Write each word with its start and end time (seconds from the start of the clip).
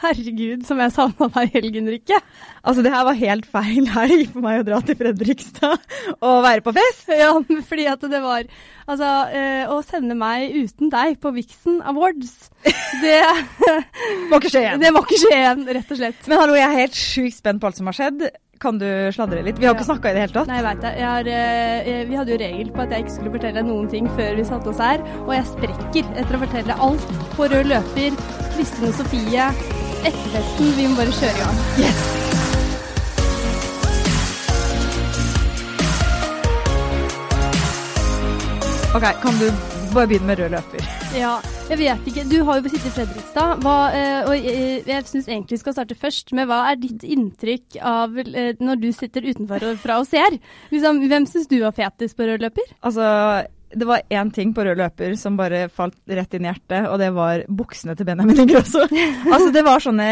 Herregud, 0.00 0.62
som 0.64 0.78
jeg 0.80 0.92
savna 0.94 1.26
deg 1.34 1.50
i 1.50 1.54
helgen, 1.58 1.88
Rikke. 1.92 2.18
Altså, 2.64 2.82
det 2.84 2.92
her 2.94 3.04
var 3.04 3.16
helt 3.20 3.46
feil 3.48 3.86
helg 3.92 4.26
for 4.32 4.44
meg 4.44 4.62
å 4.62 4.66
dra 4.70 4.78
til 4.84 4.96
Fredrikstad 4.96 5.78
og 6.20 6.42
være 6.44 6.64
på 6.64 6.72
fest. 6.76 7.08
Ja, 7.20 7.32
fordi 7.68 7.86
at 7.92 8.00
det 8.10 8.22
var 8.24 8.44
Altså, 8.90 9.06
eh, 9.30 9.68
å 9.70 9.76
sende 9.86 10.16
meg 10.18 10.50
uten 10.56 10.88
deg 10.90 11.20
på 11.22 11.30
Vixen 11.36 11.76
Awards, 11.86 12.48
det 13.04 13.20
Må 14.32 14.40
ikke 14.40 14.50
skje 14.50 14.64
igjen. 14.64 14.80
Det 14.82 14.90
må 14.96 15.04
ikke 15.04 15.20
skje 15.22 15.36
igjen, 15.36 15.60
rett 15.76 15.92
og 15.94 16.00
slett. 16.00 16.24
Men 16.26 16.40
hallo, 16.42 16.56
jeg 16.58 16.66
er 16.66 16.78
helt 16.80 16.96
sjukt 16.98 17.36
spent 17.38 17.60
på 17.62 17.68
alt 17.70 17.78
som 17.78 17.86
har 17.92 17.94
skjedd. 18.00 18.24
Kan 18.60 18.76
du 18.82 18.88
sladre 19.14 19.44
litt? 19.46 19.56
Vi 19.62 19.64
har 19.68 19.72
Ja. 19.72 19.78
ikke 19.78 19.86
snakka 19.92 20.10
i 20.10 20.16
det 20.16 20.24
hele 20.24 20.34
tatt. 20.34 20.50
Nei, 20.50 20.56
jeg 20.58 20.66
veit 20.66 20.82
det. 20.82 20.90
Jeg 20.98 21.06
har, 21.06 21.30
eh, 21.36 22.02
vi 22.10 22.18
hadde 22.18 22.34
jo 22.34 22.40
regel 22.42 22.72
på 22.74 22.82
at 22.82 22.90
jeg 22.96 23.04
ikke 23.06 23.14
skulle 23.14 23.34
fortelle 23.38 23.62
noen 23.64 23.86
ting 23.94 24.08
før 24.18 24.34
vi 24.36 24.44
satte 24.50 24.68
oss 24.74 24.82
her, 24.82 25.00
og 25.22 25.30
jeg 25.36 25.46
sprekker 25.54 26.10
etter 26.20 26.36
å 26.36 26.42
fortelle 26.42 26.80
alt 26.88 27.14
på 27.38 27.46
rød 27.54 27.70
løper, 27.70 28.18
Kristin 28.56 28.90
og 28.90 28.98
Sofie, 28.98 29.46
etterfesten. 30.04 30.72
Vi 30.76 30.88
må 30.90 30.98
bare 30.98 31.12
kjøre 31.20 31.36
i 31.36 31.42
gang. 31.44 31.56
Yes! 31.84 32.30
OK, 38.90 39.04
kan 39.22 39.36
du 39.38 39.46
bare 39.94 40.08
begynne 40.10 40.26
med 40.26 40.40
rød 40.40 40.50
løper? 40.50 40.86
Ja, 41.14 41.36
jeg 41.70 41.78
vet 41.78 42.08
ikke. 42.10 42.24
Du 42.30 42.40
har 42.46 42.58
jo 42.58 42.70
sittet 42.72 42.88
i 42.88 42.94
Fredrikstad, 42.96 43.60
hva, 43.62 43.76
eh, 43.94 44.26
og 44.26 44.34
jeg, 44.34 44.80
jeg 44.86 45.06
syns 45.06 45.28
egentlig 45.30 45.58
vi 45.58 45.60
skal 45.62 45.76
starte 45.76 45.98
først 45.98 46.32
med 46.34 46.50
hva 46.50 46.58
er 46.72 46.80
ditt 46.82 47.06
inntrykk 47.06 47.78
av 47.86 48.18
eh, 48.18 48.58
når 48.58 48.82
du 48.82 48.88
sitter 48.94 49.28
utenfor 49.30 49.68
og 49.68 49.78
fra 49.82 50.00
og 50.02 50.08
ser? 50.10 50.40
Liksom, 50.74 51.04
hvem 51.10 51.28
syns 51.30 51.46
du 51.50 51.60
var 51.62 51.74
fetest 51.76 52.18
på 52.18 52.26
rød 52.26 52.42
løper? 52.42 52.74
Altså, 52.82 53.06
det 53.70 53.86
var 53.86 54.02
én 54.10 54.32
ting 54.34 54.50
på 54.54 54.64
rød 54.66 54.80
løper 54.80 55.14
som 55.18 55.36
bare 55.38 55.68
falt 55.70 55.94
rett 56.10 56.34
inn 56.34 56.46
i 56.46 56.50
hjertet, 56.50 56.88
og 56.90 56.98
det 56.98 57.10
var 57.14 57.44
buksene 57.46 57.94
til 57.98 58.08
Benjamin 58.08 58.42
Ingrosso. 58.42 58.82
altså, 59.34 59.50
det 59.54 59.62
var 59.66 59.82
sånne 59.84 60.08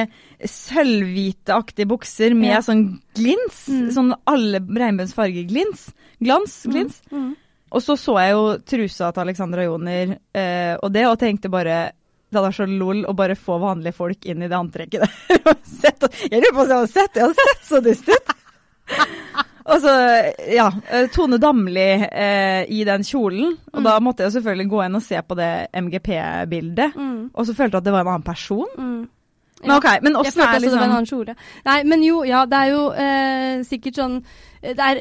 sølvhviteaktige 0.46 1.88
bukser 1.90 2.34
med 2.38 2.52
Ja. 2.52 2.62
sånn 2.62 2.86
glins. 3.18 3.64
Mm. 3.68 3.90
Sånn 3.94 4.14
alle 4.30 4.60
regnbuens 4.62 5.14
farger 5.16 5.46
glins. 5.50 5.88
Glans, 6.22 6.62
glins. 6.70 7.02
Mm. 7.10 7.32
Og 7.74 7.82
så 7.84 7.98
så 8.00 8.14
jeg 8.22 8.32
jo 8.32 8.44
trusa 8.64 9.10
til 9.12 9.24
Alexandra 9.26 9.64
Joner 9.66 10.14
eh, 10.32 10.74
og 10.80 10.92
det, 10.94 11.04
og 11.10 11.18
tenkte 11.20 11.50
bare 11.52 11.90
det 12.28 12.36
hadde 12.36 12.48
vært 12.50 12.60
så 12.60 12.66
lol 12.68 13.04
å 13.08 13.14
bare 13.16 13.36
få 13.40 13.56
vanlige 13.62 13.96
folk 13.96 14.26
inn 14.28 14.42
i 14.44 14.48
det 14.48 14.56
antrekket 14.56 15.00
der. 15.00 15.54
Jeg 16.28 16.42
lurer 16.42 16.52
på 16.54 16.60
om 16.60 16.68
jeg 16.68 16.76
hadde 16.76 16.90
sett 16.92 17.14
det. 17.14 17.22
Jeg 17.22 17.28
hadde 17.30 17.46
sett 17.48 17.68
så 17.68 17.80
dust 17.80 18.10
ut. 18.12 18.34
Og 19.68 19.82
så, 19.84 19.92
ja. 20.48 20.70
eh, 20.88 21.06
Tone 21.12 21.36
Damli 21.42 21.86
eh, 22.08 22.62
i 22.72 22.80
den 22.88 23.04
kjolen. 23.04 23.54
Og 23.74 23.84
da 23.84 23.98
måtte 24.00 24.24
jeg 24.24 24.38
selvfølgelig 24.38 24.68
gå 24.72 24.82
inn 24.86 24.98
og 24.98 25.04
se 25.04 25.20
på 25.20 25.36
det 25.38 25.50
MGP-bildet. 25.76 26.96
Mm. 26.96 27.30
Og 27.34 27.46
så 27.46 27.54
følte 27.54 27.76
jeg 27.76 27.82
at 27.84 27.88
det 27.88 27.94
var 27.94 28.06
en 28.06 28.12
annen 28.14 28.26
person. 28.26 28.66
Mm. 28.78 29.06
Men 29.62 29.74
OK, 29.74 29.88
men 30.06 30.16
åssen 30.20 30.40
er 30.44 30.60
liksom 30.62 30.78
det 30.78 30.78
var 30.78 30.84
en 30.86 30.92
liksom 30.92 30.92
annen 30.96 31.08
kjole. 31.10 31.34
Nei, 31.66 31.78
men 31.90 32.04
jo, 32.06 32.20
ja, 32.28 32.44
det 32.46 32.60
er 32.64 32.68
jo 32.72 32.84
eh, 32.94 33.64
sikkert 33.66 33.98
sånn 33.98 34.20
eh, 34.62 34.74
Det 34.78 34.92
er 34.92 35.00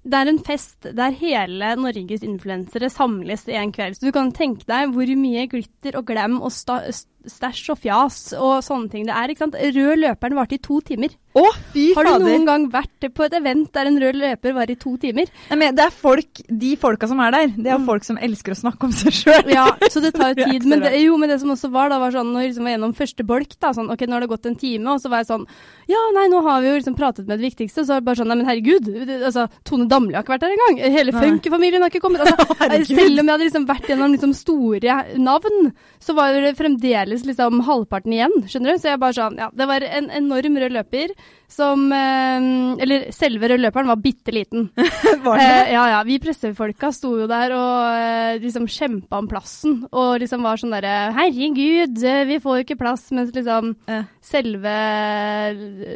det 0.00 0.16
er 0.16 0.30
en 0.30 0.38
fest 0.40 0.86
der 0.96 1.12
hele 1.12 1.74
Norges 1.76 2.22
influensere 2.24 2.88
samles 2.88 3.42
i 3.52 3.56
en 3.60 3.68
kveld. 3.72 3.98
Så 3.98 4.06
du 4.08 4.14
kan 4.16 4.30
tenke 4.32 4.64
deg 4.64 4.94
hvor 4.94 5.10
mye 5.20 5.42
glitter 5.52 5.98
og 6.00 6.06
glam 6.08 6.38
og 6.40 6.48
sta- 6.56 6.86
stæsj 7.28 7.70
og 7.74 7.78
fjas 7.82 8.18
og 8.38 8.62
sånne 8.64 8.90
ting 8.92 9.04
det 9.08 9.14
er. 9.16 9.28
ikke 9.32 9.44
sant? 9.44 9.56
Rød 9.60 9.98
løperen 10.04 10.36
varte 10.38 10.56
i 10.56 10.62
to 10.62 10.80
timer. 10.80 11.12
Å, 11.36 11.44
fy 11.72 11.92
fader! 11.94 12.08
Har 12.10 12.18
du 12.18 12.24
noen 12.26 12.46
gang 12.48 12.64
vært 12.72 13.04
på 13.14 13.22
et 13.22 13.34
event 13.38 13.68
der 13.76 13.86
en 13.86 13.98
rød 14.02 14.16
løper 14.18 14.54
var 14.56 14.70
i 14.72 14.74
to 14.80 14.96
timer? 14.98 15.28
Nei, 15.50 15.58
men 15.60 15.76
det 15.78 15.84
er 15.84 15.92
folk, 15.94 16.40
De 16.50 16.72
folka 16.80 17.06
som 17.06 17.20
er 17.22 17.30
der, 17.36 17.52
det 17.54 17.70
er 17.70 17.78
Mm. 17.78 17.84
folk 17.86 18.02
som 18.04 18.18
elsker 18.18 18.50
å 18.52 18.58
snakke 18.58 18.82
om 18.88 18.92
seg 18.92 19.12
sjøl. 19.14 19.46
Ja, 19.54 19.68
så 19.88 20.02
det 20.02 20.10
tar 20.16 20.34
jo 20.36 20.48
tid. 20.50 20.64
Men 20.66 20.80
det, 20.82 20.90
jo, 21.04 21.14
men 21.20 21.30
det 21.30 21.38
som 21.40 21.52
også 21.54 21.70
var, 21.70 21.88
da 21.92 22.00
var 22.02 22.10
sånn 22.10 22.32
når 22.34 22.40
vi 22.42 22.48
liksom 22.50 22.66
var 22.66 22.74
gjennom 22.74 22.96
første 22.98 23.24
bolk, 23.28 23.54
da, 23.62 23.70
sånn 23.76 23.92
OK, 23.94 24.02
nå 24.08 24.16
har 24.18 24.24
det 24.26 24.30
gått 24.32 24.46
en 24.50 24.56
time, 24.58 24.90
og 24.90 24.98
så 25.04 25.08
var 25.12 25.22
jeg 25.22 25.30
sånn 25.30 25.46
Ja, 25.90 26.00
nei, 26.18 26.26
nå 26.32 26.42
har 26.48 26.60
vi 26.64 26.68
jo 26.72 26.74
liksom 26.80 26.96
pratet 26.98 27.26
med 27.30 27.38
det 27.38 27.46
viktigste, 27.46 27.84
så 27.86 27.94
er 27.94 28.02
det 28.02 28.08
bare 28.10 28.18
sånn 28.22 28.28
Nei, 28.30 28.38
men 28.42 28.50
herregud, 28.50 28.90
altså, 29.30 29.46
Tone 29.66 29.86
Damli 29.90 30.14
har 30.18 30.22
ikke 30.26 30.34
vært 30.34 30.44
der 30.48 30.56
engang. 30.56 30.82
Hele 30.98 31.12
Nei. 31.14 31.22
Funk-familien 31.24 31.82
har 31.82 31.90
ikke 31.94 32.02
kommet. 32.02 32.20
Altså, 32.26 32.46
selv 32.90 33.22
om 33.22 33.26
jeg 33.26 33.34
hadde 33.36 33.46
liksom 33.46 33.66
vært 33.70 33.88
gjennom 33.90 34.12
liksom 34.18 34.34
store 34.34 34.98
navn, 35.18 35.72
så 36.02 36.14
var 36.18 36.34
det 36.34 36.52
fremdeles 36.58 37.09
liksom 37.18 37.60
halvparten 37.66 38.12
igjen, 38.14 38.32
skjønner 38.46 38.74
du? 38.76 38.78
Så 38.82 38.88
jeg 38.92 39.00
bare 39.02 39.16
sånn 39.16 39.36
Ja, 39.40 39.50
det 39.52 39.66
var 39.66 39.82
en 39.82 40.10
enorm 40.10 40.56
rød 40.62 40.72
løper 40.72 41.12
som 41.50 41.88
eh, 41.92 42.46
Eller 42.84 43.08
selve 43.12 43.48
rød 43.50 43.60
løperen 43.64 43.88
var 43.90 43.98
bitte 43.98 44.30
liten. 44.32 44.68
Var 45.24 45.36
det? 45.40 45.46
Eh, 45.66 45.72
ja, 45.74 45.82
ja. 45.90 46.02
Vi 46.06 46.18
pressefolka 46.22 46.92
sto 46.94 47.10
jo 47.18 47.26
der 47.26 47.50
og 47.56 47.98
eh, 47.98 48.38
liksom 48.40 48.68
kjempa 48.70 49.18
om 49.18 49.26
plassen. 49.28 49.80
Og 49.90 50.20
liksom 50.22 50.44
var 50.46 50.56
sånn 50.62 50.70
derre 50.76 51.10
Herregud, 51.16 51.98
eh, 52.06 52.22
vi 52.30 52.38
får 52.40 52.60
jo 52.60 52.64
ikke 52.68 52.78
plass. 52.80 53.08
Mens 53.16 53.34
liksom 53.34 53.74
Eh. 53.90 54.04
selve 54.22 54.70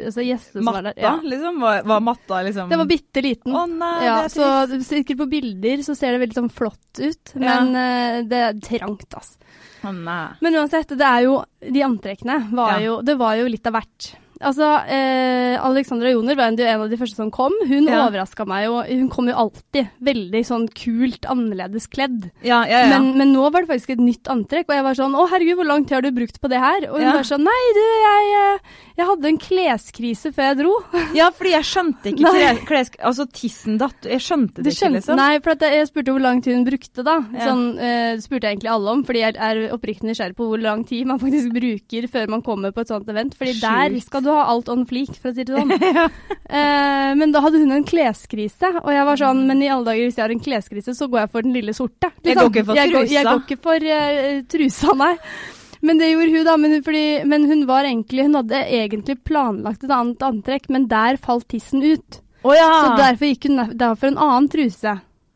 altså 0.05 0.23
gjestene 0.25 0.59
som 0.63 0.67
var 0.73 0.81
Matta, 0.81 0.93
der 0.95 1.05
ja. 1.05 1.13
liksom? 1.23 1.59
Var, 1.61 1.81
var 1.87 2.03
matta 2.03 2.41
liksom 2.47 2.69
Den 2.69 2.81
var 2.83 2.89
bitte 2.89 3.23
liten. 3.23 3.55
Å 3.55 3.63
nei, 3.69 3.93
ja, 4.05 4.15
det 4.25 4.25
er 4.25 4.33
trist. 4.35 4.85
så 4.85 4.95
sikkert 4.95 5.21
på 5.23 5.29
bilder 5.31 5.83
så 5.85 5.95
ser 5.97 6.15
det 6.15 6.23
veldig 6.25 6.37
sånn 6.41 6.51
flott 6.53 6.99
ut, 7.01 7.33
Ja. 7.35 7.61
men 7.63 7.75
eh, 7.79 8.21
det 8.29 8.41
er 8.49 8.59
trangt, 8.65 9.07
altså. 9.15 9.39
Men 10.41 10.55
uansett, 10.55 10.87
det 10.97 11.05
er 11.05 11.23
jo 11.27 11.43
De 11.61 11.81
antrekkene 11.85 12.39
var 12.51 12.79
Ja. 12.79 12.85
jo 12.85 13.01
Det 13.01 13.15
var 13.17 13.35
jo 13.39 13.47
litt 13.47 13.67
av 13.67 13.73
hvert. 13.77 14.15
Altså, 14.41 14.67
eh, 14.91 15.55
Alexandra 15.63 16.11
Joner 16.11 16.35
var 16.35 16.51
en 16.51 16.81
av 16.81 16.89
de 16.89 16.97
første 16.97 17.15
som 17.15 17.31
kom. 17.31 17.53
Hun 17.67 17.85
Ja. 17.87 18.07
overraska 18.07 18.45
meg 18.47 18.65
jo. 18.65 18.81
Hun 18.83 19.09
kom 19.09 19.27
jo 19.27 19.35
alltid 19.35 19.89
veldig 20.03 20.41
sånn 20.45 20.67
kult 20.73 21.21
annerledes 21.31 21.87
kledd. 21.87 22.31
Ja, 22.43 22.63
ja, 22.67 22.81
ja. 22.85 22.89
Men, 22.99 23.17
men 23.17 23.33
nå 23.33 23.49
var 23.51 23.61
det 23.63 23.69
faktisk 23.69 23.91
et 23.95 23.99
nytt 24.03 24.23
antrekk, 24.27 24.67
og 24.69 24.75
jeg 24.75 24.83
var 24.83 24.93
sånn 24.99 25.15
Å, 25.15 25.27
herregud, 25.29 25.55
hvor 25.57 25.65
lang 25.69 25.85
tid 25.85 25.95
har 25.95 26.01
du 26.01 26.11
brukt 26.11 26.39
på 26.41 26.49
det 26.49 26.59
her? 26.59 26.89
Og 26.89 26.97
hun 26.99 27.07
Ja. 27.07 27.13
var 27.13 27.23
sånn 27.23 27.43
Nei, 27.45 27.63
du, 27.77 27.81
jeg, 28.01 28.33
eh, 28.41 28.59
jeg 28.97 29.05
hadde 29.07 29.25
en 29.29 29.37
kleskrise 29.37 30.33
før 30.33 30.49
jeg 30.49 30.57
dro. 30.63 30.73
ja, 31.15 31.29
fordi 31.31 31.51
jeg 31.55 31.63
skjønte 31.71 32.11
ikke 32.13 32.65
kles... 32.67 32.91
altså 32.99 33.25
tissen 33.31 33.77
datt 33.77 34.03
Jeg 34.03 34.19
skjønte 34.19 34.59
det 34.59 34.63
det 34.65 34.73
ikke, 34.73 34.79
skjønte, 34.81 34.99
liksom. 34.99 35.15
Nei, 35.21 35.39
for 35.39 35.51
at 35.55 35.59
jeg 35.67 35.75
jeg 35.75 35.87
spurte 35.89 36.11
hvor 36.15 36.21
lang 36.23 36.41
tid 36.43 36.55
hun 36.55 36.65
brukte, 36.65 37.03
da. 37.05 37.19
Sånn, 37.45 37.63
eh, 37.79 38.17
spurte 38.23 38.47
jeg 38.49 38.57
egentlig 38.57 38.71
alle 38.71 38.91
om, 38.91 39.03
fordi 39.05 39.19
jeg 39.23 39.35
er 39.37 39.61
oppriktig 39.75 40.07
nysgjerrig 40.09 40.35
på 40.37 40.47
hvor 40.49 40.61
lang 40.61 40.83
tid 40.87 41.05
man 41.07 41.19
faktisk 41.21 41.51
bruker 41.53 42.07
før 42.11 42.29
man 42.31 42.41
kommer 42.45 42.71
på 42.75 42.81
et 42.85 42.87
sånt 42.91 43.07
event. 43.11 43.35
Fordi 43.37 43.53
Sjukt. 43.53 43.65
der 43.65 43.99
skal 44.05 44.24
du 44.25 44.31
har 44.33 44.51
alt 44.51 44.69
on 44.73 44.85
fleak, 44.89 45.13
for 45.21 45.31
å 45.31 45.35
si 45.37 45.45
det 45.47 45.55
sånn. 45.55 45.73
eh, 46.59 47.11
men 47.19 47.33
da 47.33 47.41
hadde 47.45 47.61
hun 47.61 47.75
en 47.77 47.87
kleskrise, 47.87 48.71
og 48.81 48.89
jeg 48.93 49.09
var 49.09 49.21
sånn 49.21 49.43
Men 49.47 49.61
i 49.63 49.69
alle 49.71 49.87
dager, 49.87 50.07
hvis 50.07 50.17
jeg 50.19 50.25
har 50.25 50.33
en 50.35 50.45
kleskrise, 50.47 50.95
så 50.97 51.09
går 51.11 51.23
jeg 51.23 51.33
for 51.35 51.47
den 51.47 51.55
lille 51.55 51.75
sorte. 51.77 52.11
liksom. 52.11 52.31
Jeg 52.31 52.39
går 52.41 52.51
ikke 52.51 52.65
for 52.65 52.81
jeg 52.81 52.95
går, 52.95 53.07
jeg 53.13 53.29
går 53.29 53.45
ikke 53.45 53.61
for 53.69 53.87
uh, 53.93 54.41
trusa, 54.55 54.97
nei. 54.99 55.13
Men 55.85 55.99
det 56.01 56.11
gjorde 56.11 56.31
hun, 56.33 56.45
da. 56.47 56.57
Men 56.57 56.75
hun, 56.75 56.83
fordi, 56.85 57.07
men 57.29 57.49
hun 57.49 57.65
var 57.69 57.85
egentlig 57.85 58.23
Hun 58.25 58.37
hadde 58.39 58.61
egentlig 58.73 59.17
planlagt 59.27 59.83
et 59.85 59.91
annet 59.93 60.23
antrekk, 60.25 60.69
men 60.73 60.87
der 60.89 61.19
falt 61.21 61.47
tissen 61.51 61.83
ut. 61.85 62.21
Å 62.45 62.55
ja! 62.55 62.71
Så 62.73 62.95
derfor 63.01 63.29
gikk 63.29 63.49
hun 63.49 63.61
da 63.77 63.91
for 63.97 64.09
en 64.09 64.17
annen 64.21 64.49
truse. 64.49 64.95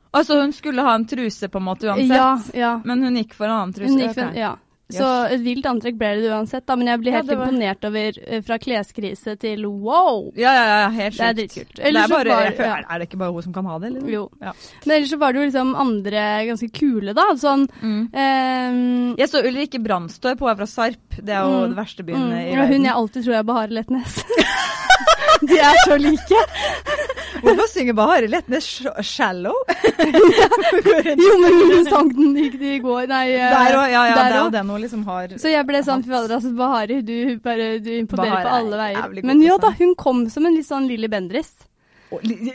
Altså 0.10 0.40
hun 0.40 0.54
skulle 0.54 0.82
ha 0.82 0.96
en 0.98 1.06
truse 1.06 1.50
på 1.50 1.60
en 1.62 1.68
måte 1.68 1.90
uansett, 1.90 2.16
Ja, 2.18 2.32
ja. 2.58 2.72
men 2.86 3.04
hun 3.06 3.18
gikk 3.20 3.36
for 3.38 3.46
en 3.46 3.56
annen 3.60 3.74
truse? 3.76 3.92
Hun 3.92 4.02
gikk 4.02 4.16
for, 4.16 4.32
okay. 4.32 4.42
ja. 4.42 4.56
Så 4.92 5.06
Yes. 5.06 5.34
et 5.36 5.42
vilt 5.46 5.66
antrekk 5.70 5.98
ble 6.00 6.08
det 6.18 6.30
uansett, 6.34 6.66
da. 6.66 6.76
Men 6.76 6.88
jeg 6.88 7.00
blir 7.04 7.12
helt 7.14 7.30
ja, 7.30 7.36
var- 7.38 7.48
imponert 7.52 7.84
over 7.86 8.16
eh, 8.26 8.42
fra 8.42 8.58
kleskrise 8.58 9.36
til 9.38 9.66
wow. 9.68 10.32
Ja, 10.36 10.50
ja, 10.58 10.64
ja, 10.82 10.90
helt 10.96 11.18
Det 11.18 11.28
er 11.28 11.34
dritkult. 11.38 11.76
Det 11.76 11.86
er, 11.86 11.94
bare, 11.94 12.26
var- 12.30 12.52
føler, 12.58 12.66
ja. 12.66 12.78
er 12.90 12.98
det 13.04 13.08
ikke 13.10 13.20
bare 13.22 13.32
hun 13.32 13.44
som 13.46 13.54
kan 13.54 13.66
ha 13.70 13.78
det? 13.80 13.92
Eller? 13.92 14.10
Jo. 14.10 14.24
Ja. 14.42 14.54
Men 14.86 14.96
ellers 14.98 15.12
så 15.14 15.20
var 15.22 15.32
det 15.34 15.40
jo 15.42 15.46
liksom 15.52 15.76
andre 15.76 16.24
ganske 16.50 16.72
kule, 16.74 17.14
da. 17.14 17.28
Sånn 17.38 17.68
Mm. 17.84 18.10
um, 18.14 19.16
Jeg 19.18 19.30
så 19.30 19.44
Ulrikke 19.46 19.80
Brandstorp, 19.84 20.40
hun 20.40 20.50
er 20.50 20.56
fra 20.56 20.66
Sarp. 20.66 20.98
Det 21.22 21.30
er 21.36 21.42
jo 21.46 21.54
Mm. 21.60 21.70
det 21.70 21.78
verste 21.78 22.04
byen 22.04 22.26
mm, 22.26 22.34
i 22.34 22.56
verden. 22.56 22.74
Hun 22.74 22.84
jeg 22.86 22.94
alltid 22.96 23.24
tror 23.26 23.36
er 23.40 23.44
Bahare 23.44 23.70
Letnes. 23.70 24.24
De 25.50 25.56
er 25.60 25.76
så 25.86 25.96
like. 26.02 26.36
Hvorfor 27.44 27.68
synger 27.72 27.96
Bahare 27.98 28.28
Letnes 28.32 28.66
sh- 28.68 29.00
'Shallow'? 29.04 29.56
Jo, 31.20 31.34
men 31.42 31.58
hun 31.72 31.86
sang 31.90 32.10
den 32.16 32.36
i, 32.38 32.48
i 32.76 32.80
går. 32.84 33.08
Nei, 33.10 33.24
eh, 33.36 33.50
Der 33.54 33.78
òg, 33.80 33.88
ja, 33.92 34.04
ja. 34.10 34.16
der 34.16 34.30
det 34.30 34.38
er 34.40 34.44
jo 34.44 34.52
den 34.58 34.70
hun 34.74 34.82
liksom 34.84 35.06
har 35.10 35.34
Så 35.42 35.52
jeg 35.52 35.66
ble 35.68 35.82
sånn, 35.86 36.04
fy 36.06 36.12
fader, 36.14 36.36
altså 36.38 36.52
Bahari, 36.58 37.02
du, 37.06 37.16
bare, 37.44 37.72
du 37.84 37.90
imponerer 37.98 38.32
Bahare 38.32 38.46
på 38.46 38.56
alle 38.60 38.82
veier. 38.84 39.24
Men 39.32 39.42
jo 39.44 39.54
ja 39.54 39.58
da, 39.62 39.72
hun 39.80 39.96
kom 40.00 40.26
som 40.30 40.46
en 40.50 40.56
litt 40.58 40.68
sånn 40.70 40.88
Lilly 40.90 41.10
Bendriss. 41.12 41.52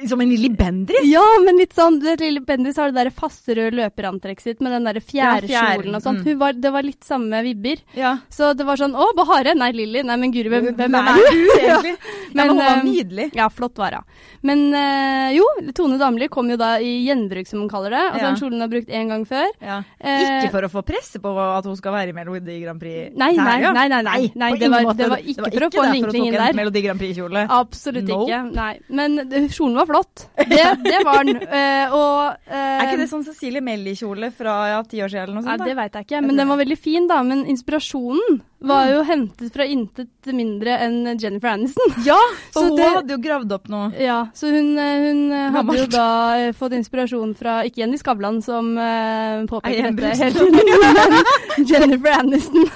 Som 0.08 0.20
en 0.20 0.28
Lilly 0.30 0.48
Bendriss? 0.50 1.04
Ja, 1.06 1.22
men 1.44 1.56
litt 1.60 1.74
sånn, 1.76 2.00
Lilly 2.02 2.40
Bendriss 2.42 2.76
har 2.80 2.90
det 2.90 3.04
der 3.04 3.10
faste 3.14 3.54
røde 3.54 3.76
løperantrekket 3.78 4.42
sitt 4.42 4.60
med 4.64 4.72
den 4.74 4.88
der 4.88 4.98
fjærkjolen 5.00 5.94
og 5.94 6.02
sånn. 6.02 6.18
mm. 6.24 6.60
Det 6.60 6.72
var 6.74 6.82
litt 6.82 7.04
samme 7.06 7.42
vibber. 7.46 7.78
Ja. 7.94 8.16
Så 8.28 8.50
det 8.58 8.66
var 8.66 8.76
sånn, 8.80 8.96
å, 8.98 9.06
Bahare, 9.14 9.54
nei, 9.54 9.70
Lilly, 9.76 10.02
nei, 10.02 10.16
men 10.18 10.32
guri, 10.34 10.50
hvem, 10.50 10.72
hvem 10.74 10.96
er 10.98 11.20
du, 11.30 11.38
egentlig? 11.60 11.94
Men, 12.34 12.48
hun 12.50 12.58
var 12.58 12.72
eh, 12.80 12.82
nydelig. 12.88 13.28
Ja, 13.38 13.46
flott 13.52 13.78
var 13.78 13.94
hun. 14.00 14.08
Men 14.42 14.64
eh, 14.74 15.36
jo, 15.38 15.46
Tone 15.76 15.98
Damli 16.02 16.26
kom 16.28 16.50
jo 16.50 16.56
da 16.60 16.72
i 16.82 17.04
gjenbruk, 17.06 17.46
som 17.46 17.60
hun 17.62 17.70
kaller 17.70 17.94
det. 17.94 18.02
Altså 18.10 18.24
Ja. 18.24 18.32
en 18.32 18.40
kjole 18.40 18.56
hun 18.58 18.64
har 18.66 18.72
brukt 18.72 18.90
én 18.90 19.08
gang 19.12 19.22
før. 19.28 19.46
Ja. 19.62 19.78
Eh, 20.00 20.24
Ikke 20.40 20.50
for 20.56 20.66
å 20.66 20.72
få 20.72 20.82
presse 20.86 21.20
på 21.22 21.30
at 21.38 21.64
hun 21.70 21.76
skal 21.78 21.94
være 21.94 22.10
i 22.10 22.16
Melodi 22.16 22.58
Grand 22.64 22.80
Prix. 22.82 23.14
Nei, 23.14 23.30
nei, 23.38 23.60
nei, 23.62 23.86
nei, 23.92 24.02
nei, 24.02 24.18
nei, 24.34 24.50
det 24.58 24.70
var- 24.72 24.94
det 24.98 25.08
var 25.14 25.22
ikke 25.22 25.46
for 25.54 25.68
å 25.68 25.70
få 25.78 25.84
en 25.86 25.92
vinkling 26.00 26.26
inn 26.26 26.38
der. 26.40 26.52
Melodi 26.58 26.82
Grand 26.82 26.98
Prix-kjole. 27.00 27.46
Absolutt 27.48 28.08
ikke. 28.10 28.42
Nei. 28.54 28.72
Men 28.88 29.16
kjolen 29.52 29.76
var 29.80 29.88
flott. 29.90 30.24
Det, 30.38 30.62
det 30.84 31.02
var 31.06 31.26
den. 31.26 31.42
Uh, 31.44 31.94
og 31.98 32.18
uh, 32.48 32.54
Er 32.54 32.86
ikke 32.86 33.02
det 33.02 33.10
sånn 33.10 33.26
Cecilie 33.26 33.64
Melly-kjole 33.64 34.30
fra 34.34 34.56
ja, 34.72 34.80
ti 34.88 35.02
år 35.04 35.12
siden 35.12 35.26
eller 35.28 35.38
noe 35.40 35.44
Nei, 35.44 35.56
sånt? 35.58 35.66
det 35.68 35.74
da? 35.74 35.80
veit 35.82 35.98
jeg 35.98 36.08
ikke, 36.08 36.24
men 36.26 36.40
den 36.42 36.50
var 36.52 36.60
veldig 36.62 36.80
fin, 36.80 37.08
da. 37.10 37.20
Men 37.26 37.44
inspirasjonen 37.50 38.40
var 38.68 38.88
jo 38.90 39.02
hentet 39.06 39.52
fra 39.54 39.64
intet 39.68 40.30
mindre 40.34 40.76
enn 40.84 41.18
Jennifer 41.20 41.52
Aniston. 41.54 41.94
Ja, 42.08 42.18
Så 42.54 42.62
hun 42.66 42.76
det- 42.78 42.88
hadde 42.96 43.14
jo 43.16 43.18
gravd 43.24 43.52
opp 43.56 43.68
noe. 43.72 43.90
Ja, 44.00 44.18
så 44.34 44.50
hun, 44.52 44.72
eh, 44.78 45.04
hun 45.06 45.20
eh, 45.32 45.50
hadde 45.54 45.76
jo 45.78 45.86
da 45.92 46.06
eh, 46.40 46.52
fått 46.56 46.74
inspirasjon 46.78 47.34
fra 47.38 47.58
ikke 47.68 47.82
Jenny 47.84 47.98
Skavlan, 48.00 48.40
som 48.44 48.72
uh, 48.78 49.44
påpeker 49.50 49.90
dette 49.96 50.14
hele 50.24 50.48
tiden, 50.50 50.84
men 50.84 51.66
Jennifer 51.70 52.18
Aniston. 52.18 52.68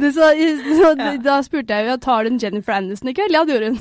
Det, 0.00 0.12
så, 0.16 0.30
så, 0.32 0.92
Ja. 0.96 1.12
Da 1.22 1.40
spurte 1.44 1.76
jeg 1.76 1.88
jo 1.90 1.96
tar 2.02 2.24
du 2.26 2.30
en 2.34 2.40
Jennifer 2.42 2.76
Aniston 2.78 3.10
i 3.12 3.16
kveld? 3.16 3.34
Ja, 3.36 3.44
det 3.44 3.56
gjorde 3.56 3.70
hun. 3.74 3.80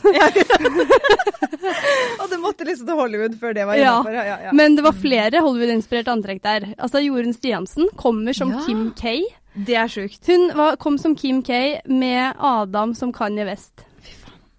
Og 2.22 2.30
det 2.32 2.40
måtte 2.42 2.66
liksom 2.68 2.88
til 2.90 2.98
Hollywood 3.00 3.38
før 3.40 3.56
det 3.58 3.66
var 3.68 3.80
innafor. 3.80 4.14
Ja, 4.16 4.38
ja. 4.48 4.54
Men 4.56 4.76
det 4.78 4.84
var 4.86 4.96
flere 4.98 5.42
Hollywood-inspirerte 5.46 6.14
antrekk 6.14 6.42
der. 6.46 6.68
Altså 6.78 7.02
Jorunn 7.04 7.34
Stiansen 7.36 7.90
kommer 8.00 8.36
som. 8.38 8.54
Kim 8.66 8.90
K. 8.98 9.18
Det 9.56 9.76
er 9.80 9.88
sjukt. 9.88 10.26
Hun 10.28 10.50
var, 10.58 10.76
kom 10.78 10.98
som 10.98 11.16
Kim 11.16 11.42
K 11.44 11.82
med 11.88 12.34
Adam 12.40 12.94
som 12.94 13.14
Kanye 13.14 13.46
West. 13.46 13.86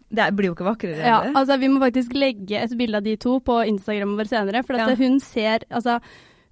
Det 0.09 0.23
er- 0.23 0.31
blir 0.31 0.47
jo 0.47 0.55
ikke 0.55 0.65
vakrere 0.65 1.03
Ja, 1.05 1.21
det. 1.25 1.35
altså 1.35 1.59
Vi 1.59 1.67
må 1.69 1.81
faktisk 1.81 2.13
legge 2.15 2.63
et 2.63 2.71
bilde 2.79 2.95
av 2.97 3.03
de 3.03 3.17
to 3.17 3.41
på 3.41 3.67
Instagram 3.67 4.17
vår 4.17 4.25
senere. 4.29 4.65
For 4.65 4.75
at 4.75 4.89
Ja. 4.89 4.95
hun 4.95 5.19
ser 5.21 5.59
Altså, 5.71 6.01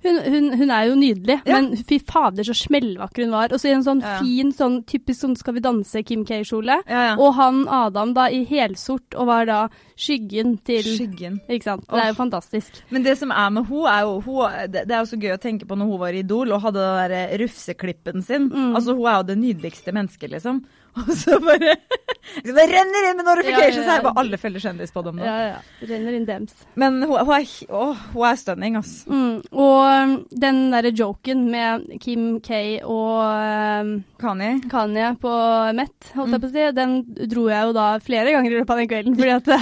hun, 0.04 0.18
hun, 0.32 0.48
hun 0.60 0.70
er 0.70 0.86
jo 0.90 0.94
nydelig, 1.00 1.38
Ja. 1.46 1.60
men 1.60 1.76
fy 1.88 1.98
fader 1.98 2.44
så 2.44 2.54
smellvakker 2.54 3.24
hun 3.24 3.32
var. 3.34 3.48
Og 3.52 3.58
så 3.60 3.70
i 3.70 3.74
en 3.74 3.82
sånn 3.86 4.02
Ja. 4.04 4.18
fin, 4.20 4.52
sånn 4.52 4.84
typisk 4.84 5.20
sånn 5.24 5.36
Skal 5.36 5.54
vi 5.54 5.60
danse 5.64 6.02
Kim 6.04 6.24
K-kjole. 6.24 6.82
Ja. 6.88 7.16
Og 7.18 7.34
han 7.34 7.66
Adam 7.68 8.12
da 8.14 8.26
i 8.28 8.44
helsort 8.44 9.14
og 9.16 9.26
var 9.26 9.46
da 9.46 9.68
skyggen 9.96 10.58
til 10.64 10.82
Skyggen. 10.82 11.40
Ikke 11.48 11.62
sant. 11.64 11.86
Det 11.88 12.00
er 12.02 12.12
jo 12.12 12.18
fantastisk. 12.18 12.82
Men 12.90 13.02
det 13.02 13.16
som 13.18 13.30
er 13.32 13.50
med 13.50 13.66
hun 13.66 13.86
er 13.86 14.02
jo 14.02 14.20
hun, 14.20 14.50
det, 14.70 14.86
det 14.88 14.92
er 14.94 15.04
jo 15.04 15.10
så 15.16 15.20
gøy 15.20 15.34
å 15.36 15.40
tenke 15.40 15.66
på 15.66 15.76
når 15.78 15.86
hun 15.90 15.98
var 16.00 16.12
i 16.12 16.22
Idol 16.24 16.52
og 16.52 16.62
hadde 16.62 16.80
den 16.84 17.10
derre 17.10 17.38
rufseklippen 17.44 18.22
sin. 18.22 18.50
Mm. 18.50 18.74
Altså 18.76 18.94
Hun 18.94 19.06
er 19.06 19.16
jo 19.20 19.28
det 19.32 19.38
nydeligste 19.38 19.92
mennesket, 19.94 20.30
liksom. 20.30 20.64
Og 21.02 21.10
så 21.18 21.38
bare 21.42 21.74
så 22.44 22.52
bare 22.54 22.66
renner 22.70 23.06
inn 23.10 23.18
med 23.18 23.26
notifications 23.26 23.86
her! 23.90 24.02
Bare 24.04 24.20
alle 24.22 24.38
følger 24.40 24.62
Kjendispodden 24.62 25.16
nå. 25.18 25.24
Ja, 25.26 25.34
ja. 25.54 25.86
Renner 25.90 26.14
inn 26.16 26.24
dems. 26.28 26.54
Men 26.80 27.00
hun, 27.02 27.16
hun, 27.18 27.32
er, 27.36 27.48
å, 27.74 27.82
hun 28.14 28.26
er 28.28 28.38
stunning, 28.40 28.76
ass. 28.78 28.92
Mm. 29.10 29.40
Og 29.50 29.80
um, 29.84 30.14
den 30.44 30.60
derre 30.72 30.92
joken 30.96 31.44
med 31.50 31.88
Kim 32.02 32.38
K 32.44 32.60
og 32.86 33.18
um, 33.26 33.92
Kanye. 34.22 34.52
Kanye 34.72 35.10
på 35.22 35.34
Met, 35.76 36.12
holdt 36.14 36.30
jeg 36.30 36.34
Mm. 36.34 36.40
på 36.40 36.48
å 36.48 36.52
si, 36.54 36.64
den 36.78 36.94
dro 37.30 37.44
jeg 37.50 37.68
jo 37.68 37.74
da 37.76 37.88
flere 38.02 38.32
ganger 38.34 38.50
i 38.54 38.56
løpet 38.60 38.72
av 38.74 38.80
den 38.82 38.88
kvelden. 38.90 39.18
Fordi 39.18 39.34
at 39.34 39.48
det, 39.52 39.58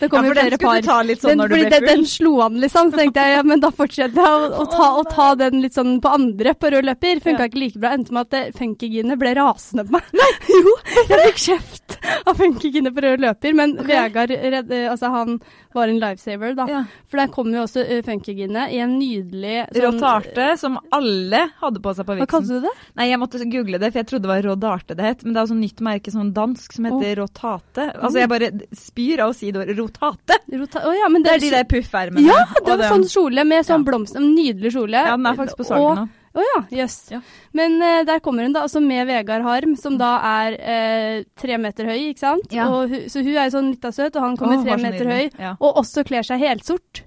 det 0.00 0.08
kom 0.12 0.24
Ja, 0.24 0.30
jo 0.30 0.36
flere 0.38 0.60
par. 0.62 0.80
sånn 0.86 1.12
den, 1.36 1.44
fordi 1.46 1.68
den, 1.74 1.86
den 1.90 2.06
slo 2.10 2.32
an, 2.46 2.56
liksom. 2.62 2.90
Så 2.94 3.00
tenkte 3.02 3.26
jeg 3.26 3.36
ja, 3.38 3.44
men 3.46 3.62
da 3.62 3.70
fortsetter 3.74 4.22
jeg 4.22 4.40
å, 4.40 4.48
å, 4.64 4.68
ta, 4.72 4.88
å 5.02 5.04
ta 5.10 5.28
den 5.42 5.60
litt 5.64 5.76
sånn 5.76 5.96
på 6.04 6.14
andre 6.16 6.54
på 6.56 6.72
rød 6.74 6.88
løper. 6.90 7.20
Funka 7.26 7.44
Ja. 7.46 7.50
ikke 7.50 7.62
like 7.62 7.82
bra. 7.82 7.92
Endte 7.98 8.14
med 8.16 8.26
at 8.30 8.38
eh, 8.40 8.50
Funkygine 8.56 9.18
ble 9.20 9.34
rasende 9.38 9.84
på 9.88 9.96
meg. 9.98 10.10
Nei, 10.16 10.30
jo, 10.54 10.75
jeg 11.10 11.20
fikk 11.30 11.42
kjeft 11.46 11.96
av 12.26 12.34
Funkygine 12.38 12.92
på 12.94 13.04
rød 13.04 13.22
løper. 13.24 13.54
Men 13.56 13.76
okay. 13.78 13.94
Vegard 14.06 14.30
redd, 14.30 14.72
eh, 14.74 14.88
altså 14.90 15.10
han 15.12 15.38
var 15.76 15.90
en 15.92 16.00
lifesaver, 16.00 16.54
da. 16.56 16.66
Ja. 16.70 16.82
For 17.10 17.20
der 17.20 17.32
kom 17.34 17.50
jo 17.52 17.62
også 17.64 17.84
uh, 17.84 17.98
Funkygine 18.06 18.66
i 18.72 18.80
en 18.82 18.96
nydelig 18.98 19.66
sånn- 19.68 19.84
Råtarte, 19.84 20.48
som 20.60 20.78
alle 20.94 21.42
hadde 21.60 21.82
på 21.84 21.94
seg 21.96 22.08
på 22.08 22.16
Hva 22.20 22.28
kalte 22.30 22.60
du 22.60 22.66
det? 22.66 22.74
Nei, 22.98 23.10
jeg 23.10 23.20
måtte 23.20 23.42
google 23.44 23.80
det, 23.82 23.92
for 23.92 24.02
jeg 24.02 24.10
trodde 24.10 24.26
det 24.26 24.32
var 24.32 24.48
Rådarte 24.50 24.98
det 24.98 25.08
het. 25.08 25.24
Men 25.26 25.36
det 25.36 25.42
er 25.42 25.50
sånn 25.52 25.62
nytt 25.62 25.84
merke, 25.84 26.14
sånn 26.14 26.32
dansk, 26.36 26.78
som 26.78 26.88
heter 26.90 27.20
rotate. 27.22 27.88
Altså, 27.94 28.22
jeg 28.22 28.32
bare 28.32 28.52
spyr 28.76 29.24
av 29.26 29.34
å 29.34 29.36
si 29.36 29.52
det 29.52 29.62
ordet. 29.62 29.78
Rotate! 29.80 30.40
Rota 30.56 30.84
oh, 30.88 30.94
ja, 30.96 31.10
men 31.12 31.26
Det 31.26 31.34
det, 31.34 31.36
er 31.36 31.44
de 31.46 31.54
der 31.58 31.68
puffermene. 31.70 32.26
Ja, 32.26 32.44
det 32.56 32.78
var 32.78 32.94
sånn 32.96 33.08
kjole 33.10 33.44
med 33.44 33.66
sånn 33.66 33.82
Ja. 33.82 33.90
blomst. 33.90 34.16
En 34.16 34.30
nydelig 34.34 34.72
kjole. 34.76 35.02
Ja, 35.10 35.16
den 35.16 35.28
er 35.28 35.38
faktisk 35.38 35.60
på 35.60 35.68
salg 35.68 36.00
nå. 36.00 36.06
Å 36.36 36.44
ja, 36.44 36.58
jøss. 36.82 36.96
Ja. 37.14 37.22
Men 37.56 37.78
uh, 37.80 38.02
der 38.04 38.20
kommer 38.24 38.44
hun 38.44 38.52
da, 38.52 38.66
altså 38.66 38.82
med 38.84 39.06
Vegard 39.08 39.44
Harm, 39.46 39.72
som 39.80 39.96
da 40.00 40.12
er 40.42 40.56
uh, 40.60 41.24
tre 41.40 41.56
meter 41.62 41.88
høy, 41.88 42.10
ikke 42.10 42.24
sant? 42.26 42.52
Ja. 42.52 42.68
Og 42.68 42.92
hu, 42.92 42.98
så 43.12 43.24
hun 43.24 43.32
er 43.34 43.48
jo 43.48 43.54
sånn 43.56 43.70
lita 43.72 43.92
søt, 43.96 44.16
og 44.18 44.26
han 44.26 44.36
kommer 44.40 44.60
oh, 44.60 44.64
tre 44.66 44.76
meter 44.82 45.08
høy, 45.08 45.30
Ja. 45.40 45.54
og 45.56 45.80
også 45.82 46.04
kler 46.08 46.26
seg 46.26 46.44
helsort. 46.44 47.06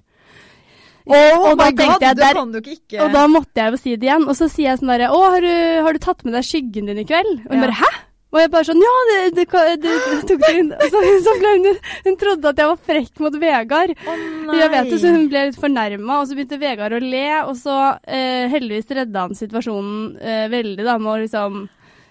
Oh 1.10 1.46
og 1.48 1.56
da 1.58 1.70
god, 1.72 2.02
jeg, 2.04 2.16
der- 2.18 2.36
du 2.52 2.58
ikke 2.70 3.00
Og 3.02 3.14
da 3.14 3.22
måtte 3.26 3.56
jeg 3.56 3.72
jo 3.72 3.78
si 3.80 3.94
det 3.96 4.06
igjen, 4.06 4.26
og 4.28 4.36
så 4.36 4.46
sier 4.52 4.68
jeg 4.68 4.78
sånn 4.82 4.92
derre 4.92 5.08
Å, 5.10 5.20
har 5.32 5.42
du, 5.42 5.54
har 5.86 5.96
du 5.96 5.98
tatt 6.04 6.20
med 6.26 6.36
deg 6.36 6.44
skyggen 6.46 6.90
din 6.90 7.00
i 7.00 7.06
kveld? 7.08 7.46
Og 7.48 7.54
hun 7.54 7.64
bare 7.64 7.78
hæ? 7.80 7.88
Og 8.30 8.38
jeg 8.38 8.50
bare 8.52 8.66
sånn 8.68 8.82
Ja, 8.84 8.92
det, 9.08 9.16
det, 9.38 9.44
det, 9.82 9.94
det 10.06 10.18
tok 10.28 10.44
det 10.44 10.52
inn. 10.60 10.70
Så, 10.92 11.00
så 11.26 11.34
hun 11.40 11.66
Hun 12.04 12.18
trodde 12.20 12.52
at 12.52 12.62
jeg 12.62 12.70
var 12.70 12.84
frekk 12.90 13.22
mot 13.24 13.38
Vegard. 13.42 13.94
Å 14.06 14.58
Jeg 14.60 14.70
vet 14.74 14.92
det, 14.92 15.00
så 15.02 15.14
Hun 15.16 15.26
ble 15.32 15.44
litt 15.48 15.58
fornærma, 15.60 16.20
og 16.20 16.28
så 16.30 16.38
begynte 16.38 16.60
Vegard 16.62 16.94
å 16.94 17.02
le. 17.02 17.26
Og 17.48 17.56
så 17.58 17.76
eh, 18.06 18.46
heldigvis 18.52 18.94
redda 19.00 19.26
han 19.26 19.36
situasjonen 19.38 20.16
eh, 20.20 20.46
veldig, 20.52 20.86
da, 20.86 20.96
med 21.02 21.12
å 21.16 21.18
liksom 21.24 21.60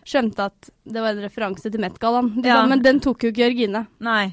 Skjønte 0.09 0.45
at 0.47 0.69
det 0.89 1.01
var 1.03 1.13
en 1.13 1.21
referanse 1.21 1.69
til 1.69 1.81
Met-gallaen. 1.83 2.31
Liksom, 2.39 2.49
Ja. 2.49 2.63
Men 2.65 2.81
den 2.81 2.99
tok 3.03 3.23
jo 3.23 3.29
ikke 3.29 3.43
Jørgine. 3.43 3.83
Nei. 4.01 4.31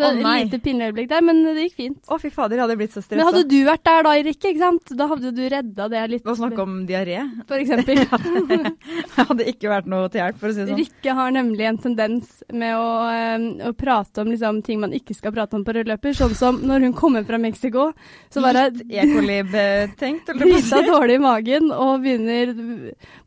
Så 0.00 0.10
et 0.10 0.20
oh, 0.24 0.34
lite 0.40 0.60
pinlig 0.64 0.90
øyeblikk 0.90 1.10
der, 1.10 1.24
men 1.24 1.42
det 1.46 1.66
gikk 1.68 1.76
fint. 1.78 1.98
Å, 2.08 2.18
fy 2.20 2.30
fader, 2.34 2.58
jeg 2.58 2.64
hadde 2.64 2.76
blitt 2.80 2.96
så 2.96 3.02
Men 3.12 3.26
hadde 3.28 3.44
du 3.50 3.58
vært 3.66 3.84
der 3.86 4.06
da, 4.06 4.14
Rikke, 4.26 4.52
ikke 4.52 4.62
sant? 4.62 4.92
da 4.96 5.08
hadde 5.10 5.32
du 5.36 5.42
redda 5.52 5.88
det 5.92 6.04
litt. 6.14 6.26
Å 6.26 6.36
snakke 6.38 6.64
om 6.64 6.78
diaré? 6.88 7.18
For 7.48 7.60
eksempel. 7.60 8.02
det 8.50 9.26
hadde 9.28 9.48
ikke 9.52 9.70
vært 9.72 9.90
noe 9.92 10.08
til 10.10 10.22
hjelp, 10.22 10.40
for 10.40 10.50
å 10.50 10.54
si 10.56 10.62
det 10.62 10.68
sånn. 10.72 10.80
Rikke 10.80 11.16
har 11.20 11.34
nemlig 11.36 11.68
en 11.70 11.80
tendens 11.84 12.32
med 12.50 12.76
å, 12.78 12.88
eh, 13.12 13.68
å 13.68 13.74
prate 13.78 14.24
om 14.24 14.32
liksom, 14.32 14.62
ting 14.66 14.80
man 14.82 14.96
ikke 14.96 15.16
skal 15.16 15.34
prate 15.36 15.58
om 15.58 15.64
på 15.66 15.76
rød 15.76 15.90
løper. 15.92 16.16
Sånn 16.16 16.36
som 16.38 16.60
når 16.64 16.88
hun 16.88 16.96
kommer 16.96 17.26
fra 17.28 17.40
Mexico, 17.40 17.90
så 18.32 18.44
bare 18.44 18.68
det 18.70 18.80
Litt 18.80 18.92
E. 18.92 19.00
eller 19.04 19.44
hva 20.40 20.80
å 20.80 20.82
dårlig 20.94 21.16
i 21.18 21.22
magen 21.22 21.70
og 21.74 22.00
begynner 22.04 22.52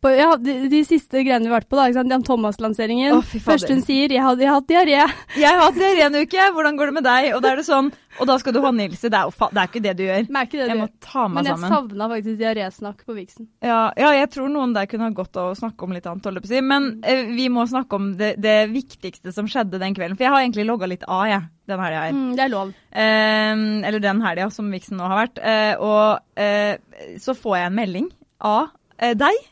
på, 0.02 0.12
Ja, 0.14 0.34
de, 0.40 0.56
de 0.72 0.82
siste 0.88 1.22
greiene 1.24 1.46
vi 1.46 1.52
har 1.52 1.60
vært 1.62 1.70
på, 1.70 1.78
da. 1.80 1.88
Ikke 1.90 2.02
sant? 2.02 2.14
Jan 2.14 2.26
Thomas-lanseringen. 2.28 3.18
Oh, 3.18 3.24
Første. 3.24 3.44
Først 3.48 3.72
hun 3.74 3.82
sier 3.86 4.10
'jeg 4.10 4.24
jeg 4.24 4.48
har 4.48 4.56
hatt 4.56 4.68
diaré'. 4.68 5.12
Jeg 5.36 5.50
har 5.50 5.62
hatt 5.62 5.76
diaré 5.76 6.06
en 6.06 6.16
uke, 6.16 6.40
hvordan 6.56 6.63
går 6.72 6.86
det 6.90 6.94
med 6.94 7.04
deg? 7.04 7.26
Og 7.36 7.42
da 7.44 7.50
er 7.52 7.60
det 7.60 7.66
sånn, 7.68 7.90
og 8.20 8.28
da 8.30 8.38
skal 8.40 8.54
du 8.56 8.60
håndhilse. 8.64 9.10
Det 9.12 9.20
er 9.20 9.28
jo 9.28 9.50
det 9.52 9.60
er 9.60 9.68
ikke 9.68 9.82
det 9.84 9.94
du 10.00 10.04
gjør. 10.06 10.24
Det 10.30 10.44
det 10.54 10.60
Jeg 10.62 10.70
du 10.70 10.80
må 10.80 10.88
gjør? 10.88 10.94
ta 11.04 11.28
meg 11.28 11.34
sammen. 11.34 11.36
Men 11.36 11.46
jeg 11.46 11.58
sammen. 11.58 11.74
savna 11.74 12.08
faktisk 12.14 12.40
diarésnakk 12.40 13.04
på 13.06 13.16
Vixen. 13.18 13.48
Ja, 13.62 13.82
ja, 14.00 14.12
jeg 14.16 14.30
tror 14.32 14.48
noen 14.54 14.74
der 14.74 14.86
kunne 14.88 15.10
ha 15.10 15.16
godt 15.18 15.38
av 15.38 15.52
å 15.52 15.58
snakke 15.60 15.84
om 15.84 15.92
litt 15.92 16.08
annet, 16.08 16.24
holdt 16.24 16.40
jeg 16.40 16.46
på 16.46 16.52
å 16.52 16.54
si. 16.56 16.62
Men 16.62 16.88
eh, 17.04 17.26
vi 17.36 17.50
må 17.50 17.66
snakke 17.68 18.00
om 18.00 18.12
det, 18.18 18.36
det 18.44 18.58
viktigste 18.72 19.34
som 19.36 19.50
skjedde 19.52 19.82
den 19.82 19.94
kvelden. 19.98 20.16
For 20.16 20.24
jeg 20.28 20.32
har 20.36 20.46
egentlig 20.46 20.68
logga 20.70 20.88
litt 20.88 21.04
av, 21.04 21.26
jeg, 21.28 21.44
den 21.68 21.84
helga 21.84 22.06
her. 22.06 22.16
Mm, 22.16 22.32
det 22.40 22.46
er 22.48 22.54
lov. 22.54 22.74
Eh, 22.92 23.66
eller 23.90 24.00
den 24.00 24.22
helga 24.24 24.50
som 24.54 24.72
Vixen 24.72 24.98
nå 25.02 25.10
har 25.12 25.26
vært. 25.26 25.44
Eh, 25.44 25.74
og 25.84 26.40
eh, 26.40 26.78
så 27.20 27.36
får 27.36 27.58
jeg 27.60 27.72
en 27.72 27.78
melding 27.82 28.10
av 28.40 28.72
eh, 29.00 29.14
deg. 29.18 29.44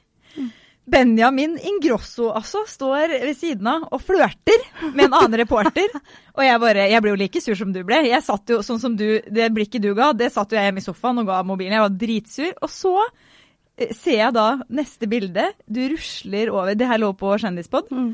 Benjamin 0.91 1.55
Ingrosso 1.57 2.29
altså 2.35 2.65
står 2.67 3.13
ved 3.23 3.37
siden 3.37 3.67
av 3.71 3.87
og 3.95 4.01
flørter 4.03 4.65
med 4.91 5.07
en 5.07 5.15
annen 5.21 5.39
reporter. 5.41 5.87
Og 6.37 6.43
jeg 6.43 6.61
bare, 6.63 6.87
jeg 6.91 7.03
ble 7.03 7.13
jo 7.13 7.19
like 7.19 7.41
sur 7.43 7.57
som 7.59 7.71
du 7.75 7.81
ble. 7.87 8.01
Jeg 8.09 8.23
satt 8.25 8.51
jo 8.51 8.61
sånn 8.65 8.79
som 8.81 8.97
du, 8.99 9.21
Det 9.23 9.49
blikket 9.55 9.83
du 9.83 9.91
ga, 9.97 10.11
det 10.15 10.31
satt 10.33 10.51
jo 10.51 10.59
jeg 10.59 10.69
hjemme 10.69 10.83
i 10.83 10.85
sofaen 10.85 11.23
og 11.23 11.31
ga 11.31 11.41
mobilen. 11.47 11.77
Jeg 11.77 11.85
var 11.85 11.97
dritsur. 12.03 12.51
Og 12.59 12.71
så 12.71 12.95
eh, 13.01 13.91
ser 13.95 14.19
jeg 14.19 14.35
da 14.35 14.47
neste 14.71 15.09
bilde. 15.11 15.47
Du 15.67 15.81
rusler 15.93 16.51
over 16.51 16.75
Det 16.75 16.87
her 16.91 17.01
lå 17.01 17.13
på 17.19 17.33
Kjendispod. 17.39 17.91
Mm. 17.91 18.11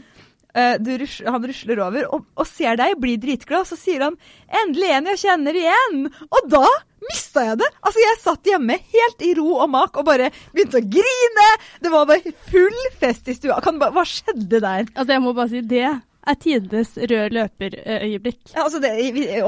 Eh, 0.57 0.75
du 0.81 0.91
rus, 1.01 1.19
han 1.25 1.45
rusler 1.45 1.81
over 1.85 2.07
og, 2.13 2.29
og 2.37 2.47
ser 2.49 2.77
deg, 2.79 2.97
blir 3.01 3.19
dritglad, 3.21 3.65
og 3.65 3.69
så 3.69 3.77
sier 3.77 4.07
han 4.07 4.15
'endelig 4.47 4.93
en 4.95 5.09
jeg 5.11 5.21
kjenner 5.25 5.59
igjen'. 5.59 6.07
Og 6.29 6.49
da 6.49 6.65
mista 7.05 7.43
jeg 7.51 7.59
det! 7.61 7.69
Altså, 7.83 8.01
jeg 8.03 8.19
satt 8.23 8.49
hjemme 8.51 8.77
helt 8.93 9.21
i 9.27 9.33
ro 9.37 9.57
og 9.63 9.69
mak 9.73 9.97
og 10.01 10.05
bare 10.07 10.31
begynte 10.55 10.81
å 10.81 10.87
grine. 10.97 11.47
Det 11.83 11.91
var 11.93 12.07
bare 12.09 12.33
full 12.49 12.79
fest 12.99 13.27
i 13.29 13.35
stua. 13.37 13.59
Kan, 13.63 13.77
bare- 13.79 13.93
hva 13.95 14.03
skjedde 14.07 14.59
der? 14.63 14.87
Altså, 14.95 15.11
jeg 15.13 15.21
må 15.23 15.33
bare 15.37 15.51
si 15.53 15.61
det 15.61 15.83
er 16.27 16.35
tidenes 16.43 16.89
rød 16.97 17.31
løper-øyeblikk. 17.37 18.41
Ja, 18.55 18.63
Altså, 18.65 18.81
det, 18.83 18.91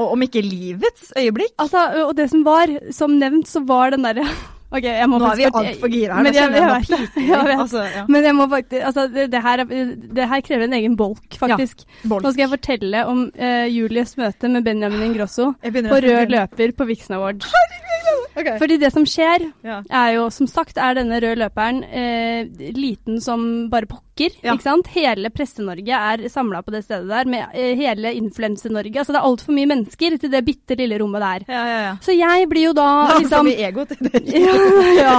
om 0.00 0.22
ikke 0.24 0.40
livets 0.46 1.10
øyeblikk. 1.18 1.52
Altså, 1.60 1.82
og 2.06 2.14
det 2.16 2.30
som 2.32 2.44
var, 2.46 2.72
som 2.96 3.18
nevnt, 3.20 3.48
så 3.50 3.60
var 3.68 3.90
den 3.92 4.06
derre 4.06 4.24
OK, 4.70 4.84
jeg 4.86 5.08
må 5.10 5.18
Nå 5.18 5.26
er 5.32 5.38
vi 5.40 5.46
altfor 5.50 5.90
gira 5.90 6.14
her. 6.14 6.22
Men 6.22 6.36
jeg, 6.36 6.52
jeg 6.54 6.62
jeg, 6.62 6.70
vet 6.70 6.90
det. 6.92 7.22
Jeg 7.30 7.46
vet. 7.48 7.62
Altså, 7.64 7.82
ja. 7.90 8.04
Men 8.06 8.26
jeg 8.28 8.36
må 8.38 8.46
faktisk 8.52 8.84
Altså, 8.90 9.06
det, 9.10 9.24
det, 9.32 9.40
her, 9.42 9.62
er- 9.64 9.94
det 10.20 10.28
her 10.30 10.44
krever 10.46 10.68
en 10.68 10.76
egen 10.78 10.94
bolk, 11.00 11.26
faktisk. 11.40 11.82
Bolk. 12.04 12.22
Nå 12.22 12.30
skal 12.34 12.44
jeg 12.44 12.52
fortelle 12.54 13.02
om 13.10 13.24
uh, 13.34 13.66
Julies 13.66 14.14
møte 14.20 14.50
med 14.52 14.62
Benjamin 14.68 15.02
Ingrosso 15.10 15.52
på 15.58 16.00
rød 16.06 16.30
løper 16.36 16.76
på 16.78 16.86
Vixen 16.92 17.18
Awards. 17.18 17.50
Ok. 18.36 18.48
Fordi 18.60 18.76
det 18.78 18.92
som 18.94 19.04
skjer, 19.08 19.52
Ja. 19.66 19.80
er 19.90 20.14
jo 20.14 20.28
som 20.30 20.46
sagt 20.46 20.78
er 20.78 20.94
denne 20.94 21.18
røde 21.20 21.38
løperen 21.40 21.82
eh, 21.84 22.44
liten 22.76 23.20
som 23.20 23.68
bare 23.70 23.86
pokker. 23.90 24.30
Ja. 24.44 24.54
ikke 24.54 24.62
sant? 24.68 24.86
Hele 24.94 25.30
Presse-Norge 25.32 25.88
er 25.96 26.28
samla 26.28 26.60
på 26.62 26.70
det 26.74 26.84
stedet 26.84 27.08
der, 27.08 27.24
med 27.24 27.48
eh, 27.54 27.74
hele 27.76 28.12
Influense-Norge. 28.18 28.94
Altså 29.00 29.12
det 29.16 29.20
er 29.22 29.28
altfor 29.30 29.56
mye 29.56 29.70
mennesker 29.70 30.18
til 30.20 30.30
det 30.30 30.44
bitte 30.46 30.76
lille 30.78 30.98
rommet 31.00 31.24
der. 31.24 31.46
Ja, 31.48 31.64
ja, 31.66 31.80
ja. 31.88 31.96
Så 32.04 32.14
jeg 32.16 32.48
blir 32.52 32.68
jo 32.70 32.72
da 32.76 32.88
liksom 33.18 33.50
vi 33.50 33.56
ego 33.64 33.84
til 33.88 33.96
det. 34.06 34.22
ja, 34.46 34.54
ja. 35.00 35.16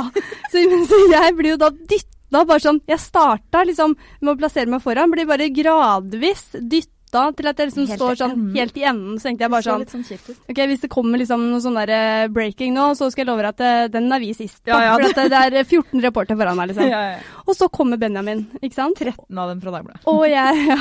Så, 0.52 0.64
så 0.88 1.04
jeg 1.12 1.36
blir 1.36 1.56
jo 1.56 1.60
da 1.62 1.72
dytta 1.74 2.46
bare 2.48 2.64
sånn 2.64 2.78
Jeg 2.88 3.02
starta 3.04 3.66
liksom 3.68 3.92
med 4.22 4.30
å 4.32 4.38
plassere 4.40 4.72
meg 4.72 4.80
foran, 4.86 5.12
blir 5.12 5.28
bare 5.28 5.50
gradvis 5.52 6.46
dytta 6.56 7.01
lufta 7.12 7.36
til 7.36 7.48
at 7.50 7.58
jeg 7.60 7.70
liksom 7.70 7.88
Helt 7.88 8.00
står 8.00 8.16
sånn 8.20 8.32
enden. 8.32 8.56
helt 8.56 8.78
i 8.78 8.84
enden. 8.84 9.20
Så 9.20 9.28
tenkte 9.28 9.44
jeg 9.44 9.52
bare 9.52 9.64
sånn 9.64 9.86
sånn. 9.88 10.38
Ok, 10.50 10.58
Hvis 10.72 10.82
det 10.82 10.90
kommer 10.90 11.18
liksom 11.18 11.52
noe 11.52 11.62
sånn 11.62 11.76
der 11.76 11.90
eh, 11.90 12.28
breaking 12.32 12.74
nå, 12.74 12.94
så 12.96 13.12
skal 13.12 13.26
jeg 13.26 13.30
love 13.32 13.42
deg 13.42 13.52
at 13.52 13.62
eh, 13.62 13.88
den 13.92 14.12
er 14.12 14.20
vi 14.20 14.34
sist. 14.34 14.62
Ja, 14.66 14.82
ja, 14.82 14.96
For 14.96 15.10
at 15.10 15.32
det, 15.32 15.52
det 15.52 15.60
er 15.60 15.68
14 15.68 16.02
reportere 16.02 16.38
foran 16.38 16.58
meg, 16.58 16.72
liksom. 16.72 16.90
Ja, 16.92 17.02
ja. 17.14 17.20
Og 17.46 17.56
så 17.56 17.70
kommer 17.70 17.98
Benjamin, 17.98 18.48
ikke 18.62 18.76
sant? 18.76 19.00
13 19.00 19.38
av 19.38 19.52
dem 19.52 19.62
fra 19.62 19.72
Dagbladet. 19.78 20.04
Og 20.08 20.26
jeg 20.30 20.68
ja. 20.68 20.78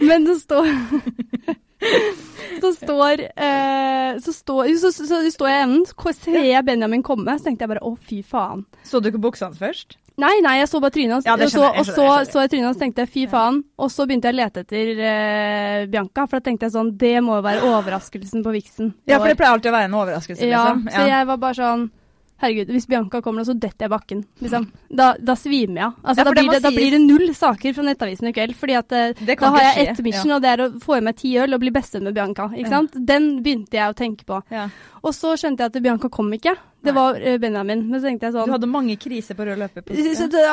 Men 0.00 0.24
det 0.26 0.40
står 0.42 0.68
Så 2.60 2.74
står 2.76 3.22
eh, 3.40 4.18
Så 4.20 4.34
står, 4.36 4.68
så, 4.76 4.90
så, 4.92 5.06
så 5.08 5.20
står 5.32 5.48
jeg 5.48 5.60
i 5.60 5.64
enden, 5.64 5.86
ser 6.18 6.44
jeg 6.44 6.64
Benjamin 6.66 7.02
komme, 7.06 7.38
så 7.38 7.48
tenkte 7.48 7.64
jeg 7.64 7.72
bare 7.72 7.84
å, 7.86 7.94
fy 7.96 8.20
faen. 8.26 8.66
Så 8.84 9.00
du 9.00 9.08
ikke 9.08 9.22
buksa 9.22 9.48
hans 9.48 9.60
først? 9.60 9.96
Nei, 10.18 10.40
nei, 10.44 10.56
jeg 10.58 10.68
så 10.68 10.80
bare 10.80 10.92
trynet 10.92 11.12
hans. 11.18 11.24
Ja, 11.28 11.34
og 11.34 11.46
så, 11.48 11.62
jeg, 11.62 11.84
så, 11.86 11.92
jeg 11.94 11.94
skjønner. 11.94 12.32
så 12.32 12.40
jeg 12.42 12.50
trynet 12.50 12.66
hans 12.70 12.80
tenkte 12.82 13.04
jeg 13.06 13.12
fy 13.14 13.26
faen. 13.30 13.62
Og 13.78 13.90
så 13.92 14.04
begynte 14.08 14.28
jeg 14.28 14.36
å 14.36 14.40
lete 14.40 14.64
etter 14.66 14.90
uh, 15.00 15.86
Bianca, 15.92 16.26
for 16.26 16.40
da 16.40 16.44
tenkte 16.50 16.66
jeg 16.68 16.74
sånn 16.74 16.90
Det 17.00 17.14
må 17.24 17.38
jo 17.38 17.46
være 17.46 17.62
overraskelsen 17.70 18.44
på 18.44 18.52
viksen. 18.58 18.92
Ja, 19.08 19.18
for 19.22 19.30
det 19.30 19.38
pleier 19.40 19.54
alltid 19.54 19.70
å 19.72 19.78
være 19.78 19.88
en 19.88 19.96
overraskelse, 20.02 20.44
Ja, 20.50 20.66
liksom. 20.74 20.92
så 20.92 21.06
jeg 21.08 21.30
var 21.32 21.40
bare 21.46 21.58
sånn 21.62 21.88
Herregud, 22.40 22.70
hvis 22.72 22.86
Bianca 22.88 23.18
kommer 23.20 23.42
nå, 23.42 23.44
så 23.44 23.52
detter 23.52 23.84
jeg 23.84 23.90
bakken. 23.92 24.20
Liksom. 24.40 24.62
Da, 24.96 25.10
da 25.20 25.34
svimer 25.36 25.82
jeg. 25.82 25.90
Altså, 26.00 26.22
Ja, 26.22 26.24
da, 26.24 26.32
blir 26.32 26.46
det, 26.48 26.60
da 26.64 26.70
blir 26.72 26.94
det 26.96 27.00
null 27.04 27.34
saker 27.36 27.74
fra 27.76 27.84
Nettavisen 27.84 28.30
i 28.30 28.32
kveld. 28.32 28.54
fordi 28.56 28.76
at 28.78 28.94
eh, 28.96 29.12
da 29.36 29.50
har 29.52 29.66
jeg 29.66 29.88
ett 29.90 30.00
mission, 30.06 30.32
og 30.32 30.40
det 30.40 30.48
er 30.54 30.62
å 30.64 30.70
få 30.80 30.96
i 30.96 31.02
meg 31.04 31.18
ti 31.20 31.34
øl 31.36 31.52
og 31.52 31.60
bli 31.60 31.68
bestevenn 31.74 32.08
med 32.08 32.16
Bianca. 32.16 32.48
Ikke 32.56 32.80
Ja. 32.80 32.80
Den 33.12 33.28
begynte 33.44 33.76
jeg 33.76 33.92
å 33.92 33.96
tenke 33.98 34.24
på. 34.24 34.40
Ja. 34.48 34.70
Og 35.04 35.12
så 35.12 35.34
skjønte 35.36 35.66
jeg 35.66 35.74
at 35.74 35.82
Bianca 35.84 36.08
kom 36.08 36.32
ikke. 36.32 36.56
Det 36.82 36.94
Nei. 36.94 36.96
var 36.96 37.14
eh, 37.20 37.36
Benjamin. 37.38 37.82
Men 37.90 38.00
så 38.00 38.06
tenkte 38.08 38.28
jeg 38.28 38.32
sånn 38.34 38.46
Du 38.48 38.52
hadde 38.54 38.68
mange 38.70 38.94
kriser 38.96 39.36
på 39.36 39.44
rød 39.44 39.58
løper. 39.60 39.82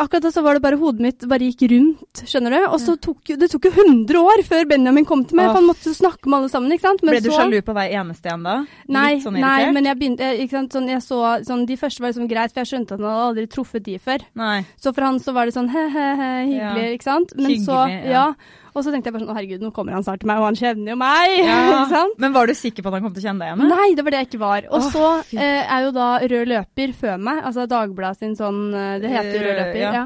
Akkurat 0.01 0.23
da 0.27 0.31
så 0.35 0.43
var 0.43 0.57
det 0.57 0.61
bare 0.65 0.77
hodet 0.81 0.99
mitt 1.05 1.25
bare 1.29 1.47
gikk 1.47 1.63
rundt, 1.71 2.23
skjønner 2.27 2.51
du. 2.51 2.59
Og 2.67 2.79
så 2.83 2.97
tok 2.99 3.31
Det 3.39 3.49
tok 3.51 3.67
jo 3.69 3.71
100 3.71 4.19
år 4.19 4.43
før 4.47 4.67
Benjamin 4.67 5.05
kom 5.07 5.23
til 5.25 5.37
meg, 5.39 5.47
for 5.51 5.61
han 5.61 5.69
måtte 5.69 5.93
snakke 5.95 6.27
med 6.27 6.39
alle 6.41 6.49
sammen, 6.51 6.71
ikke 6.75 6.81
sant. 6.87 7.03
Men 7.03 7.15
Ble 7.15 7.21
du 7.23 7.29
så- 7.31 7.39
sjalu 7.41 7.61
på 7.63 7.73
hver 7.77 7.95
eneste 8.01 8.31
en 8.33 8.43
da? 8.43 8.65
Nei, 8.87 9.19
sånn 9.23 9.39
nei, 9.39 9.71
men 9.71 9.85
jeg 9.85 9.99
begynte 9.99 10.27
ikke 10.43 10.51
sant, 10.51 10.71
sånn, 10.73 10.87
jeg 10.89 11.01
så, 11.01 11.21
sånn, 11.47 11.65
De 11.65 11.75
første 11.75 11.99
var 12.01 12.11
liksom 12.11 12.27
greit, 12.29 12.51
for 12.53 12.59
jeg 12.63 12.71
skjønte 12.73 12.91
at 12.93 12.99
han 12.99 13.07
hadde 13.09 13.27
aldri 13.29 13.47
truffet 13.47 13.83
de 13.83 13.97
før. 13.97 14.19
Nei. 14.35 14.65
Så 14.79 14.93
for 14.93 15.01
han 15.03 15.19
så 15.19 15.33
var 15.33 15.45
det 15.45 15.53
sånn 15.55 15.69
he-he-he, 15.69 16.47
hyggelig, 16.51 16.83
Ja. 16.83 16.95
ikke 16.97 17.03
sant. 17.03 17.33
Men 17.35 17.51
så, 17.63 17.87
Hyggelig, 17.87 18.05
ja. 18.05 18.11
ja. 18.11 18.33
Og 18.77 18.85
så 18.85 18.93
tenkte 18.93 19.09
jeg 19.09 19.15
bare 19.15 19.25
sånn 19.25 19.33
å 19.33 19.37
herregud, 19.37 19.63
nå 19.65 19.71
kommer 19.73 19.95
han 19.97 20.05
snart 20.05 20.21
til 20.21 20.29
meg, 20.29 20.39
og 20.41 20.51
han 20.51 20.57
kjenner 20.59 20.93
jo 20.93 20.97
meg! 21.01 21.35
Ja. 21.47 22.03
Men 22.21 22.33
var 22.35 22.49
du 22.49 22.53
sikker 22.57 22.83
på 22.83 22.91
at 22.91 22.97
han 22.97 23.05
kom 23.05 23.13
til 23.15 23.23
å 23.23 23.27
kjenne 23.29 23.41
deg 23.41 23.53
igjen? 23.53 23.71
Nei, 23.71 23.87
det 23.97 24.03
var 24.05 24.13
det 24.13 24.19
jeg 24.21 24.29
ikke 24.29 24.41
var. 24.41 24.67
Og 24.69 24.79
oh, 24.79 24.89
så 24.93 25.05
eh, 25.33 25.61
er 25.63 25.85
jo 25.87 25.93
da 25.95 26.07
Rød 26.21 26.51
løper 26.51 26.93
før 26.97 27.21
meg, 27.29 27.39
altså 27.47 27.65
Dagbladet 27.71 28.21
sin 28.21 28.35
sånn 28.37 28.59
eh, 28.75 28.97
Det 29.01 29.13
heter 29.13 29.37
Rød 29.37 29.47
Rød, 29.47 29.61
løper, 29.61 29.79
ja. 29.81 29.93
ja. 30.01 30.03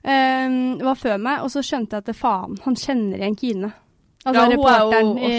Eh, 0.00 0.58
var 0.84 0.98
før 1.00 1.22
meg, 1.22 1.44
og 1.46 1.52
så 1.54 1.62
skjønte 1.64 1.96
jeg 1.98 2.06
at 2.08 2.18
faen, 2.18 2.58
han 2.66 2.78
kjenner 2.82 3.22
igjen 3.22 3.38
Kine. 3.40 3.72
Altså 4.20 4.36
Ja, 4.36 4.44
er 4.44 4.52
reporteren 4.52 5.12
i 5.16 5.34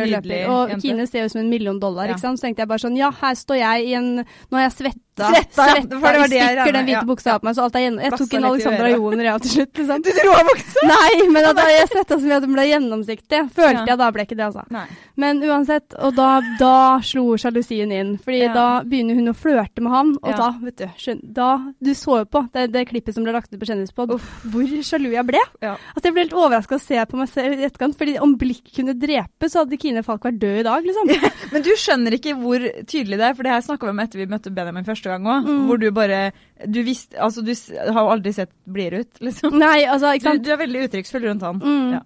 Rød 0.00 0.12
løper. 0.16 0.46
Og 0.50 0.72
jente. 0.74 0.82
Kine 0.82 1.06
ser 1.06 1.22
jo 1.22 1.30
ut 1.30 1.36
som 1.36 1.44
en 1.44 1.52
million 1.52 1.78
dollar, 1.82 2.08
Ja. 2.08 2.16
ikke 2.16 2.24
sant. 2.26 2.40
Så 2.40 2.48
tenkte 2.48 2.64
jeg 2.64 2.72
bare 2.72 2.82
sånn, 2.82 2.98
ja, 2.98 3.12
her 3.20 3.36
står 3.38 3.60
jeg 3.60 3.90
i 3.92 3.94
en 4.00 4.10
Nå 4.24 4.58
har 4.58 4.66
jeg 4.66 4.78
svetta. 5.14 5.64
Svetta, 5.64 5.66
ja, 5.70 6.00
for 6.02 6.16
det 6.16 6.20
var 6.20 6.28
det 6.32 6.38
jeg 6.40 6.54
stikker 6.58 6.72
den 6.74 6.86
hvite 6.88 7.06
buksa 7.06 7.36
på 7.38 7.46
meg, 7.46 7.54
så 7.54 7.62
alt 7.64 7.76
er 7.78 7.84
gjennom... 7.84 8.00
Jeg 8.04 8.10
tok 8.18 8.34
en 8.34 8.44
Alexandra. 8.50 8.88
Joner, 8.94 9.24
ja, 9.28 9.34
til 9.44 9.52
slutt, 9.54 9.78
liksom. 9.78 10.02
Du 10.04 10.10
dro 10.18 10.32
av 10.34 10.48
buksa? 10.50 10.86
Nei, 10.90 11.28
men 11.30 11.48
at 11.50 11.60
jeg 11.70 11.88
svetta 11.94 12.18
så 12.18 12.26
mye 12.26 12.38
at 12.40 12.46
den 12.46 12.54
ble 12.56 12.64
gjennomsiktig. 12.68 13.40
Følte 13.54 13.84
Ja. 13.84 13.84
jeg 13.92 13.98
da, 14.02 14.08
ble 14.16 14.24
ikke 14.26 14.38
det, 14.38 14.46
altså. 14.50 14.64
Nei. 14.74 14.84
Men 15.22 15.42
uansett, 15.46 15.94
og 16.02 16.16
da, 16.18 16.28
da 16.58 16.72
slo 17.06 17.36
sjalusien 17.38 17.92
inn. 17.94 18.14
Fordi 18.18 18.40
Ja. 18.44 18.52
da 18.56 18.66
begynner 18.82 19.14
hun 19.14 19.30
å 19.30 19.36
flørte 19.38 19.80
med 19.84 19.92
han, 19.94 20.14
og 20.22 20.34
da, 20.40 20.50
vet 20.64 20.76
du 20.82 20.86
skjøn, 20.98 21.20
da, 21.36 21.52
Du 21.84 21.92
så 21.94 22.18
jo 22.22 22.26
på 22.26 22.44
det, 22.52 22.66
det 22.74 22.86
klippet 22.90 23.14
som 23.14 23.22
ble 23.24 23.32
lagt 23.36 23.52
ut 23.52 23.60
på 23.60 23.66
Kjendispod, 23.70 24.10
hvor 24.50 24.74
sjalu 24.82 25.12
jeg 25.14 25.26
ble. 25.28 25.40
Ja. 25.62 25.76
Altså, 25.94 26.08
jeg 26.08 26.14
ble 26.16 26.24
helt 26.26 26.34
overraska 26.36 26.74
å 26.76 26.82
se 26.82 26.98
på 27.06 27.16
meg 27.20 27.28
selv 27.30 27.54
i 27.60 27.64
etterkant, 27.68 27.96
fordi 27.98 28.16
om 28.22 28.34
blikk 28.40 28.72
kunne 28.74 28.94
drepe, 28.98 29.48
så 29.50 29.62
hadde 29.62 29.78
Kine 29.80 30.02
Falk 30.06 30.24
vært 30.26 30.40
død 30.42 30.58
i 30.60 30.66
dag, 30.66 30.84
liksom. 30.88 31.12
Men 31.54 31.62
du 31.66 31.70
skjønner 31.78 32.16
ikke 32.18 32.34
hvor 32.40 32.58
tydelig 32.90 33.18
det 33.20 33.28
er, 33.30 33.34
for 33.38 33.46
det 33.46 33.52
her 33.54 33.64
snakka 33.66 33.86
vi 33.86 33.94
om 33.94 34.02
etter 34.04 34.18
vi 34.22 34.26
møtte 34.30 34.52
Benjamin 34.54 34.84
første 35.04 35.12
gang 35.12 35.28
òg. 35.28 35.48
Mm. 35.48 35.66
Hvor 35.68 35.80
du 35.80 35.90
bare 35.94 36.32
Du 36.64 36.80
visste 36.82 37.18
Altså, 37.20 37.42
du 37.42 37.52
har 37.76 38.00
jo 38.00 38.10
aldri 38.10 38.32
sett 38.32 38.50
Blir 38.64 39.00
ut, 39.00 39.20
liksom. 39.20 39.58
Nei, 39.58 39.84
altså, 39.84 40.14
ikke 40.14 40.30
sant. 40.30 40.44
du 40.44 40.50
er 40.52 40.60
veldig 40.60 40.88
uttrykksfull 40.88 41.28
rundt 41.28 41.44
han. 41.44 41.60
Mm. 41.62 41.94
Ja. 41.94 42.02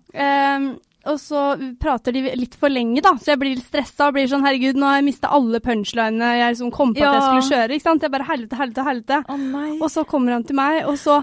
Um, 0.58 0.68
og 1.08 1.16
så 1.22 1.42
prater 1.80 2.12
de 2.12 2.34
litt 2.36 2.56
for 2.58 2.68
lenge, 2.68 3.00
da, 3.00 3.14
så 3.16 3.30
jeg 3.32 3.40
blir 3.40 3.54
litt 3.54 3.64
stressa 3.64 4.10
og 4.10 4.16
blir 4.16 4.26
sånn 4.28 4.42
herregud, 4.44 4.76
nå 4.76 4.84
har 4.90 4.98
jeg 4.98 5.06
mista 5.06 5.30
alle 5.32 5.60
punchlinene 5.64 6.32
jeg 6.36 6.52
liksom 6.52 6.72
kom 6.74 6.92
på 6.92 7.00
at 7.00 7.16
jeg 7.16 7.22
skulle 7.22 7.46
kjøre. 7.46 7.78
ikke 7.78 7.86
sant? 7.86 8.04
Jeg 8.04 8.12
bare 8.12 8.26
helvete, 8.28 8.58
helvete, 8.58 8.84
helvete. 8.90 9.20
Oh. 9.32 9.70
Og 9.78 9.88
så 9.94 10.04
kommer 10.10 10.36
han 10.36 10.44
til 10.44 10.58
meg, 10.58 10.82
og 10.90 10.98
så 11.00 11.22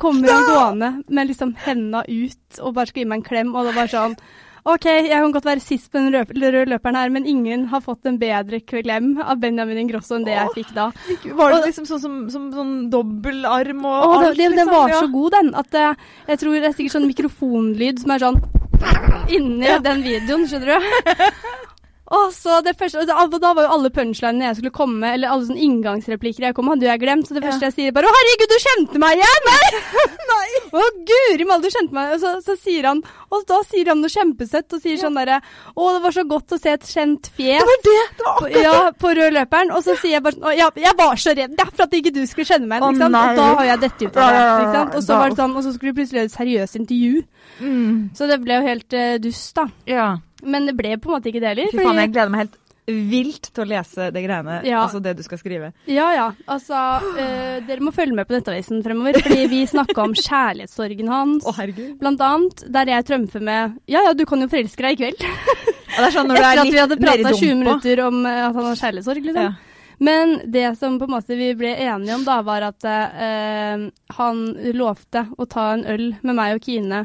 kommer 0.00 0.34
han 0.34 0.50
gående 0.50 0.90
med 1.16 1.30
liksom 1.30 1.54
henda 1.64 2.02
ut 2.10 2.60
og 2.60 2.76
bare 2.76 2.90
skal 2.90 3.04
gi 3.04 3.08
meg 3.14 3.22
en 3.22 3.28
klem, 3.30 3.54
og 3.54 3.70
det 3.70 3.76
var 3.78 3.94
sånn 3.94 4.18
OK, 4.68 4.84
jeg 4.84 5.08
kan 5.14 5.32
godt 5.32 5.46
være 5.48 5.62
sist 5.64 5.88
på 5.92 5.98
den 6.02 6.12
rød 6.14 6.32
røde 6.36 6.66
løperen 6.68 6.96
her, 6.98 7.08
men 7.14 7.26
ingen 7.26 7.66
har 7.72 7.80
fått 7.80 8.04
en 8.06 8.18
bedre 8.20 8.60
klem 8.60 9.14
av 9.22 9.38
Benjamin 9.40 9.78
Ingrosso 9.86 10.18
enn 10.18 10.26
det 10.26 10.34
jeg 10.36 10.52
fikk 10.58 10.74
da. 10.76 10.90
Var 11.38 11.54
det 11.54 11.60
liksom 11.70 11.86
sånn 11.88 12.02
som, 12.02 12.18
som 12.30 12.50
sånn 12.52 12.74
dobbeltarm 12.92 13.84
og 13.88 14.04
Og 14.10 14.16
alt? 14.26 14.36
den 14.36 14.52
liksom? 14.56 14.72
var 14.74 14.88
Ja. 14.92 15.00
så 15.00 15.08
god, 15.12 15.30
den, 15.38 15.54
at 15.54 15.74
eh, 15.74 15.94
jeg 16.28 16.38
tror 16.42 16.52
det 16.58 16.64
er 16.68 16.76
sikkert 16.76 16.96
sånn 16.98 17.08
mikrofonlyd 17.08 18.02
som 18.04 18.10
er 18.16 18.18
sånn 18.26 18.40
inni 19.30 19.78
den 19.84 20.02
videoen, 20.04 20.46
skjønner 20.50 20.76
du. 20.76 20.90
Og 22.10 22.32
så 22.34 22.56
det 22.66 22.74
første, 22.78 23.04
og 23.04 23.06
da, 23.38 23.52
var 23.54 23.66
jo 23.68 23.74
alle 23.76 23.90
punchlinene 23.94 24.48
jeg 24.48 24.56
skulle 24.58 24.74
komme 24.74 24.98
med, 24.98 25.14
eller 25.14 25.30
alle 25.30 25.46
sånne 25.46 25.62
inngangsreplikker 25.62 26.48
jeg 26.48 26.56
kom 26.56 26.66
med, 26.66 26.80
hadde 26.80 26.88
jeg 26.88 27.02
glemt. 27.04 27.28
Så 27.28 27.36
det 27.36 27.44
første 27.44 27.68
jeg 27.68 27.76
sier, 27.76 27.94
bare 27.94 28.10
'Å, 28.10 28.14
herregud, 28.16 28.50
du 28.50 28.58
kjente 28.64 29.02
meg 29.02 29.20
igjen!' 29.20 29.50
Nei! 30.32 30.48
Å, 30.74 30.82
guri 31.06 31.46
malla, 31.46 31.62
du 31.62 31.70
kjente 31.70 31.94
meg. 31.94 32.14
Og 32.16 32.20
så, 32.22 32.32
så 32.42 32.54
sier 32.58 32.86
han 32.86 33.02
Og 33.30 33.42
da 33.46 33.58
sier 33.66 33.88
han 33.90 33.98
noe 34.02 34.10
kjempesøtt 34.10 34.74
og 34.74 34.82
sier 34.82 34.98
sånn 34.98 35.14
derre 35.18 35.38
'Å, 35.38 35.82
det 35.94 36.02
var 36.02 36.16
så 36.16 36.24
godt 36.26 36.56
å 36.56 36.58
se 36.58 36.74
et 36.74 36.86
kjent 36.90 37.30
fjes'. 37.36 37.62
Det 37.62 37.68
var 37.70 37.82
det! 37.86 37.98
Det 38.18 38.26
var 38.26 38.40
På, 38.40 38.50
ja, 38.58 38.74
på 38.90 39.12
rød 39.20 39.36
løperen. 39.38 39.70
Og 39.76 39.84
så 39.86 39.94
sier 40.00 40.18
jeg 40.18 40.24
bare 40.26 40.38
sånn 40.38 40.48
«Å, 40.50 40.56
ja, 40.56 40.70
Jeg 40.74 40.96
var 40.98 41.14
så 41.14 41.36
redd 41.38 41.54
ja, 41.58 41.68
for 41.70 41.86
at 41.86 41.94
ikke 42.00 42.14
du 42.14 42.24
skulle 42.26 42.48
kjenne 42.50 42.66
meg 42.66 42.82
igjen. 42.82 43.06
Å, 43.06 43.10
nei. 43.14 43.22
Og 43.30 43.38
da 43.38 43.46
har 43.60 43.70
jeg 43.70 43.82
dette 43.86 44.10
ut 44.10 44.16
av 44.18 44.34
det. 44.34 44.42
Ikke 44.50 44.74
sant? 44.74 44.94
Og 44.98 45.02
så 45.06 45.12
Da- 45.14 45.20
var 45.22 45.28
det 45.30 45.38
sånn, 45.44 45.54
og 45.56 45.62
så 45.62 45.74
skulle 45.76 45.94
du 45.94 46.00
plutselig 46.00 46.18
gjøre 46.18 46.30
et 46.30 46.38
seriøst 46.40 46.80
intervju. 46.80 47.22
Mm. 47.60 48.10
Så 48.16 48.26
det 48.26 48.40
ble 48.42 48.58
jo 48.58 48.66
helt 48.66 48.98
uh, 48.98 49.18
dust, 49.22 49.54
da. 49.54 49.66
Ja. 49.86 50.08
Men 50.42 50.68
det 50.68 50.76
ble 50.78 50.96
på 51.00 51.10
en 51.10 51.18
måte 51.18 51.30
ikke 51.32 51.42
det 51.42 51.54
heller. 51.54 51.72
Fy 51.72 51.80
faen, 51.82 52.02
jeg 52.04 52.12
gleder 52.14 52.34
meg 52.34 52.44
helt 52.46 52.58
vilt 52.90 53.50
til 53.54 53.64
å 53.64 53.68
lese 53.70 54.08
det 54.14 54.22
greiene. 54.24 54.60
Ja. 54.66 54.82
Altså 54.84 55.00
det 55.02 55.14
du 55.18 55.22
skal 55.22 55.40
skrive. 55.40 55.70
Ja 55.90 56.08
ja, 56.16 56.26
altså 56.50 56.76
øh, 57.06 57.60
Dere 57.66 57.84
må 57.84 57.92
følge 57.94 58.16
med 58.16 58.28
på 58.28 58.34
Nettavisen 58.36 58.82
fremover, 58.84 59.20
fordi 59.22 59.46
vi 59.52 59.62
snakka 59.74 60.06
om 60.08 60.16
kjærlighetssorgen 60.16 61.12
hans. 61.12 61.46
Å, 61.46 61.54
herregud. 61.60 61.96
Blant 62.00 62.24
annet, 62.24 62.64
der 62.72 62.94
jeg 62.94 63.08
trømfer 63.10 63.44
med 63.46 63.78
Ja 63.90 64.04
ja, 64.08 64.14
du 64.16 64.24
kan 64.28 64.42
jo 64.42 64.50
forelske 64.50 64.86
deg 64.86 64.96
i 64.96 65.02
kveld. 65.04 65.24
Ja, 65.24 65.96
det 65.98 66.06
er 66.08 66.14
sånn 66.18 66.30
når 66.30 66.40
du 66.40 66.44
Etter 66.44 66.52
er 66.52 66.64
at 66.64 66.74
vi 66.74 66.84
hadde 66.84 67.00
prata 67.00 67.34
20 67.34 67.58
minutter 67.64 68.04
om 68.06 68.22
eh, 68.24 68.44
at 68.48 68.54
han 68.56 68.70
har 68.72 68.84
kjærlighetssorg, 68.84 69.30
liksom. 69.30 69.50
Ja. 69.50 69.66
Men 70.00 70.38
det 70.48 70.78
som 70.80 70.94
på 70.96 71.04
en 71.04 71.12
måte 71.12 71.36
vi 71.36 71.50
ble 71.60 71.74
enige 71.76 72.14
om, 72.16 72.22
da, 72.24 72.38
var 72.40 72.64
at 72.70 72.86
øh, 72.88 73.82
han 74.16 74.38
lovte 74.72 75.26
å 75.36 75.44
ta 75.50 75.74
en 75.74 75.84
øl 75.92 76.06
med 76.24 76.38
meg 76.38 76.56
og 76.56 76.64
Kine. 76.64 77.02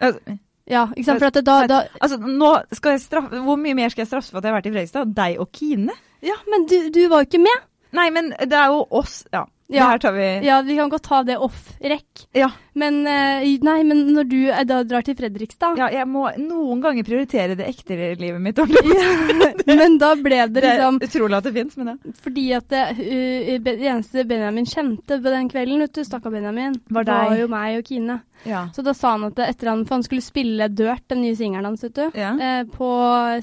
Altså, 0.00 0.38
Ja, 0.70 0.84
ikke 0.94 1.04
sant? 1.10 1.18
For 1.20 1.30
at 1.32 1.38
det, 1.40 1.44
da, 1.48 1.58
da 1.66 1.80
Altså, 2.00 2.18
nå 2.22 2.50
skal 2.78 2.94
jeg 2.94 3.02
straffe 3.04 3.40
Hvor 3.42 3.58
mye 3.58 3.74
mer 3.74 3.90
skal 3.90 4.04
jeg 4.04 4.10
straffe 4.12 4.30
for 4.30 4.38
at 4.38 4.46
jeg 4.46 4.52
har 4.54 4.60
vært 4.60 4.70
i 4.70 4.74
Fredrikstad? 4.76 5.14
Deg 5.16 5.40
og 5.42 5.50
Kine? 5.56 5.96
Ja, 6.22 6.36
men 6.52 6.66
du, 6.70 6.76
du 6.94 7.00
var 7.10 7.24
jo 7.24 7.30
ikke 7.30 7.40
med. 7.42 7.66
Nei, 7.96 8.10
men 8.14 8.28
det 8.38 8.54
er 8.54 8.70
jo 8.70 8.84
oss. 9.00 9.24
Ja. 9.34 9.46
Det 9.70 9.78
Ja. 9.78 9.84
her 9.92 9.98
tar 10.02 10.12
vi 10.16 10.24
Ja, 10.42 10.56
vi 10.66 10.74
kan 10.74 10.88
godt 10.90 11.04
ta 11.06 11.20
det 11.22 11.36
off 11.38 11.68
rekk. 11.78 12.24
Ja. 12.34 12.48
Men 12.74 13.06
eh, 13.06 13.44
nei, 13.62 13.76
men 13.86 14.00
når 14.16 14.26
du 14.30 14.36
eh, 14.50 14.64
da 14.66 14.80
drar 14.82 15.02
til 15.06 15.14
Fredrikstad 15.14 15.78
Ja, 15.78 15.86
jeg 15.94 16.08
må 16.10 16.24
noen 16.42 16.82
ganger 16.82 17.06
prioritere 17.06 17.54
det 17.58 17.68
ekte 17.70 17.94
livet 18.18 18.40
mitt. 18.42 18.58
på. 18.58 18.66
Men 19.70 19.98
da 20.02 20.14
ble 20.18 20.40
det 20.50 20.62
liksom 20.64 20.64
Det 20.64 20.66
er 20.66 20.80
liksom 20.80 20.98
utrolig 21.06 21.38
at 21.38 21.46
det 21.46 21.52
fins, 21.54 21.76
men 21.78 21.92
ja. 21.92 21.94
Fordi 22.24 22.44
at 22.56 22.66
det, 22.72 22.82
uh, 22.98 23.52
det 23.68 23.74
eneste 23.78 24.24
Benjamin 24.26 24.66
kjente 24.66 25.20
på 25.22 25.34
den 25.36 25.48
kvelden, 25.52 25.84
vet 25.84 25.94
du, 25.94 26.02
stakkar 26.06 26.34
Benjamin, 26.34 26.74
Var 26.90 27.06
deg. 27.06 27.36
jo 27.44 27.48
meg 27.52 27.78
og 27.78 27.86
Kine. 27.86 28.18
Ja. 28.48 28.62
Så 28.74 28.82
da 28.86 28.94
sa 28.96 29.10
han 29.16 29.24
at 29.28 29.38
etter 29.44 29.68
han, 29.68 29.82
for 29.84 29.96
han 29.98 30.02
skulle 30.06 30.22
spille 30.24 30.68
Dirt, 30.72 31.02
den 31.12 31.20
nye 31.22 31.34
singelen 31.36 31.64
hans, 31.68 31.82
vet 31.84 31.94
du, 31.98 32.06
Ja. 32.18 32.30
eh, 32.40 32.62
på 32.64 32.88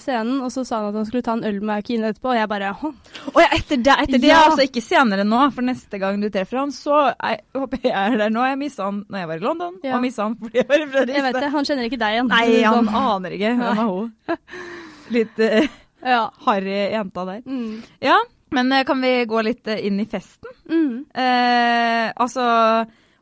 scenen, 0.02 0.40
og 0.42 0.50
så 0.52 0.64
sa 0.66 0.80
han 0.82 0.88
at 0.90 0.96
han 1.02 1.06
skulle 1.06 1.24
ta 1.24 1.34
en 1.38 1.44
øl 1.46 1.60
med 1.62 1.86
Kine 1.86 2.10
etterpå, 2.14 2.32
og 2.34 2.40
jeg 2.40 2.50
bare 2.50 2.72
Å 2.74 2.92
oh, 3.34 3.42
ja, 3.42 3.48
etter 3.58 3.78
det, 3.78 3.96
etter 4.08 4.22
det 4.24 4.32
Ja. 4.32 4.40
altså 4.50 4.66
ikke 4.66 4.82
senere 4.82 5.24
nå, 5.28 5.42
for 5.54 5.62
neste 5.68 6.00
gang 6.02 6.22
du 6.22 6.30
treffer 6.34 6.60
han, 6.64 6.72
så 6.72 7.02
jeg, 7.14 7.42
håper 7.56 7.84
jeg 7.84 7.94
er 7.94 8.18
der 8.18 8.30
nå. 8.34 8.46
Jeg 8.48 8.58
mista 8.62 8.84
han 8.90 9.04
når 9.10 9.20
jeg 9.24 9.28
var 9.34 9.36
i 9.42 9.46
London, 9.46 9.76
og 9.84 10.02
mista 10.02 10.24
han 10.24 10.36
fordi 10.42 10.58
jeg 10.64 10.68
var 10.72 10.86
i 10.88 11.14
Jeg 11.14 11.24
vet 11.28 11.40
det, 11.42 11.52
han 11.58 11.66
kjenner 11.70 11.90
ikke 11.92 12.00
deg 12.02 12.18
igjen. 12.18 12.28
Nei, 12.32 12.64
han 12.64 12.80
Sånn. 12.88 12.96
aner 13.04 13.36
ikke. 13.38 13.54
Hvem 13.58 13.84
er 13.84 13.92
hun? 13.92 14.12
Litt 15.16 15.40
uh, 15.40 15.68
Ja. 16.08 16.24
harry 16.46 16.80
jenta 16.94 17.26
der. 17.26 17.42
Mm. 17.46 17.84
Ja, 18.02 18.18
men 18.56 18.72
eh, 18.72 18.84
kan 18.88 19.02
vi 19.02 19.26
gå 19.28 19.42
litt 19.44 19.68
eh, 19.68 19.82
inn 19.88 20.00
i 20.00 20.06
festen? 20.08 20.52
Mm. 20.72 21.06
Eh, 21.12 22.12
altså, 22.16 22.44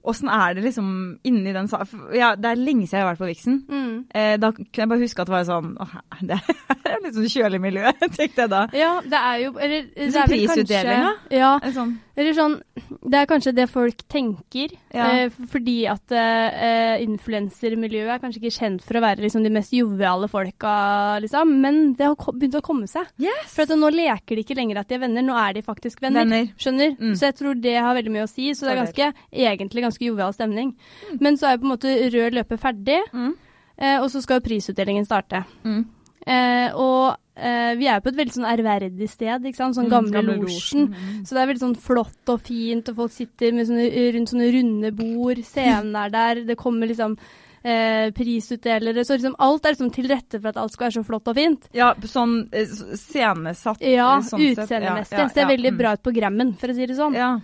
åssen 0.08 0.30
er 0.32 0.56
det 0.58 0.64
liksom 0.68 0.88
inni 1.28 1.54
den 1.56 1.68
salen? 1.72 2.06
Ja, 2.16 2.34
det 2.40 2.52
er 2.52 2.62
lenge 2.62 2.88
siden 2.88 3.00
jeg 3.00 3.06
har 3.06 3.12
vært 3.14 3.22
på 3.24 3.30
Vixen. 3.30 3.60
Mm. 3.70 3.96
Eh, 4.16 4.36
da 4.42 4.52
kunne 4.56 4.84
jeg 4.86 4.92
bare 4.92 5.04
huske 5.04 5.24
at 5.24 5.32
det 5.32 5.36
var 5.36 5.48
sånn 5.50 5.72
Åh, 5.82 5.96
det 6.30 6.40
er 6.40 7.04
litt 7.04 7.18
sånn 7.18 7.30
kjølig 7.36 7.62
miljø, 7.64 7.94
tenkte 8.18 8.46
jeg 8.46 8.52
da. 8.54 8.64
Ja, 8.76 8.92
det 9.06 9.22
er 9.22 9.44
jo 9.46 9.54
Eller 9.58 9.88
det 9.90 10.10
sånn 10.12 10.22
er 10.24 10.32
vel 10.32 10.46
prisutdeling, 10.48 11.08
da? 11.10 11.14
Ja, 11.36 11.54
Sånn, 11.76 11.96
eller 12.18 12.34
sånn 12.34 12.62
Det 13.06 13.18
er 13.20 13.26
kanskje 13.30 13.54
det 13.56 13.66
folk 13.70 13.98
tenker, 14.12 14.72
Ja. 14.94 15.06
eh, 15.26 15.30
fordi 15.52 15.86
at 15.90 16.12
eh, 16.12 17.02
influensermiljøet 17.06 18.14
er 18.16 18.20
kanskje 18.24 18.42
ikke 18.42 18.56
kjent 18.60 18.82
for 18.86 18.98
å 19.00 19.02
være 19.04 19.24
liksom, 19.26 19.44
de 19.44 19.50
mest 19.54 19.74
joviale 19.76 20.28
folka, 20.32 21.20
liksom. 21.24 21.52
Men 21.62 21.94
det 21.98 22.06
har 22.08 22.16
begynt 22.16 22.58
å 22.60 22.64
komme 22.66 22.88
seg. 22.88 23.08
Yes! 23.22 23.54
For 23.56 23.64
at 23.64 23.70
nå 23.78 23.90
leker 23.94 24.36
de 24.36 24.44
ikke 24.46 24.58
lenger 24.58 24.80
at 24.82 24.88
de 24.92 24.96
er 24.96 25.04
venner, 25.06 25.26
nå 25.26 25.36
er 25.38 25.54
de 25.58 25.62
faktisk 25.66 26.02
venner. 26.02 26.26
Venner. 26.26 26.52
Skjønner? 26.58 26.96
Mm. 27.00 27.16
Så 27.16 27.30
jeg 27.30 27.36
tror 27.40 27.62
det 27.62 27.76
har 27.78 27.96
veldig 27.98 28.12
mye 28.16 28.28
å 28.28 28.32
si. 28.32 28.50
Så 28.54 28.66
det 28.68 28.76
er 28.76 28.84
ganske, 28.84 29.10
egentlig 29.34 29.86
ganske 29.86 30.06
jovial 30.06 30.34
stemning. 30.34 30.76
Men 31.20 31.38
så 31.38 31.52
er 31.52 31.58
på 31.58 31.68
en 31.68 31.74
måte 31.78 31.96
rød 32.14 32.34
løper 32.40 32.58
ferdig, 32.62 33.02
Mm. 33.14 33.34
eh, 33.78 34.00
og 34.00 34.10
så 34.10 34.22
skal 34.22 34.40
jo 34.40 34.48
prisutdelingen 34.50 35.06
starte. 35.06 35.46
Mm. 35.64 35.86
Eh, 36.26 36.74
og 36.74 37.16
eh, 37.38 37.76
vi 37.78 37.86
er 37.92 38.00
på 38.02 38.10
et 38.10 38.18
veldig 38.18 38.34
sånn 38.34 38.48
ærverdig 38.50 39.08
sted, 39.12 39.46
ikke 39.46 39.60
sant? 39.60 39.76
Sånn 39.78 39.86
Mm, 39.86 39.94
gamle, 39.94 40.12
gamle 40.16 40.36
losjen. 40.42 40.88
Mm. 40.90 41.24
Så 41.26 41.36
det 41.36 41.42
er 41.44 41.50
veldig 41.52 41.62
sånn 41.68 41.78
flott 41.78 42.34
og 42.34 42.42
fint, 42.42 42.90
og 42.90 42.96
folk 42.96 43.12
sitter 43.14 43.54
med 43.54 43.68
sånne, 43.70 43.90
rundt 44.16 44.32
sånne 44.34 44.52
runde 44.56 44.92
bord. 44.98 45.42
Scenen 45.46 45.96
er 45.96 46.10
der, 46.10 46.42
det 46.48 46.58
kommer 46.58 46.90
liksom 46.90 47.18
eh, 47.66 48.10
prisutdelere. 48.18 49.06
Så 49.06 49.18
liksom 49.18 49.36
alt 49.38 49.66
er 49.66 49.76
liksom 49.76 49.92
til 49.94 50.08
rette 50.10 50.40
for 50.40 50.50
at 50.50 50.58
alt 50.58 50.74
skal 50.74 50.88
være 50.90 50.98
så 51.00 51.06
flott 51.06 51.28
og 51.28 51.38
fint. 51.38 51.70
Ja, 51.74 51.92
sånn 52.10 52.36
eh, 52.52 52.66
scenesatt. 52.66 53.82
Ja, 53.86 54.16
eh, 54.18 54.26
sånn 54.26 54.48
utseendemessig. 54.50 55.18
Ja, 55.18 55.28
ja, 55.28 55.30
Ser 55.34 55.46
veldig 55.54 55.74
mm. 55.74 55.78
bra 55.78 55.94
ut 55.94 56.04
på 56.06 56.14
Grammen, 56.16 56.56
for 56.58 56.74
å 56.74 56.76
si 56.78 56.86
det 56.90 56.98
sånn. 56.98 57.14
Ja, 57.18 57.36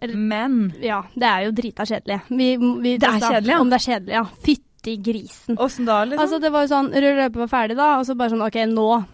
Eller- 0.00 0.14
men 0.14 0.72
Ja, 0.80 1.02
det 1.14 1.26
er 1.26 1.44
jo 1.46 1.50
drita 1.52 1.82
kjedelig. 1.82 2.20
Vi, 2.28 2.56
vi, 2.56 2.96
Det 2.98 3.08
er 3.08 3.18
kjedelig, 3.18 3.50
ja. 3.50 3.60
Om 3.60 3.70
det 3.70 3.78
er 3.80 3.86
kjedelig, 3.90 4.14
ja. 4.14 4.24
Fytti 4.46 4.67
grisen. 4.82 5.56
åssen 5.58 5.84
da, 5.86 6.04
liksom? 6.04 6.20
Altså, 6.24 6.40
det 6.40 6.50
var 6.52 6.62
jo 6.66 6.74
sånn, 6.74 6.90
rød 6.92 7.16
løper 7.16 7.46
var 7.46 7.48
ferdig 7.48 7.76
da, 7.76 7.98
og 7.98 8.06
så 8.06 8.14
bare 8.16 8.30
sånn, 8.30 8.46
ok, 8.46 8.58
nå. 8.72 9.04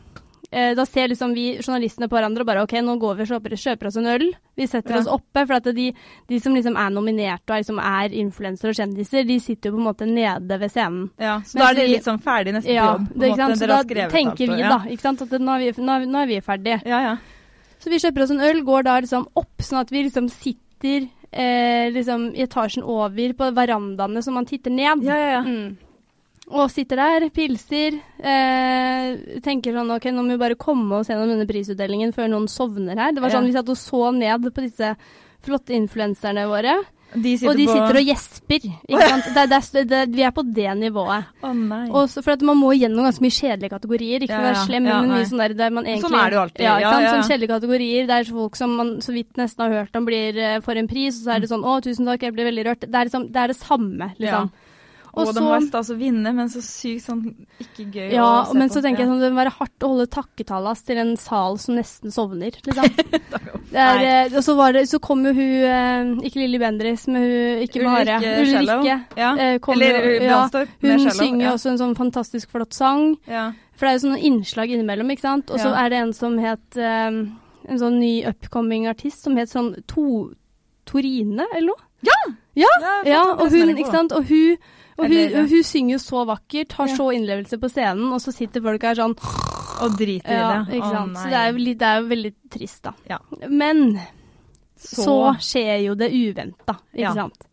Eh, 0.54 0.74
da 0.74 0.84
ser 0.86 1.08
liksom 1.08 1.32
vi 1.34 1.56
journalistene 1.58 2.06
på 2.06 2.14
hverandre 2.14 2.42
og 2.42 2.46
bare, 2.46 2.62
ok, 2.62 2.74
nå 2.84 2.94
går 3.00 3.16
vi 3.16 3.22
og 3.24 3.28
kjøper, 3.32 3.56
kjøper 3.58 3.86
oss 3.88 3.96
en 3.96 4.06
øl. 4.06 4.26
Vi 4.56 4.66
setter 4.70 4.94
Ja. 4.94 4.98
oss 5.00 5.06
oppe, 5.08 5.46
for 5.48 5.54
at 5.54 5.64
de, 5.74 5.92
de 6.28 6.38
som 6.38 6.54
liksom 6.54 6.76
er 6.78 6.90
nominerte 6.94 7.50
og 7.50 7.56
er, 7.56 7.62
liksom 7.64 7.80
er 7.82 8.08
influensere 8.14 8.70
og 8.70 8.76
kjendiser, 8.78 9.26
de 9.26 9.40
sitter 9.40 9.70
jo 9.70 9.76
på 9.76 9.80
en 9.82 9.88
måte 9.88 10.06
nede 10.06 10.60
ved 10.60 10.70
scenen. 10.70 11.10
ja, 11.18 11.40
så 11.40 11.54
Mens 11.58 11.64
da 11.64 11.70
er 11.70 11.74
de 11.74 11.86
litt 11.90 12.04
sånn 12.04 12.22
ferdig 12.22 12.54
nesten 12.54 12.70
på 12.70 12.74
Ja, 12.74 12.92
jobb? 12.92 13.08
på 13.08 13.18
det, 13.18 13.34
sant? 13.36 13.50
måte. 13.50 13.58
Så 13.58 13.66
da 13.66 13.82
tenker 13.82 14.30
alt, 14.30 14.38
vi 14.38 14.60
ja. 14.60 14.68
da, 14.68 14.78
ikke 14.94 15.00
sant, 15.00 15.22
at 15.22 15.28
nå 15.40 15.50
er 15.56 15.58
vi, 15.72 15.82
nå, 15.82 15.90
er- 16.02 16.06
nå 16.06 16.22
er 16.22 16.26
vi 16.26 16.40
ferdige. 16.40 16.82
Ja, 16.86 17.00
ja. 17.00 17.16
Så 17.80 17.90
vi 17.90 17.98
kjøper 17.98 18.22
oss 18.22 18.30
en 18.30 18.40
øl, 18.40 18.62
går 18.62 18.82
da 18.84 19.00
liksom 19.00 19.26
opp, 19.34 19.58
sånn 19.58 19.80
at 19.80 19.90
vi 19.90 20.04
liksom 20.04 20.28
sitter 20.30 21.08
eh, 21.34 21.90
liksom 21.94 22.30
i 22.34 22.44
etasjen 22.46 22.86
over 22.86 23.34
på 23.38 23.50
verandaene 23.56 24.22
som 24.24 24.38
man 24.38 24.46
titter 24.48 24.72
ned. 24.72 25.02
Ja, 25.06 25.18
ja, 25.18 25.32
ja. 25.38 25.42
Mm. 25.42 25.74
Og 26.52 26.68
sitter 26.68 27.00
der, 27.00 27.24
pilser, 27.32 27.96
eh, 28.20 29.38
tenker 29.44 29.72
sånn 29.72 29.92
ok, 29.94 30.10
nå 30.12 30.24
må 30.24 30.34
vi 30.34 30.42
bare 30.42 30.60
komme 30.60 31.00
oss 31.00 31.08
gjennom 31.08 31.30
denne 31.32 31.48
prisutdelingen 31.48 32.12
før 32.12 32.28
noen 32.28 32.50
sovner 32.52 33.00
her. 33.00 33.14
Det 33.16 33.24
var 33.24 33.32
sånn 33.32 33.48
vi 33.48 33.54
satt 33.56 33.72
og 33.72 33.80
så 33.80 34.10
ned 34.12 34.50
på 34.52 34.66
disse 34.66 34.92
flotte 35.46 35.74
influenserne 35.76 36.46
våre, 36.50 36.74
De 37.14 37.32
og 37.46 37.54
de 37.54 37.64
på 37.68 37.74
sitter 37.76 37.96
og 38.00 38.08
gjesper. 38.08 38.64
Det, 38.90 38.96
er- 38.98 39.46
det, 39.46 39.58
er- 39.58 39.84
det, 39.86 39.98
vi 40.16 40.22
er 40.26 40.32
på 40.34 40.42
det 40.42 40.72
nivået. 40.80 41.28
Å 41.46 41.52
nei. 41.54 41.84
Også 41.94 42.24
for 42.26 42.42
man 42.42 42.58
må 42.58 42.72
gjennom 42.74 43.06
ganske 43.06 43.22
mye 43.22 43.36
kjedelige 43.36 43.70
kategorier. 43.70 44.24
Ikke 44.24 44.34
for 44.34 44.42
å 44.42 44.48
Ja, 44.48 44.50
være 44.50 44.64
slem, 44.66 44.88
Ja, 44.90 44.96
men 45.00 45.12
mye 45.14 45.28
sånn 45.30 45.42
der, 45.44 45.54
der 45.60 45.70
man 45.76 45.86
egentlig 45.86 46.08
Sånn 46.08 46.18
er 46.18 46.30
det 46.32 46.34
jo 46.38 46.42
alltid. 46.42 46.64
Ja, 46.66 46.74
Ja, 46.82 46.90
ja, 46.90 47.00
ja. 47.04 47.12
Sånn 47.14 47.28
kjedelige 47.30 47.54
kategorier. 47.54 48.08
Det 48.10 48.16
er 48.18 48.32
folk 48.34 48.58
som 48.58 48.74
man 48.80 48.90
så 49.04 49.14
vidt 49.14 49.38
nesten 49.38 49.62
har 49.62 49.76
hørt 49.78 49.94
om 50.00 50.08
blir 50.10 50.40
uh, 50.42 50.58
for 50.66 50.74
en 50.80 50.90
pris, 50.90 51.20
og 51.20 51.28
så 51.28 51.36
er 51.36 51.44
det 51.44 51.52
sånn 51.54 51.62
'Å, 51.62 51.76
tusen 51.86 52.10
takk, 52.10 52.26
jeg 52.26 52.34
blir 52.34 52.50
veldig 52.50 52.66
rørt'. 52.66 52.88
Det 52.90 52.98
er, 52.98 53.04
liksom, 53.06 53.30
det, 53.30 53.40
er 53.44 53.46
det 53.54 53.60
samme, 53.62 54.10
liksom. 54.18 54.50
Og 55.16 55.28
Og 55.28 55.34
de 55.34 55.40
så- 55.40 55.44
må 55.44 55.80
å 55.94 55.96
vinne, 55.96 56.34
men 56.34 56.48
så 56.48 56.58
sykt 56.60 57.04
sånn 57.06 57.20
ikke 57.60 57.84
gøy 57.92 58.12
Ja, 58.12 58.42
å 58.42 58.46
se 58.50 58.58
men 58.58 58.68
på. 58.68 58.74
så 58.74 58.82
tenker 58.82 58.98
jeg 58.98 59.06
Ja. 59.06 59.12
sånn 59.14 59.20
det 59.20 59.32
må 59.32 59.44
være 59.44 59.52
hardt 59.52 59.78
å 59.80 59.88
holde 59.88 60.06
takketallas 60.10 60.82
til 60.84 60.98
en 60.98 61.16
sal 61.16 61.56
som 61.58 61.76
nesten 61.76 62.10
sovner, 62.10 62.50
liksom. 62.50 62.84
Det 63.74 63.80
er, 63.80 64.26
eh, 64.26 64.36
og 64.36 64.42
så, 64.44 64.56
var 64.56 64.72
det, 64.72 64.82
så 64.88 65.00
kom 65.00 65.24
jo 65.24 65.32
hun, 65.32 65.64
eh, 65.64 66.04
ikke 66.26 66.36
Lilly 66.42 66.58
Bendriss, 66.58 67.06
men 67.08 67.22
hun, 67.22 67.62
ikke 67.66 67.82
bare 67.84 68.18
Ulrikke. 68.20 68.40
Ulrikke. 68.42 69.04
Ja. 69.16 69.34
eh, 69.36 69.58
kom 69.58 69.74
Eller 69.74 70.20
ja, 70.22 70.48
Hun 70.80 71.10
synger 71.10 71.40
ja. 71.42 71.52
også 71.54 71.70
en 71.70 71.78
sånn 71.78 71.96
fantastisk 71.96 72.50
flott 72.50 72.72
sang. 72.72 73.16
Ja. 73.26 73.52
For 73.74 73.86
det 73.86 73.90
er 73.90 73.98
jo 73.98 74.08
sånne 74.08 74.22
innslag 74.22 74.70
innimellom, 74.70 75.10
ikke 75.10 75.20
sant. 75.26 75.50
Og 75.50 75.58
så 75.58 75.70
Ja. 75.74 75.84
er 75.86 75.88
det 75.90 75.98
en 75.98 76.12
som 76.12 76.38
het 76.38 76.76
um, 76.76 77.38
En 77.66 77.78
sånn 77.78 77.98
ny 77.98 78.22
upcoming 78.26 78.86
artist 78.86 79.22
som 79.22 79.36
het 79.36 79.48
sånn 79.48 79.74
to, 79.86 80.34
Torine, 80.84 81.46
eller 81.54 81.66
noe? 81.68 81.82
Ja, 82.02 82.34
Ja, 82.54 82.66
ja 83.04 83.22
og 83.32 83.50
hun, 83.50 83.70
ikke 83.74 83.90
sant. 83.90 84.12
Og 84.12 84.24
hun, 84.28 84.58
og 84.98 85.04
hun, 85.08 85.12
Eller, 85.12 85.46
hun 85.50 85.62
synger 85.66 85.96
jo 85.96 85.98
så 85.98 86.24
vakkert, 86.28 86.72
har 86.78 86.86
så 86.94 87.08
innlevelse 87.16 87.58
på 87.58 87.68
scenen, 87.72 88.12
og 88.14 88.20
så 88.22 88.32
sitter 88.32 88.62
folk 88.62 88.82
her 88.86 88.94
sånn 88.94 89.16
Og 89.82 89.96
driter 89.98 90.30
Ja, 90.36 90.62
i 90.62 90.64
det. 90.70 90.76
ikke 90.78 90.86
Å, 90.86 90.92
sant. 90.94 91.12
nei. 91.16 91.22
så 91.22 91.30
det 91.32 91.38
er, 91.40 91.48
jo 91.52 91.74
det 91.74 91.88
er 91.88 92.00
jo 92.00 92.08
veldig 92.12 92.34
trist, 92.54 92.82
da. 92.84 92.92
Ja. 93.10 93.18
Men 93.50 93.80
så, 94.78 95.02
Så, 95.04 95.16
skjer 95.40 95.80
jo 95.88 95.94
det 95.98 96.10
uventa, 96.14 96.76
ikke 96.94 97.00
Ja. 97.08 97.12
sant. 97.14 97.48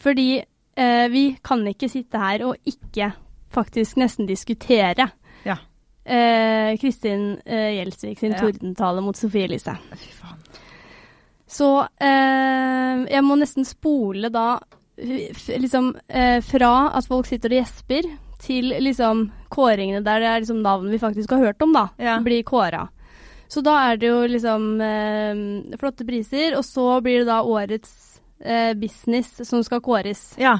Fordi 0.00 0.28
eh, 0.76 1.08
vi 1.12 1.24
kan 1.44 1.66
ikke 1.68 1.88
sitte 1.90 2.18
her 2.18 2.46
og 2.46 2.56
ikke 2.64 3.12
faktisk 3.52 3.96
nesten 4.00 4.26
diskutere 4.26 5.10
Ja. 5.44 5.56
eh, 6.06 6.76
Kristin 6.80 7.40
eh, 7.44 7.74
Gjelsvik 7.76 8.18
sin 8.18 8.32
Ja. 8.32 8.38
tordentale 8.40 9.02
mot 9.02 9.16
Sofie 9.16 9.44
Elise. 9.44 9.76
Fy 9.92 10.10
faen. 10.16 10.38
Så 11.50 11.68
eh, 12.00 13.04
jeg 13.10 13.22
må 13.26 13.36
nesten 13.36 13.64
spole 13.66 14.30
da 14.30 14.60
liksom 15.00 15.94
eh, 16.08 16.40
fra 16.44 16.72
at 16.96 17.06
folk 17.08 17.26
sitter 17.26 17.54
og 17.54 17.62
gjesper, 17.62 18.08
til 18.40 18.70
liksom 18.80 19.26
kåringene 19.52 20.00
der 20.04 20.22
det 20.22 20.28
er 20.30 20.40
liksom 20.40 20.62
navn 20.64 20.88
vi 20.90 20.98
faktisk 21.02 21.30
har 21.34 21.42
hørt 21.50 21.62
om, 21.62 21.72
da, 21.76 21.88
Ja. 22.00 22.18
blir 22.24 22.42
kåra. 22.42 22.86
Så 23.50 23.60
da 23.66 23.74
er 23.90 23.96
det 24.00 24.06
jo 24.08 24.20
liksom 24.30 24.80
eh, 24.80 25.76
flotte 25.76 26.06
priser, 26.06 26.54
og 26.56 26.64
så 26.64 27.00
blir 27.02 27.18
det 27.24 27.26
da 27.28 27.40
årets 27.42 28.20
eh, 28.40 28.72
business 28.78 29.40
som 29.48 29.62
skal 29.66 29.80
kåres. 29.82 30.36
Ja. 30.38 30.58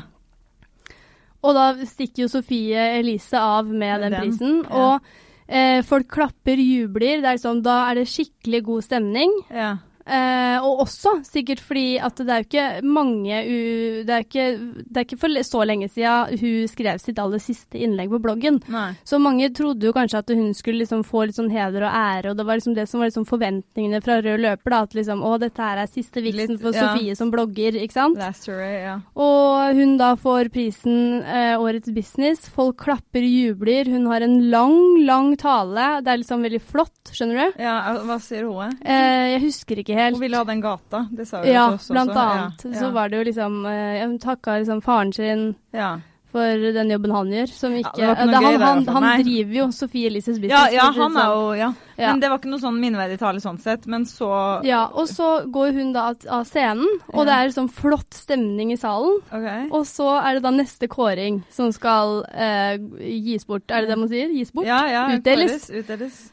Og 1.40 1.54
da 1.56 1.70
stikker 1.88 2.26
jo 2.26 2.28
Sofie 2.28 2.82
Elise 2.98 3.38
av 3.40 3.64
med, 3.70 4.02
den, 4.02 4.12
den, 4.12 4.20
prisen. 4.20 4.58
ja. 4.68 4.80
Og 4.98 5.00
eh, 5.48 5.80
folk 5.88 6.10
klapper, 6.12 6.60
jubler. 6.60 7.22
Er 7.22 7.38
liksom, 7.38 7.62
da 7.64 7.78
er 7.88 8.02
det 8.02 8.08
skikkelig 8.10 8.62
god 8.66 8.84
stemning. 8.90 9.32
ja. 9.54 9.76
Eh, 10.10 10.56
og 10.66 10.80
også 10.86 11.12
sikkert 11.28 11.60
fordi 11.62 11.98
at 12.02 12.18
det 12.18 12.32
er 12.34 12.40
jo 12.42 12.46
ikke 12.48 12.66
mange 12.82 13.36
u 13.46 13.58
det, 14.06 14.10
er 14.10 14.24
ikke, 14.24 14.46
det 14.90 14.96
er 14.98 15.04
ikke 15.06 15.18
for 15.20 15.42
så 15.46 15.60
lenge 15.68 15.86
siden 15.92 16.40
hun 16.40 16.70
skrev 16.70 16.98
sitt 17.02 17.20
aller 17.22 17.38
siste 17.42 17.78
innlegg 17.78 18.10
på 18.10 18.18
bloggen. 18.24 18.58
Nei. 18.72 18.88
Så 19.06 19.20
mange 19.22 19.50
trodde 19.54 19.86
jo 19.86 19.94
kanskje 19.94 20.22
at 20.24 20.32
hun 20.34 20.50
skulle 20.56 20.82
liksom 20.82 21.04
få 21.06 21.26
litt 21.28 21.38
sånn 21.38 21.52
heder 21.52 21.86
og 21.86 21.94
ære, 21.94 22.32
og 22.32 22.40
det 22.40 22.46
var 22.48 22.58
liksom 22.58 22.74
det 22.74 22.88
som 22.90 23.02
var 23.02 23.10
liksom 23.12 23.26
forventningene 23.28 24.00
fra 24.02 24.18
rød 24.24 24.42
løper. 24.42 24.74
da, 24.74 24.80
At 24.88 24.96
liksom 24.98 25.22
å, 25.22 25.36
dette 25.38 25.62
her 25.62 25.82
er 25.84 25.90
siste 25.92 26.24
vitsen 26.24 26.58
for 26.58 26.74
ja. 26.74 26.90
Sofie 26.90 27.14
som 27.18 27.30
blogger, 27.30 27.78
ikke 27.84 27.96
sant. 27.96 28.18
Story, 28.40 28.70
ja. 28.82 28.96
Og 29.14 29.78
hun 29.78 29.96
da 30.00 30.12
får 30.18 30.50
prisen 30.54 31.20
eh, 31.22 31.54
Årets 31.60 31.92
business. 31.94 32.48
Folk 32.50 32.80
klapper, 32.82 33.22
jubler. 33.22 33.90
Hun 33.92 34.08
har 34.10 34.24
en 34.26 34.38
lang, 34.50 34.76
lang 35.06 35.34
tale. 35.40 36.00
Det 36.02 36.10
er 36.14 36.22
liksom 36.24 36.42
veldig 36.46 36.62
flott, 36.64 37.14
skjønner 37.14 37.40
du. 37.52 37.62
ja. 37.62 37.76
Hva 38.10 38.16
sier 38.22 38.46
hun? 38.48 38.74
Eh, 38.80 39.36
jeg 39.36 39.42
husker 39.44 39.78
ikke 39.82 39.94
helt. 39.94 39.99
Hun 40.10 40.20
ville 40.20 40.36
ha 40.36 40.44
den 40.44 40.60
gata, 40.60 41.06
det 41.12 41.26
sa 41.28 41.42
hun 41.42 41.52
Ja, 41.52 41.70
også. 41.76 41.92
blant 41.92 42.10
annet. 42.16 42.64
Ja, 42.64 42.70
Så 42.78 42.84
ja. 42.86 42.90
var 42.90 43.08
det 43.08 43.18
jo 43.18 43.24
liksom 43.32 43.66
eh, 43.66 44.06
Hun 44.06 44.18
takka 44.18 44.58
liksom 44.60 44.80
faren 44.82 45.12
sin 45.12 45.54
ja. 45.72 45.98
for 46.30 46.40
den 46.72 46.88
jobben 46.90 47.10
han 47.10 47.26
gjør, 47.34 47.48
som 47.50 47.72
ikke 47.74 47.90
det 47.96 48.08
ikke 48.08 48.26
det- 48.30 48.60
han, 48.62 48.86
han, 48.86 49.02
han 49.02 49.22
driver 49.24 49.52
jo 49.54 49.64
Sophie 49.72 50.06
Elises 50.06 50.38
business. 50.38 50.52
Ja, 50.52 50.68
ja, 50.70 50.92
han 50.92 51.16
er 51.16 51.20
sånn. 51.20 51.34
jo 51.34 51.52
Ja. 51.58 51.72
Ja. 51.98 52.12
Men 52.12 52.20
det 52.20 52.28
var 52.30 52.38
ikke 52.38 52.48
noe 52.52 52.60
sånn 52.62 52.78
minneverdig 52.80 53.18
tale 53.18 53.40
sånn 53.40 53.58
sett, 53.60 53.86
men 53.86 54.04
så 54.06 54.62
Ja, 54.64 54.86
og 54.94 55.08
så 55.08 55.44
går 55.50 55.72
hun 55.74 55.92
da 55.92 56.10
av- 56.10 56.26
av 56.30 56.44
scenen, 56.46 56.86
og 57.12 57.18
Ja. 57.18 57.24
det 57.24 57.32
er 57.34 57.48
liksom 57.50 57.68
flott 57.68 58.14
stemning 58.14 58.70
i 58.72 58.76
salen. 58.76 59.18
Okay. 59.32 59.68
Og 59.72 59.84
så 59.84 60.22
er 60.24 60.34
det 60.34 60.42
da 60.42 60.50
neste 60.50 60.86
kåring 60.88 61.42
som 61.50 61.72
skal 61.72 62.24
eh, 62.32 62.78
gis 62.78 63.44
bort. 63.44 63.68
Er 63.68 63.80
det 63.82 63.88
det 63.88 63.98
man 63.98 64.08
sier? 64.08 64.28
Gis 64.32 64.52
bort? 64.52 64.66
Ja, 64.66 64.86
ja. 64.86 65.08
Utdeles. 65.18 65.66
kåres, 65.68 65.84
Utdeles. 65.84 66.30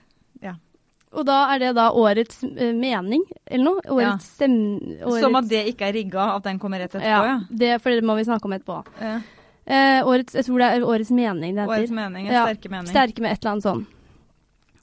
Og 1.16 1.24
da 1.28 1.38
er 1.54 1.62
det 1.64 1.70
da 1.78 1.88
årets 1.96 2.44
eh, 2.44 2.74
mening, 2.76 3.24
eller 3.46 3.64
noe? 3.64 3.84
Årets 3.96 4.28
stem... 4.36 4.58
Årets, 5.00 5.22
Som 5.24 5.38
at 5.40 5.48
det 5.50 5.64
ikke 5.72 5.88
er 5.88 5.96
rigga, 5.96 6.26
at 6.36 6.44
den 6.50 6.60
kommer 6.60 6.84
rett 6.84 6.92
etterpå, 6.92 7.08
ja, 7.08 7.24
ja. 7.32 7.38
det, 7.64 7.72
for 7.84 7.96
det 7.96 8.04
må 8.06 8.18
vi 8.20 8.28
snakke 8.28 8.50
om 8.50 8.56
etterpå. 8.58 8.84
ja. 9.02 9.18
Eh, 9.68 10.00
årets, 10.08 10.32
jeg 10.32 10.46
tror 10.48 10.62
det 10.64 10.68
er 10.72 10.84
årets 10.88 11.10
mening 11.12 11.58
det 11.58 11.66
heter. 11.66 11.74
Årets 11.74 11.92
mening, 11.92 12.28
Ja, 12.32 12.46
sterke 12.48 12.70
mening. 12.72 12.88
Sterke 12.88 13.24
med 13.24 13.34
et 13.34 13.42
eller 13.42 13.52
annet 13.52 13.66
sånn. 13.66 13.82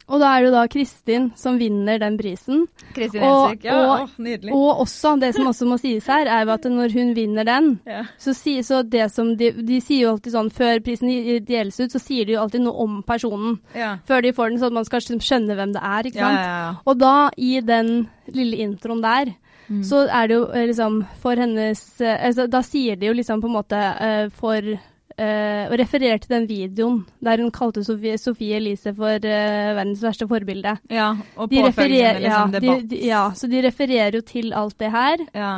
Og 0.06 0.20
da 0.20 0.34
er 0.36 0.42
det 0.44 0.50
da 0.52 0.62
Kristin 0.68 1.30
som 1.34 1.56
vinner 1.58 1.98
den 1.98 2.18
prisen. 2.20 2.66
Kristin 2.94 3.22
Og- 3.24 3.62
Ja, 3.64 3.76
og- 3.78 4.08
å, 4.08 4.10
nydelig. 4.20 4.52
Og 4.52 4.82
også, 4.84 5.14
det 5.18 5.34
som 5.34 5.46
også 5.48 5.66
må 5.66 5.78
sies 5.80 6.06
her, 6.06 6.26
er 6.28 6.44
jo 6.44 6.50
at 6.52 6.62
når 6.68 6.92
hun 6.92 7.14
vinner 7.14 7.44
den, 7.44 7.80
ja. 7.86 8.02
så, 8.18 8.34
si, 8.36 8.58
så 8.60 8.82
det 8.88 9.10
som 9.12 9.34
de, 9.36 9.50
de 9.52 9.80
sier 9.80 10.02
jo 10.02 10.10
alltid 10.16 10.32
sånn 10.34 10.50
Før 10.52 10.82
prisen 10.84 11.08
deles 11.46 11.80
ut, 11.80 11.90
så 11.90 11.98
sier 11.98 12.26
de 12.26 12.32
jo 12.36 12.40
alltid 12.42 12.60
noe 12.66 12.76
om 12.84 13.02
personen. 13.02 13.58
Ja. 13.74 13.96
Før 14.06 14.20
de 14.22 14.32
får 14.32 14.50
den, 14.50 14.58
sånn 14.60 14.66
at 14.74 14.78
man 14.82 14.84
skal 14.84 15.00
skjønne 15.00 15.56
hvem 15.56 15.72
det 15.72 15.82
er, 15.82 16.02
ikke 16.10 16.20
sant. 16.20 16.38
ja, 16.38 16.58
ja. 16.60 16.74
Og 16.86 16.98
da, 16.98 17.30
i 17.38 17.60
den 17.60 18.08
lille 18.28 18.56
introen 18.66 19.00
der, 19.02 19.34
Mm. 19.64 19.80
så 19.82 20.02
er 20.12 20.26
det 20.28 20.34
jo 20.36 20.42
eh, 20.52 20.66
liksom 20.68 21.06
for 21.22 21.36
hennes 21.40 21.80
eh, 22.02 22.26
altså, 22.26 22.44
Da 22.52 22.60
sier 22.60 22.96
de 23.00 23.06
jo 23.06 23.14
liksom 23.14 23.40
på 23.40 23.46
en 23.48 23.54
måte 23.54 23.72
uh, 23.72 24.28
for 24.28 24.60
eh, 25.20 25.64
og 25.68 25.76
referere 25.80 26.18
til 26.22 26.32
den 26.34 26.48
videoen 26.48 27.02
der 27.24 27.42
hun 27.42 27.52
kalte 27.54 27.84
Sofie, 27.86 28.16
Sofie 28.20 28.56
Elise 28.58 28.94
for 28.96 29.14
uh, 29.14 29.70
verdens 29.78 30.02
verste 30.04 30.28
forbilde. 30.30 30.76
ja, 30.90 31.12
og 31.36 31.50
De 31.50 31.62
påfølgende 31.62 31.96
de 31.96 32.00
ja, 32.00 32.18
liksom, 32.24 32.52
de, 32.52 32.60
debatt. 32.60 32.90
de, 32.90 33.00
ja, 33.06 33.22
så 33.34 33.50
de 33.50 33.62
refererer 33.66 34.18
jo 34.18 34.22
til 34.26 34.52
alt 34.52 34.78
det 34.78 34.92
her. 34.94 35.26
ja. 35.34 35.54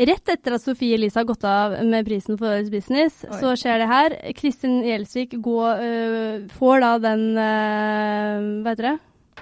Rett 0.00 0.30
etter 0.32 0.54
at 0.54 0.62
Sofie 0.62 0.94
Elise 0.96 1.18
har 1.18 1.26
gått 1.28 1.42
av 1.44 1.74
med 1.84 2.06
prisen 2.06 2.38
for 2.38 2.46
Årets 2.48 2.70
Business, 2.72 3.18
Oi. 3.26 3.36
så 3.42 3.50
skjer 3.58 3.82
det 3.82 3.88
her. 3.90 4.14
Kristin 4.38 4.78
Gjelsvik 4.86 5.34
går, 5.42 5.82
uh, 5.82 6.46
får 6.56 6.84
da 6.86 6.92
den 7.02 7.24
Hva 7.36 8.70
heter 8.70 8.92
det? 8.92 8.98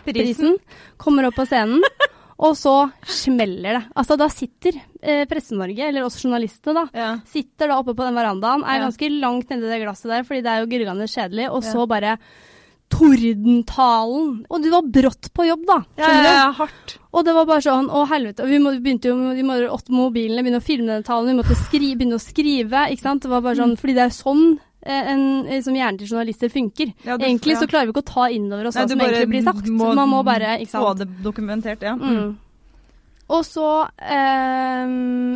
Prisen. 0.09 0.57
Kommer 0.97 1.29
opp 1.29 1.37
på 1.39 1.47
scenen. 1.47 1.85
Og 2.39 2.55
så 2.55 2.73
smeller 3.03 3.73
det. 3.81 3.85
Altså, 3.99 4.17
da 4.17 4.29
sitter 4.31 4.77
eh, 5.03 5.25
Presse-Norge, 5.27 5.89
eller 5.89 6.05
oss 6.07 6.21
journalistene, 6.23 6.75
da, 6.75 6.85
Ja. 6.95 7.09
sitter 7.27 7.67
da 7.69 7.79
oppe 7.81 7.95
på 7.99 8.05
den 8.07 8.15
verandaen, 8.15 8.63
er 8.63 8.79
Ja. 8.79 8.85
ganske 8.89 9.09
langt 9.21 9.49
nedi 9.51 9.67
det 9.67 9.81
glasset 9.83 10.07
der, 10.13 10.23
fordi 10.23 10.43
det 10.43 10.47
er 10.53 10.61
jo 10.63 10.71
gurgende 10.71 11.09
kjedelig, 11.11 11.51
og 11.51 11.65
Ja. 11.65 11.73
så 11.73 11.89
bare 11.89 12.19
Tordentalen! 12.91 14.45
Og 14.49 14.63
du 14.63 14.71
var 14.73 14.83
brått 14.89 15.29
på 15.37 15.45
jobb, 15.47 15.65
da. 15.69 15.79
Ja, 16.01 16.09
ja, 16.09 16.33
ja, 16.39 16.53
hardt. 16.57 16.95
Og 17.13 17.25
det 17.27 17.35
var 17.37 17.45
bare 17.49 17.61
sånn, 17.65 17.89
å 17.93 18.07
helvete. 18.09 18.41
Og 18.45 18.49
vi 18.49 18.59
må, 18.63 18.73
begynte 18.81 19.11
jo, 19.11 19.17
vi 19.37 19.43
må 19.45 19.59
åtte 19.69 19.93
mobilene, 19.95 20.43
begynne 20.45 20.61
å 20.63 20.65
filme 20.65 20.87
den 20.87 21.05
talen, 21.07 21.29
vi 21.29 21.37
måtte 21.43 21.57
skri, 21.67 21.95
begynne 21.99 22.17
å 22.17 22.23
skrive, 22.23 22.87
ikke 22.93 23.05
sant. 23.05 23.23
Det 23.23 23.29
var 23.31 23.43
bare 23.43 23.57
Mm. 23.57 23.61
sånn, 23.65 23.77
fordi 23.79 23.95
det 23.95 24.05
er 24.07 24.17
sånn 24.17 24.59
en, 24.83 25.47
eh, 25.47 25.63
som 25.63 25.75
hjernen 25.75 25.99
til 25.99 26.11
journalister 26.13 26.51
funker. 26.53 26.93
Ja, 27.03 27.17
det, 27.17 27.27
egentlig 27.27 27.57
ja. 27.57 27.63
så 27.63 27.71
klarer 27.71 27.89
vi 27.89 27.97
ikke 27.97 28.05
å 28.05 28.11
ta 28.13 28.29
inn 28.31 28.47
over 28.53 28.69
oss 28.69 28.79
hva 28.79 28.87
som 28.89 29.01
egentlig 29.01 29.31
blir 29.33 29.47
sagt. 29.47 29.67
Man 29.69 30.05
må 30.11 30.23
bare, 30.27 30.59
ikke 30.63 30.83
Få 30.85 30.93
det 30.99 31.09
dokumentert, 31.25 31.83
ja. 31.83 31.97
Mm. 31.99 32.37
Og 33.29 33.43
så 33.45 33.69
eh, 34.01 34.95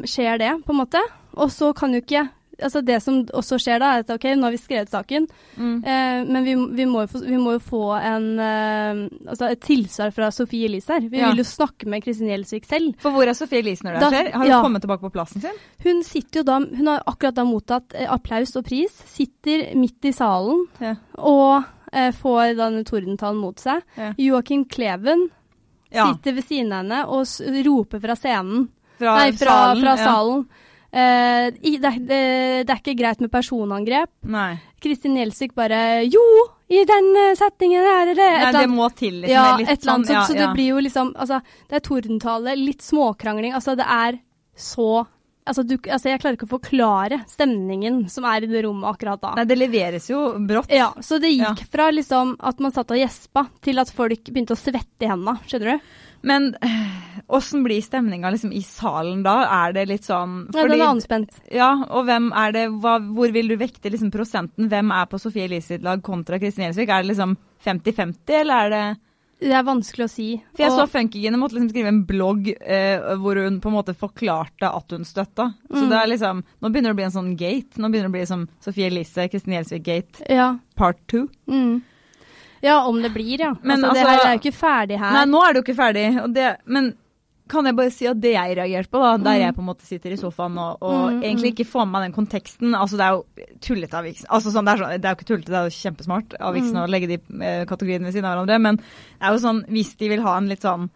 skjer 0.08 0.38
det, 0.40 0.52
på 0.64 0.72
en 0.72 0.80
måte. 0.80 1.02
Og 1.36 1.52
så 1.52 1.72
kan 1.76 1.92
jo 1.92 2.00
ikke 2.04 2.26
Altså 2.62 2.82
det 2.84 3.00
som 3.02 3.20
også 3.26 3.58
skjer 3.60 3.78
da, 3.82 3.90
er 3.96 4.04
at 4.04 4.10
ok, 4.14 4.24
nå 4.36 4.44
har 4.48 4.54
vi 4.54 4.60
skrevet 4.62 4.88
saken, 4.92 5.26
Mm. 5.58 5.84
eh, 5.84 6.24
men 6.24 6.44
vi, 6.44 6.54
vi, 6.78 6.84
må 6.88 7.06
få, 7.10 7.20
vi 7.26 7.36
må 7.36 7.52
jo 7.56 7.58
få 7.60 7.82
en, 8.00 8.26
eh, 8.40 9.02
altså 9.28 9.50
et 9.50 9.60
tilsvar 9.60 10.12
fra 10.14 10.30
Sofie 10.32 10.64
Elise 10.68 10.88
her. 10.92 11.08
Vi 11.08 11.18
Ja. 11.18 11.28
vil 11.30 11.42
jo 11.42 11.44
snakke 11.44 11.86
med 11.86 12.02
Kristin 12.04 12.28
Gjelsvik 12.28 12.64
selv. 12.64 12.94
For 12.98 13.10
hvor 13.10 13.26
er 13.28 13.34
Sofie 13.34 13.58
Elise 13.60 13.82
når 13.84 13.92
det 13.98 14.00
Da- 14.00 14.10
skjer? 14.10 14.30
Har 14.32 14.38
hun 14.40 14.48
ja. 14.50 14.62
kommet 14.62 14.82
tilbake 14.82 15.00
på 15.00 15.12
plassen 15.12 15.40
sin? 15.42 15.50
Hun 15.82 16.02
sitter 16.02 16.40
jo 16.40 16.44
da, 16.44 16.58
hun 16.60 16.86
har 16.86 17.02
akkurat 17.06 17.34
da 17.34 17.44
mottatt 17.44 17.94
eh, 17.94 18.06
applaus 18.08 18.56
og 18.56 18.64
pris, 18.64 18.90
sitter 19.06 19.74
midt 19.76 20.04
i 20.04 20.12
salen 20.12 20.66
Ja. 20.80 20.94
og 21.18 21.64
eh, 21.92 22.10
får 22.10 22.56
denne 22.56 22.84
tordentalen 22.84 23.36
mot 23.40 23.56
seg. 23.60 23.82
Ja. 23.98 24.12
Joakim 24.16 24.64
Kleven 24.64 25.28
sitter 25.92 26.32
ved 26.32 26.44
siden 26.44 26.72
av 26.72 26.84
henne 26.84 27.06
og 27.06 27.26
roper 27.66 28.00
fra 28.00 28.14
scenen. 28.16 28.68
Fra, 28.98 29.16
Nei, 29.18 29.32
fra 29.32 29.46
salen. 29.48 29.82
fra 29.82 29.96
ja. 29.96 30.04
Eh, 30.92 31.46
i, 31.64 31.76
det, 31.80 31.90
det, 32.04 32.18
det 32.68 32.72
er 32.74 32.80
ikke 32.82 32.94
greit 32.98 33.22
med 33.24 33.30
personangrep. 33.32 34.10
Nei. 34.28 34.58
Kristin 34.82 35.14
Gjelsvik 35.16 35.54
bare 35.56 36.02
Jo, 36.04 36.20
i 36.68 36.82
den 36.88 37.08
eh, 37.16 37.32
settingen 37.38 37.80
er 37.86 38.10
det 38.10 38.18
det. 38.18 38.26
Et 38.28 38.36
Nei, 38.42 38.50
annet, 38.50 38.60
det 38.60 38.74
må 38.74 38.90
til. 38.98 39.16
Liksom. 39.22 39.32
ja, 39.32 39.46
et 39.62 39.72
eller 39.78 39.94
annet 39.94 40.10
sånn, 40.10 40.18
Ja, 40.18 40.26
Så 40.28 40.34
ja, 40.36 40.38
det 40.42 40.46
ja. 40.48 40.52
blir 40.58 40.68
jo 40.74 40.82
liksom 40.84 41.14
Altså, 41.16 41.40
det 41.70 41.78
er 41.78 41.84
tordentale, 41.88 42.56
litt 42.60 42.84
småkrangling. 42.84 43.56
Altså, 43.56 43.76
det 43.80 43.88
er 43.88 44.20
så 44.58 45.06
Altså, 45.42 45.64
du, 45.66 45.72
altså, 45.90 46.06
jeg 46.06 46.20
klarer 46.22 46.36
ikke 46.36 46.46
å 46.46 46.52
forklare 46.52 47.16
stemningen 47.26 48.04
som 48.12 48.22
er 48.30 48.44
i 48.44 48.50
det 48.52 48.60
rommet 48.62 48.86
akkurat 48.92 49.18
da. 49.24 49.32
Nei, 49.40 49.42
det 49.50 49.56
leveres 49.58 50.04
jo 50.12 50.20
brått. 50.46 50.70
Ja, 50.70 50.92
så 51.02 51.18
det 51.18 51.32
Ja. 51.34 51.48
gikk 51.50 51.64
fra 51.72 51.88
liksom 51.90 52.36
at 52.38 52.60
man 52.62 52.70
satt 52.70 52.92
og 52.94 53.00
gjespa, 53.00 53.48
til 53.60 53.80
at 53.82 53.90
folk 53.90 54.22
begynte 54.30 54.54
å 54.54 54.60
svette 54.60 55.02
i 55.02 55.08
hendene. 55.10 55.40
Skjønner 55.50 55.72
du? 55.80 55.90
Men 56.22 56.54
åssen 57.28 57.64
blir 57.64 57.82
stemninga 57.82 58.30
liksom 58.30 58.52
i 58.52 58.62
salen 58.62 59.22
da? 59.24 59.36
Er 59.66 59.72
det 59.76 59.86
litt 59.90 60.04
sånn 60.06 60.46
Ja, 60.54 60.66
den 60.68 60.80
er 60.80 60.86
anspent. 60.92 61.38
Ja, 61.50 61.70
og 61.90 62.06
hvem 62.06 62.30
er 62.32 62.52
det 62.54 62.66
hva, 62.82 62.98
Hvor 63.02 63.32
vil 63.34 63.48
du 63.48 63.56
vekte 63.60 63.90
liksom 63.90 64.12
prosenten? 64.14 64.68
Hvem 64.70 64.92
er 64.94 65.06
på 65.10 65.18
Sofie 65.20 65.44
Elise 65.48 65.74
sitt 65.74 65.82
lag 65.82 66.02
kontra 66.02 66.38
Kristin 66.38 66.68
Gjelsvik? 66.68 66.88
Er 66.88 67.02
det 67.02 67.12
liksom 67.14 67.36
50-50, 67.64 68.40
eller 68.40 68.54
er 68.54 68.70
det 68.70 68.84
Det 69.42 69.50
er 69.58 69.64
vanskelig 69.66 70.04
å 70.06 70.10
si. 70.10 70.26
For 70.54 70.62
jeg 70.62 70.70
så 70.70 70.82
Og- 70.84 70.90
Funkygine 70.92 71.34
måtte 71.36 71.56
liksom 71.58 71.70
skrive 71.72 71.88
en 71.90 72.04
blogg 72.06 72.46
eh, 72.60 73.00
hvor 73.18 73.34
hun 73.42 73.60
på 73.60 73.66
en 73.72 73.74
måte 73.74 73.94
forklarte 73.98 74.70
at 74.70 74.90
hun 74.94 75.02
støtta. 75.04 75.54
Så 75.68 75.82
Mm. 75.82 75.88
det 75.90 75.98
er 75.98 76.06
liksom 76.06 76.44
Nå 76.62 76.70
begynner 76.70 76.90
det 76.90 76.94
å 76.94 77.00
bli 77.00 77.04
en 77.04 77.10
sånn 77.10 77.36
gate. 77.36 77.74
Nå 77.78 77.90
begynner 77.90 78.06
det 78.06 78.14
å 78.14 78.18
bli 78.20 78.26
som 78.26 78.48
Sofie 78.60 78.86
Elise, 78.86 79.28
Kristin 79.28 79.54
Gjelsvik-gate 79.54 80.30
Ja. 80.30 80.58
part 80.76 80.98
two. 81.08 81.28
Mm. 81.48 81.82
Ja, 82.62 82.84
om 82.86 83.02
det 83.02 83.12
blir, 83.12 83.38
ja. 83.40 83.54
Men 83.62 83.82
altså, 83.82 83.94
det 83.94 84.02
altså- 84.06 84.10
her 84.22 84.26
er 84.30 84.34
jo 84.36 84.40
ikke 84.40 84.58
ferdig 84.58 84.98
her. 84.98 85.12
Nei, 85.12 85.24
nå 85.26 85.40
er 85.42 85.52
det 85.52 85.62
jo 85.62 85.72
ikke 85.72 85.80
ferdig. 85.82 86.32
Det, 86.34 86.56
men 86.66 86.92
kan 87.48 87.66
jeg 87.66 87.74
bare 87.76 87.90
si 87.90 88.06
at 88.06 88.20
det 88.22 88.30
jeg 88.32 88.54
reagerte 88.56 88.88
på, 88.88 89.00
da, 89.02 89.16
der 89.18 89.34
Mm. 89.36 89.40
jeg 89.42 89.54
på 89.56 89.60
en 89.60 89.66
måte 89.66 89.84
sitter 89.84 90.12
i 90.12 90.16
sofaen 90.16 90.56
og, 90.58 90.78
og 90.80 91.10
Mm, 91.12 91.22
egentlig 91.22 91.50
mm. 91.50 91.56
ikke 91.56 91.66
får 91.68 91.84
med 91.84 91.92
meg 91.92 92.02
den 92.06 92.14
konteksten 92.16 92.74
Altså, 92.74 92.96
det 92.96 93.04
er 93.04 93.12
jo 93.12 93.24
tullete 93.60 93.94
av 93.98 94.04
Vixen. 94.04 94.26
Altså, 94.30 94.52
sånn, 94.54 94.64
det, 94.64 94.72
er 94.72 94.78
sånn, 94.84 95.00
det 95.02 95.04
er 95.04 95.12
jo 95.12 95.18
ikke 95.18 95.30
tullete, 95.32 95.50
det 95.50 95.58
er 95.60 95.68
jo 95.68 95.80
kjempesmart 95.82 96.34
av 96.40 96.54
Vixen 96.54 96.72
Mm. 96.78 96.84
å 96.86 96.88
legge 96.88 97.08
de 97.08 97.18
eh, 97.44 97.64
kategoriene 97.66 98.04
ved 98.06 98.14
siden 98.14 98.24
av 98.24 98.38
hverandre, 98.46 98.60
men 98.62 98.76
det 98.76 99.20
er 99.20 99.32
jo 99.32 99.42
sånn, 99.42 99.64
hvis 99.68 99.96
de 99.98 100.08
vil 100.08 100.22
ha 100.22 100.36
en 100.38 100.48
litt 100.48 100.60
sånn 100.62 100.88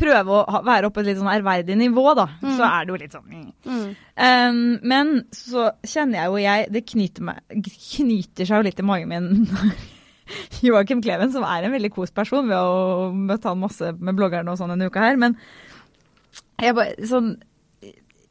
Prøve 0.00 0.32
å 0.32 0.48
ha, 0.48 0.62
være 0.62 0.86
oppe 0.88 0.94
på 0.94 1.00
et 1.00 1.06
litt 1.10 1.18
sånn 1.18 1.28
ærverdig 1.28 1.76
nivå, 1.76 2.14
da, 2.16 2.24
Mm. 2.40 2.56
så 2.56 2.64
er 2.64 2.86
det 2.86 2.88
jo 2.88 2.96
litt 2.96 3.12
sånn. 3.12 3.92
Um, 4.16 4.78
men 4.82 5.24
så 5.30 5.72
kjenner 5.84 6.14
jeg 6.14 6.26
jo 6.26 6.36
jeg 6.38 6.72
Det 6.72 6.86
knyter, 6.86 7.20
meg, 7.20 7.36
knyter 7.52 8.46
seg 8.46 8.56
jo 8.56 8.62
litt 8.62 8.80
i 8.80 8.82
magen 8.82 9.08
min 9.08 9.46
Joakim 10.66 11.02
Kleven, 11.04 11.32
som 11.34 11.44
er 11.46 11.66
en 11.66 11.74
veldig 11.74 11.92
kos 11.94 12.14
person, 12.14 12.48
vi 12.48 12.56
har 12.56 13.14
møtt 13.16 13.46
han 13.48 13.60
masse 13.60 13.92
med 13.98 14.18
bloggerne 14.18 14.52
og 14.52 14.60
sånn 14.60 14.74
denne 14.74 14.90
uka 14.90 15.04
her, 15.04 15.20
men 15.20 15.38
jeg 16.60 16.76
bare 16.76 17.08
sånn 17.08 17.32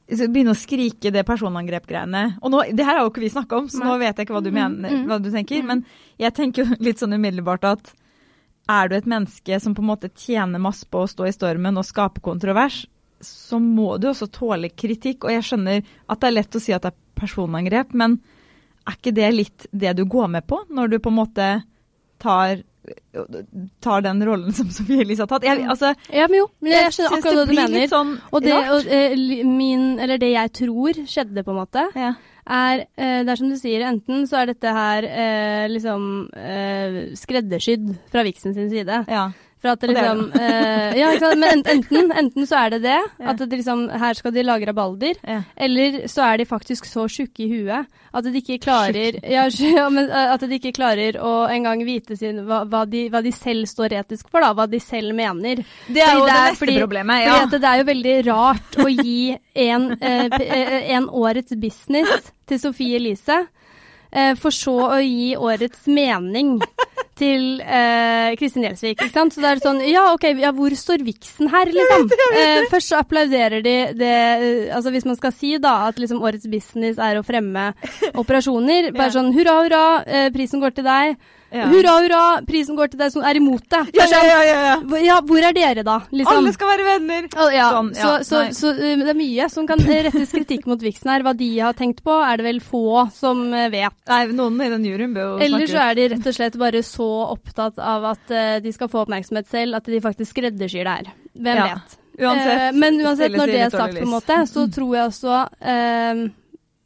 så 0.10 0.26
begynner 0.26 0.56
å 0.56 0.58
skrike 0.58 1.12
det 1.14 1.22
personangrep-greiene. 1.28 2.40
Og 2.42 2.50
nå, 2.50 2.64
det 2.74 2.86
her 2.86 2.98
har 2.98 3.04
jo 3.06 3.12
ikke 3.12 3.22
vi 3.22 3.32
snakka 3.34 3.60
om, 3.62 3.68
så 3.70 3.84
nå 3.84 3.98
vet 4.02 4.18
jeg 4.18 4.26
ikke 4.26 4.36
hva 4.38 4.42
du 4.42 4.50
Mm, 4.50 4.58
mener, 4.58 4.94
mm. 4.96 5.04
hva 5.06 5.20
du 5.22 5.30
tenker. 5.30 5.62
Mm. 5.62 5.68
Men 5.70 5.84
jeg 6.18 6.34
tenker 6.34 6.64
jo 6.64 6.78
litt 6.82 7.02
sånn 7.02 7.14
umiddelbart 7.14 7.68
at 7.70 7.92
er 8.70 8.90
du 8.90 8.96
et 8.98 9.10
menneske 9.10 9.60
som 9.62 9.76
på 9.78 9.84
en 9.84 9.90
måte 9.92 10.10
tjener 10.10 10.62
masse 10.62 10.86
på 10.90 11.04
å 11.04 11.10
stå 11.10 11.28
i 11.30 11.34
stormen 11.34 11.78
og 11.78 11.86
skape 11.86 12.24
kontrovers, 12.26 12.84
så 13.22 13.60
må 13.60 13.98
du 13.98 14.10
også 14.10 14.30
tåle 14.34 14.70
kritikk. 14.70 15.26
Og 15.26 15.34
jeg 15.34 15.46
skjønner 15.46 15.82
at 15.84 16.22
det 16.22 16.30
er 16.30 16.38
lett 16.38 16.58
å 16.58 16.64
si 16.64 16.74
at 16.74 16.86
det 16.86 16.94
er 16.94 17.00
personangrep, 17.20 17.94
men 17.94 18.20
er 18.88 18.98
ikke 18.98 19.16
det 19.16 19.32
litt 19.36 19.68
det 19.72 19.94
du 19.98 20.06
går 20.10 20.30
med 20.38 20.48
på, 20.50 20.64
når 20.74 20.94
du 20.94 21.00
på 21.04 21.12
en 21.12 21.20
måte 21.20 21.50
tar, 22.22 22.64
tar 23.84 24.06
den 24.06 24.24
rollen 24.28 24.56
som 24.56 24.70
Sofie 24.74 25.04
Elise 25.06 25.26
har 25.26 25.32
tatt? 25.32 25.46
Jeg, 25.48 25.66
altså, 25.70 25.94
Ja, 26.14 26.28
men 26.32 26.42
jo. 26.42 26.48
Men 26.62 26.74
jeg, 26.74 26.88
jeg 26.88 26.96
skjønner 26.98 27.18
akkurat 27.18 27.38
hva 27.38 27.46
det 27.46 27.50
du 27.52 27.62
mener. 27.62 27.88
sånn 27.92 28.16
Og 28.32 28.46
det, 28.46 28.56
og, 28.76 28.90
eh, 29.00 29.46
min, 29.48 29.86
eller 30.00 30.22
det 30.22 30.32
jeg 30.34 30.54
tror 30.64 31.04
skjedde, 31.10 31.46
på 31.46 31.56
en 31.56 31.60
måte, 31.62 31.86
ja. 31.96 32.14
er 32.60 32.86
eh, 32.86 33.20
Det 33.24 33.36
er 33.36 33.42
som 33.44 33.52
du 33.52 33.60
sier, 33.60 33.86
enten 33.90 34.26
så 34.30 34.42
er 34.42 34.52
dette 34.54 34.74
her 34.80 35.10
eh, 35.10 35.68
liksom 35.72 36.10
eh, 36.38 37.00
skreddersydd 37.20 37.94
fra 38.12 38.26
Vixen 38.28 38.58
sin 38.58 38.72
side. 38.74 39.06
ja. 39.10 39.30
For 39.60 39.74
at 39.74 39.82
det 39.84 39.90
liksom 39.92 40.20
det 40.32 40.40
det. 40.40 40.50
eh, 40.50 40.98
Ja, 41.02 41.08
ikke 41.12 41.20
sant. 41.20 41.40
Men 41.40 41.64
enten, 41.68 42.12
enten 42.22 42.46
så 42.48 42.56
er 42.66 42.70
det 42.78 42.82
det, 42.86 43.00
at 43.20 43.38
det 43.42 43.50
liksom 43.60 43.90
Her 43.92 44.14
skal 44.16 44.32
de 44.32 44.44
lage 44.44 44.66
rabalder. 44.70 45.16
ja. 45.28 45.42
Eller 45.58 46.08
så 46.08 46.24
er 46.34 46.38
de 46.38 46.46
faktisk 46.46 46.86
så 46.88 47.08
tjukke 47.12 47.44
i 47.44 47.50
huet 47.52 47.88
at 48.14 48.24
de 48.26 48.32
ikke 48.42 48.58
klarer 48.64 49.20
ja, 49.30 49.44
eh, 49.52 50.34
At 50.34 50.40
de 50.42 50.56
ikke 50.58 50.72
klarer 50.74 51.20
å 51.22 51.34
engang 51.52 51.84
vite 51.86 52.16
sin, 52.18 52.40
hva, 52.48 52.64
hva, 52.66 52.86
de, 52.90 53.10
hva 53.10 53.22
de 53.22 53.32
selv 53.36 53.68
står 53.70 53.94
etisk 54.00 54.30
for, 54.32 54.42
da. 54.42 54.54
Hva 54.54 54.66
de 54.72 54.80
selv 54.80 55.14
mener. 55.14 55.62
Det 55.88 56.02
er 56.02 56.16
jo 56.16 56.24
Fordi 56.24 56.32
det, 56.32 56.40
er- 56.40 56.50
neste 56.50 56.64
fordi- 56.64 56.80
problemet. 56.80 57.28
Fordi 57.28 57.36
Ja. 57.36 57.44
at 57.44 57.52
det 57.52 57.64
er 57.70 57.78
jo 57.78 57.88
veldig 57.92 58.18
rart 58.32 58.80
å 58.80 58.88
gi 59.04 59.38
en, 59.56 59.92
eh, 60.02 60.96
en 60.96 61.06
årets 61.10 61.54
business 61.60 62.32
til 62.48 62.60
Sofie 62.60 62.96
Elise, 62.98 63.44
for 64.40 64.50
så 64.56 64.74
å 64.96 65.00
gi 65.04 65.36
årets 65.38 65.86
mening 65.88 66.56
til 67.20 67.60
eh, 67.62 68.32
Kristin 68.40 68.64
Gjelsvik. 68.64 68.96
Ikke 69.02 69.12
sant? 69.12 69.34
Så 69.36 69.42
det 69.44 69.50
er 69.52 69.60
sånn 69.64 69.82
Ja, 69.84 70.06
OK, 70.16 70.24
ja, 70.40 70.54
hvor 70.56 70.72
står 70.72 71.04
viksen 71.04 71.50
her, 71.52 71.68
liksom? 71.76 72.06
Eh, 72.40 72.62
først 72.72 72.94
så 72.94 73.02
applauderer 73.04 73.62
de 73.66 73.74
det 74.00 74.14
eh, 74.14 74.76
Altså 74.76 74.94
hvis 74.96 75.06
man 75.10 75.18
skal 75.20 75.34
si 75.36 75.52
da 75.60 75.74
at 75.90 76.00
liksom 76.00 76.22
årets 76.24 76.48
business 76.48 76.98
er 76.98 77.20
å 77.20 77.26
fremme 77.28 77.74
operasjoner, 78.16 78.92
bare 78.96 79.10
Ja. 79.12 79.16
sånn 79.20 79.34
hurra, 79.36 79.58
hurra, 79.66 79.84
eh, 80.08 80.30
prisen 80.32 80.62
går 80.64 80.76
til 80.80 80.88
deg. 80.88 81.18
Ja. 81.52 81.66
Hurra, 81.72 81.96
hurra, 82.04 82.22
prisen 82.46 82.78
går 82.78 82.92
til 82.92 83.00
deg 83.02 83.14
som 83.14 83.24
er 83.26 83.40
imot 83.40 83.64
det. 83.74 83.82
Ja, 83.98 84.06
ja, 84.12 84.22
ja, 84.28 84.42
ja, 84.46 84.74
ja. 85.02 85.20
hvor- 85.26 85.46
er 85.50 85.56
dere 85.56 85.84
da? 85.84 85.96
Liksom. 86.12 86.38
Alle 86.38 86.54
skal 86.54 86.70
være 86.70 86.86
venner! 86.86 87.28
Sånn, 87.34 87.94
så, 87.98 88.12
så, 88.28 88.42
så 88.54 88.74
uh, 88.76 89.02
det 89.02 89.14
er 89.14 89.18
mye 89.18 89.48
som 89.50 89.68
kan 89.70 89.82
uh, 89.82 89.94
rettes 90.08 90.34
kritikk 90.36 90.68
mot 90.70 90.82
Vixen 90.84 91.10
her. 91.10 91.26
Hva 91.26 91.34
de 91.38 91.50
har 91.58 91.78
tenkt 91.78 92.04
på, 92.06 92.14
er 92.14 92.38
det 92.38 92.46
vel 92.46 92.62
få 92.62 93.08
som 93.16 93.48
uh, 93.54 93.66
vet. 93.74 93.96
Nei, 94.12 94.22
noen 94.38 94.60
i 94.62 94.70
den 94.76 94.86
juryen 94.86 95.16
bør 95.16 95.26
jo 95.26 95.40
Eller 95.40 95.66
snakke 95.66 95.72
så 95.74 95.86
er 95.88 95.98
de 96.00 96.10
rett 96.14 96.30
og 96.30 96.38
slett 96.38 96.60
bare 96.62 96.84
så 96.86 97.10
opptatt 97.30 97.82
av 97.82 98.12
at 98.14 98.36
uh, 98.36 98.60
de 98.62 98.76
skal 98.76 98.92
få 98.92 99.06
oppmerksomhet 99.08 99.50
selv, 99.50 99.80
at 99.80 99.90
de 99.90 100.04
faktisk 100.04 100.36
skreddersyr 100.38 100.86
det 100.86 101.00
her. 101.00 101.12
Hvem 101.40 101.64
vet. 101.66 101.98
Uansett, 102.20 102.62
uh, 102.62 102.78
men 102.78 103.00
uansett, 103.02 103.38
når 103.40 103.54
det 103.54 103.62
er 103.64 103.74
sagt, 103.74 103.98
på 103.98 104.06
en 104.06 104.12
måte, 104.12 104.38
så 104.52 104.66
tror 104.76 104.96
jeg 104.98 105.10
også 105.14 105.36
eh, 105.64 106.24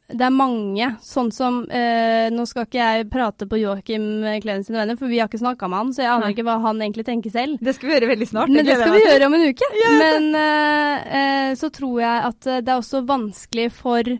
det 0.04 0.20
er 0.26 0.32
mange, 0.36 0.86
sånn 1.00 1.30
som 1.32 1.62
eh, 1.72 2.28
Nå 2.28 2.44
skal 2.44 2.66
ikke 2.66 2.76
jeg 2.76 3.06
prate 3.08 3.46
på 3.48 3.56
Joakim 3.56 4.04
Kleven 4.44 4.64
sine 4.66 4.82
venner, 4.82 4.98
for 5.00 5.08
vi 5.08 5.20
har 5.22 5.30
ikke 5.30 5.40
snakka 5.40 5.68
med 5.72 5.80
han, 5.80 5.92
så 5.96 6.04
jeg 6.04 6.10
aner 6.12 6.26
Nei. 6.26 6.34
ikke 6.34 6.44
hva 6.44 6.58
han 6.66 6.82
egentlig 6.84 7.06
tenker 7.08 7.32
selv. 7.32 7.56
Det 7.64 7.72
skal 7.76 7.88
vi 7.88 7.94
gjøre 7.96 8.10
veldig 8.12 8.28
snart. 8.28 8.52
Men 8.52 8.68
det 8.68 8.76
skal 8.76 8.92
vi 8.92 9.00
meg 9.00 9.08
gjøre 9.08 9.30
om 9.30 9.36
en 9.38 9.46
uke. 9.48 9.70
Men 10.02 10.28
eh, 10.42 11.06
eh, 11.20 11.52
så 11.56 11.70
tror 11.72 12.02
jeg 12.04 12.26
at 12.28 12.50
eh, 12.50 12.60
det 12.60 12.74
er 12.74 12.82
også 12.82 13.00
vanskelig 13.08 13.70
for 13.78 14.12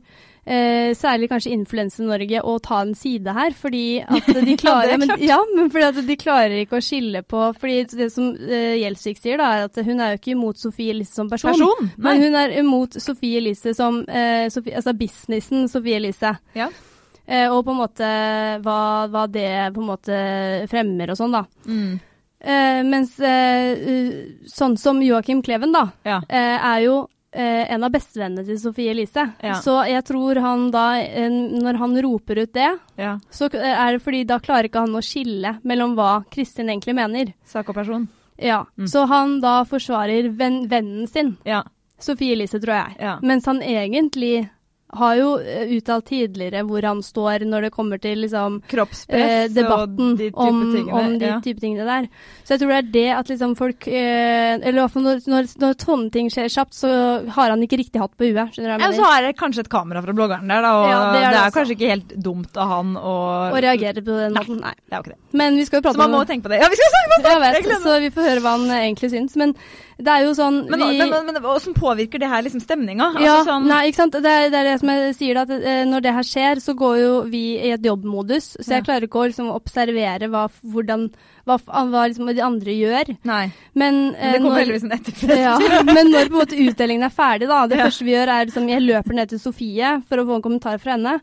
eh, 0.47 0.93
særlig 0.97 1.29
kanskje 1.33 1.53
Influense-Norge 1.57 2.41
å 2.45 2.55
ta 2.63 2.81
en 2.85 2.95
side 2.95 3.33
her, 3.37 3.55
fordi 3.59 4.01
at 4.05 4.29
de 4.49 4.57
klarer 4.61 4.93
Ja, 4.95 4.99
men, 5.01 5.13
ja, 5.25 5.39
men 5.57 5.71
fordi 5.73 6.05
de 6.09 6.17
klarer 6.21 6.57
ikke 6.63 6.79
å 6.81 6.85
skille 6.85 7.23
på 7.27 7.45
fordi 7.61 7.85
Det 7.97 8.11
som 8.13 8.31
eh, 8.37 8.77
Gjelsvik 8.83 9.21
sier, 9.21 9.39
da, 9.41 9.51
er 9.59 9.69
at 9.71 9.83
hun 9.85 10.01
er 10.01 10.15
jo 10.15 10.21
ikke 10.23 10.35
imot 10.37 10.61
Sofie 10.61 10.95
Elise 10.95 11.15
som 11.17 11.29
person. 11.33 11.53
Person? 11.55 11.91
Men 11.97 12.23
hun 12.23 12.35
er 12.41 12.57
imot 12.61 12.97
Sofie 13.03 13.39
Elise 13.43 13.75
som 13.77 14.03
eh, 14.09 14.49
Sofie, 14.53 14.77
Altså 14.77 14.95
businessen 14.99 15.69
Sofie 15.73 15.97
Elise. 16.01 16.35
Ja. 16.55 16.71
Eh, 17.27 17.47
og 17.49 17.63
på 17.65 17.73
en 17.73 17.79
måte 17.81 18.09
hva, 18.65 18.81
hva 19.09 19.23
det 19.33 19.49
på 19.73 19.81
en 19.81 19.89
måte 19.89 20.17
fremmer 20.69 21.15
og 21.15 21.17
sånn, 21.17 21.33
da. 21.33 21.47
Mm. 21.65 21.95
Eh, 22.45 22.81
mens 22.85 23.15
eh, 23.25 23.79
sånn 24.53 24.75
som 24.77 25.01
Joakim 25.01 25.41
Kleven, 25.47 25.73
da, 25.73 25.87
Ja. 26.05 26.19
eh, 26.29 26.59
er 26.61 26.83
jo 26.85 26.99
en 27.69 27.85
av 27.85 27.91
bestevennene 27.95 28.45
til 28.47 28.59
Sofie 28.63 28.91
Elise. 28.95 29.25
Ja. 29.43 29.55
Så 29.61 29.77
jeg 29.89 30.05
tror 30.07 30.41
han 30.45 30.71
da, 30.75 30.85
eh, 31.03 31.29
når 31.31 31.79
han 31.81 31.97
roper 32.07 32.43
ut 32.45 32.53
det, 32.55 32.69
ja. 33.01 33.17
så 33.31 33.49
er 33.53 33.97
det 33.97 34.03
fordi 34.05 34.25
da 34.29 34.39
klarer 34.43 34.69
ikke 34.71 34.85
han 34.87 34.95
å 34.95 35.03
skille 35.05 35.57
mellom 35.65 35.97
hva 35.99 36.25
Kristin 36.31 36.71
egentlig 36.71 36.95
mener. 36.95 37.33
Sak 37.45 37.69
og 37.69 37.75
person. 37.75 38.09
Ja, 38.39 38.65
Mm. 38.77 38.89
Så 38.91 39.05
han 39.07 39.41
da 39.41 39.63
forsvarer 39.65 40.29
ven 40.37 40.67
vennen 40.69 41.07
sin, 41.09 41.37
Ja. 41.45 41.63
Sofie 42.01 42.33
Elise, 42.35 42.59
tror 42.61 42.75
jeg. 42.75 42.97
Ja. 43.01 43.19
Mens 43.23 43.47
han 43.47 43.61
egentlig 43.63 44.49
har 44.99 45.17
jo 45.19 45.29
eh, 45.41 45.73
uttalt 45.77 46.07
tidligere 46.09 46.65
hvor 46.69 46.87
han 46.87 47.03
står 47.05 47.45
når 47.49 47.67
det 47.67 47.73
kommer 47.75 48.01
til 48.03 48.23
liksom 48.25 48.61
eh, 48.69 49.47
debatten 49.53 50.15
de 50.19 50.31
om, 50.33 50.61
om 50.89 51.17
de 51.21 51.31
ja. 51.31 51.39
type 51.45 51.63
tingene 51.63 51.87
der. 51.89 52.09
Så 52.45 52.55
jeg 52.55 52.63
tror 52.63 52.73
det 52.75 52.81
er 52.81 52.91
det 52.95 53.07
at 53.19 53.33
liksom 53.33 53.55
folk 53.59 53.89
eh, 53.89 54.55
Eller 54.59 54.79
i 54.79 54.83
hvert 54.83 54.95
fall 54.95 55.07
når, 55.07 55.23
når, 55.31 55.51
når 55.63 55.77
sånne 55.85 56.11
ting 56.15 56.31
skjer 56.33 56.51
kjapt, 56.53 56.77
så 56.77 56.91
har 57.37 57.55
han 57.55 57.65
ikke 57.67 57.81
riktig 57.81 58.03
hatt 58.03 58.15
på 58.19 58.29
huet. 58.29 58.55
Skjønner 58.55 58.75
du 58.75 58.85
hva 58.85 58.91
Ja, 58.91 58.93
så 58.97 59.09
har 59.09 59.29
jeg 59.29 59.39
kanskje 59.41 59.65
et 59.67 59.73
kamera 59.73 60.03
fra 60.05 60.17
bloggeren 60.17 60.51
der, 60.51 60.65
da, 60.65 60.75
og 60.81 60.89
Ja, 60.91 61.01
det 61.01 61.21
er 61.21 61.25
det 61.25 61.35
det 61.35 61.43
er 61.43 61.57
kanskje 61.59 61.79
ikke 61.79 61.93
helt 61.95 62.15
dumt 62.29 62.61
av 62.61 62.75
han 62.75 62.95
å 62.99 63.15
Å 63.55 63.63
reagere 63.65 64.05
på 64.05 64.19
den 64.19 64.37
måten. 64.37 64.61
Nei. 64.65 64.75
Det 64.85 64.95
er 64.95 65.01
jo 65.01 65.07
ikke 65.07 65.15
det. 65.15 65.21
Men 65.41 65.59
vi 65.59 65.67
skal 65.69 65.81
jo 65.81 65.95
Så 65.95 66.01
man 66.01 66.15
må 66.15 66.23
tenke 66.29 66.49
på 66.49 66.55
det. 66.55 66.61
Ja, 66.63 66.71
vi 66.73 66.79
skal 66.81 66.95
snakke 66.95 67.11
på 67.11 67.23
det! 67.25 67.35
Jeg 67.35 67.43
vet, 67.45 67.71
Jeg 67.73 67.83
så 67.85 67.97
vi 68.05 68.13
får 68.15 68.29
høre 68.31 68.45
hva 68.45 68.55
han 68.57 68.77
egentlig 68.79 69.11
syns. 69.15 69.37
Men 69.41 69.55
det 69.99 70.11
er 70.11 70.25
jo 70.25 70.33
sånn 70.35 70.57
Men, 70.69 70.81
vi, 70.81 70.99
men, 70.99 71.11
men, 71.11 71.27
men 71.29 71.37
hvordan 71.43 71.75
påvirker 71.77 72.19
det 72.19 72.29
her 72.29 72.43
liksom 72.43 72.61
stemninga? 72.65 73.13
ja, 73.23 73.37
Altså, 73.39 73.45
sånn, 73.53 73.69
nei, 73.71 73.81
ikke 73.91 74.01
sant. 74.03 74.17
Det 74.25 74.31
er, 74.33 74.49
det 74.51 74.59
er 74.59 74.65
det 74.73 74.81
som 74.81 74.89
jeg 74.91 75.15
sier, 75.15 75.41
at 75.45 75.51
eh, 75.55 75.85
når 75.87 76.01
det 76.03 76.15
her 76.17 76.27
skjer, 76.27 76.61
så 76.65 76.75
går 76.75 76.97
jo 76.99 77.13
vi 77.31 77.43
i 77.61 77.71
et 77.77 77.83
jobbmodus. 77.87 78.57
Så 78.59 78.67
jeg 78.75 78.83
Ja. 78.83 78.87
klarer 78.89 79.07
ikke 79.07 79.23
å 79.23 79.29
liksom 79.31 79.53
observere 79.55 80.29
hva, 80.33 80.49
hvordan, 80.65 81.07
hva, 81.47 81.59
hva 81.67 82.05
liksom 82.11 82.27
de 82.35 82.43
andre 82.43 82.75
gjør. 82.75 83.15
nei. 83.25 83.53
Men, 83.75 84.13
Men 84.13 84.15
eh, 84.19 84.33
det 84.33 84.43
kommer 84.43 84.61
heldigvis 84.65 84.85
en 84.85 84.99
etterfest. 84.99 85.39
Ja, 85.39 85.59
men 85.95 86.11
når 86.11 86.29
på 86.29 86.35
en 86.35 86.41
måte 86.43 86.59
utdelingen 86.67 87.05
er 87.07 87.15
ferdig, 87.15 87.49
da. 87.49 87.67
Det 87.67 87.79
Ja. 87.79 87.87
første 87.89 88.05
vi 88.05 88.15
gjør, 88.17 88.29
er 88.35 88.47
liksom 88.51 88.69
Jeg 88.69 88.83
løper 88.83 89.15
ned 89.15 89.29
til 89.29 89.39
Sofie 89.39 90.03
for 90.09 90.17
å 90.19 90.27
få 90.27 90.37
en 90.41 90.43
kommentar 90.43 90.79
fra 90.83 90.97
henne. 90.99 91.21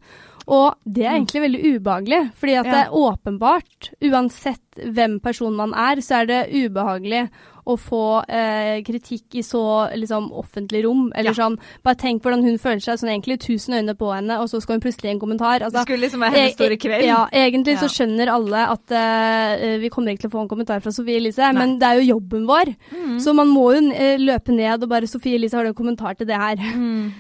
Og 0.52 0.74
det 0.90 1.04
er 1.06 1.14
egentlig 1.20 1.42
veldig 1.44 1.60
ubehagelig. 1.78 2.22
Fordi 2.40 2.56
at 2.58 2.66
Ja. 2.66 2.72
det 2.72 2.80
er 2.88 2.96
åpenbart, 2.98 3.92
uansett 4.02 4.82
hvem 4.96 5.20
person 5.22 5.54
man 5.56 5.74
er, 5.74 6.02
så 6.02 6.22
er 6.22 6.26
det 6.26 6.40
ubehagelig 6.52 7.30
å 7.66 7.78
få 7.78 8.24
eh, 8.28 8.82
kritikk 8.84 9.36
i 9.36 9.44
så 9.46 9.90
liksom, 9.96 10.32
offentlig 10.32 10.84
rom. 10.86 11.12
Eller 11.16 11.32
Ja. 11.32 11.48
sånn 11.48 11.58
Bare 11.84 11.96
tenk 11.96 12.22
hvordan 12.24 12.44
hun 12.44 12.58
føler 12.58 12.80
seg. 12.82 12.98
Sånn 13.00 13.10
egentlig 13.14 13.40
tusen 13.40 13.74
øyne 13.76 13.96
på 13.96 14.14
henne, 14.14 14.40
og 14.40 14.48
så 14.50 14.62
skal 14.62 14.76
hun 14.76 14.82
plutselig 14.82 15.12
en 15.12 15.20
kommentar. 15.20 15.60
Det 15.60 15.68
Altså, 15.70 15.84
skulle 15.86 16.02
liksom 16.08 16.20
være 16.22 16.32
hennes 16.38 16.54
store 16.54 16.78
kveld. 16.78 17.06
ja, 17.06 17.28
egentlig 17.32 17.78
så 17.80 17.88
skjønner 17.90 18.28
alle 18.34 18.68
at 18.68 18.92
eh, 18.92 19.78
vi 19.80 19.90
kommer 19.90 20.12
ikke 20.14 20.22
til 20.28 20.30
å 20.32 20.36
få 20.38 20.42
en 20.42 20.48
kommentar 20.50 20.82
fra 20.82 20.92
Sofie 20.92 21.18
Elise, 21.18 21.54
men 21.54 21.78
det 21.80 21.88
er 21.88 22.00
jo 22.02 22.16
jobben 22.20 22.46
vår. 22.48 22.76
Mm. 22.92 23.20
Så 23.20 23.34
man 23.36 23.48
må 23.48 23.74
jo 23.76 23.92
eh, 23.92 24.18
løpe 24.18 24.50
ned 24.54 24.84
og 24.84 24.90
bare 24.90 25.08
'Sofie 25.08 25.36
Elise, 25.36 25.54
har 25.56 25.64
du 25.64 25.70
en 25.70 25.76
kommentar 25.76 26.18
til 26.18 26.28
det 26.28 26.36
her?' 26.38 26.58
Mm. 26.76 27.12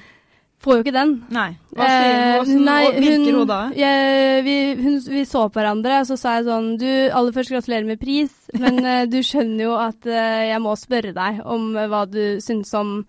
Får 0.61 0.75
jo 0.77 0.83
ikke 0.83 0.93
den. 0.93 1.13
Nei. 1.33 1.47
Hva 1.73 1.87
sier 1.89 2.11
Eh, 2.11 2.43
hun? 2.45 2.65
Hvordan 2.67 2.99
virker 3.01 3.37
hun 3.39 3.47
da? 3.49 3.59
jeg- 3.75 4.43
vi, 4.45 4.55
hun, 4.83 4.99
vi 5.09 5.23
så 5.25 5.47
på 5.49 5.57
hverandre, 5.57 5.99
og 6.03 6.05
så 6.11 6.17
sa 6.21 6.35
jeg 6.37 6.45
sånn 6.45 6.67
Du, 6.77 6.85
aller 7.09 7.31
først 7.33 7.49
gratulerer 7.55 7.87
med 7.87 7.99
pris, 7.99 8.35
men 8.59 8.77
eh, 8.91 9.05
du 9.09 9.17
skjønner 9.25 9.63
jo 9.65 9.73
at 9.81 10.05
eh, 10.05 10.51
jeg 10.51 10.61
må 10.61 10.75
spørre 10.77 11.13
deg 11.17 11.41
om 11.49 11.71
hva 11.73 12.03
du 12.09 12.37
syns 12.45 12.73
om 12.77 13.01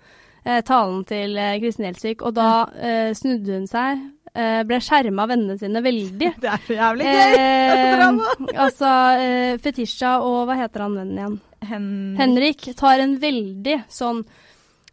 talen 0.43 1.05
til 1.07 1.37
Kristin 1.63 1.85
Gjelsvik. 1.87 2.23
Og 2.27 2.33
da 2.35 2.65
uh, 2.67 3.13
snudde 3.15 3.61
hun 3.61 3.69
seg, 3.71 4.01
uh, 4.35 4.65
ble 4.67 4.81
skjerma 4.83 5.23
av 5.23 5.31
vennene 5.31 5.55
sine 5.61 5.79
veldig. 5.85 6.33
Det 6.43 6.49
er 6.51 6.65
så 6.67 6.75
jævlig 6.75 7.05
gøy! 7.07 7.37
Eh, 7.39 8.03
altså 8.65 8.91
eh, 9.23 9.53
Fetisha 9.63 10.17
og 10.27 10.49
hva 10.49 10.57
heter 10.59 10.83
han 10.83 10.97
vennen 10.99 11.21
igjen? 11.21 11.37
Hen... 11.71 11.87
Henrik 12.19 12.73
tar 12.75 12.99
en 13.05 13.15
veldig 13.23 13.77
sånn 13.93 14.25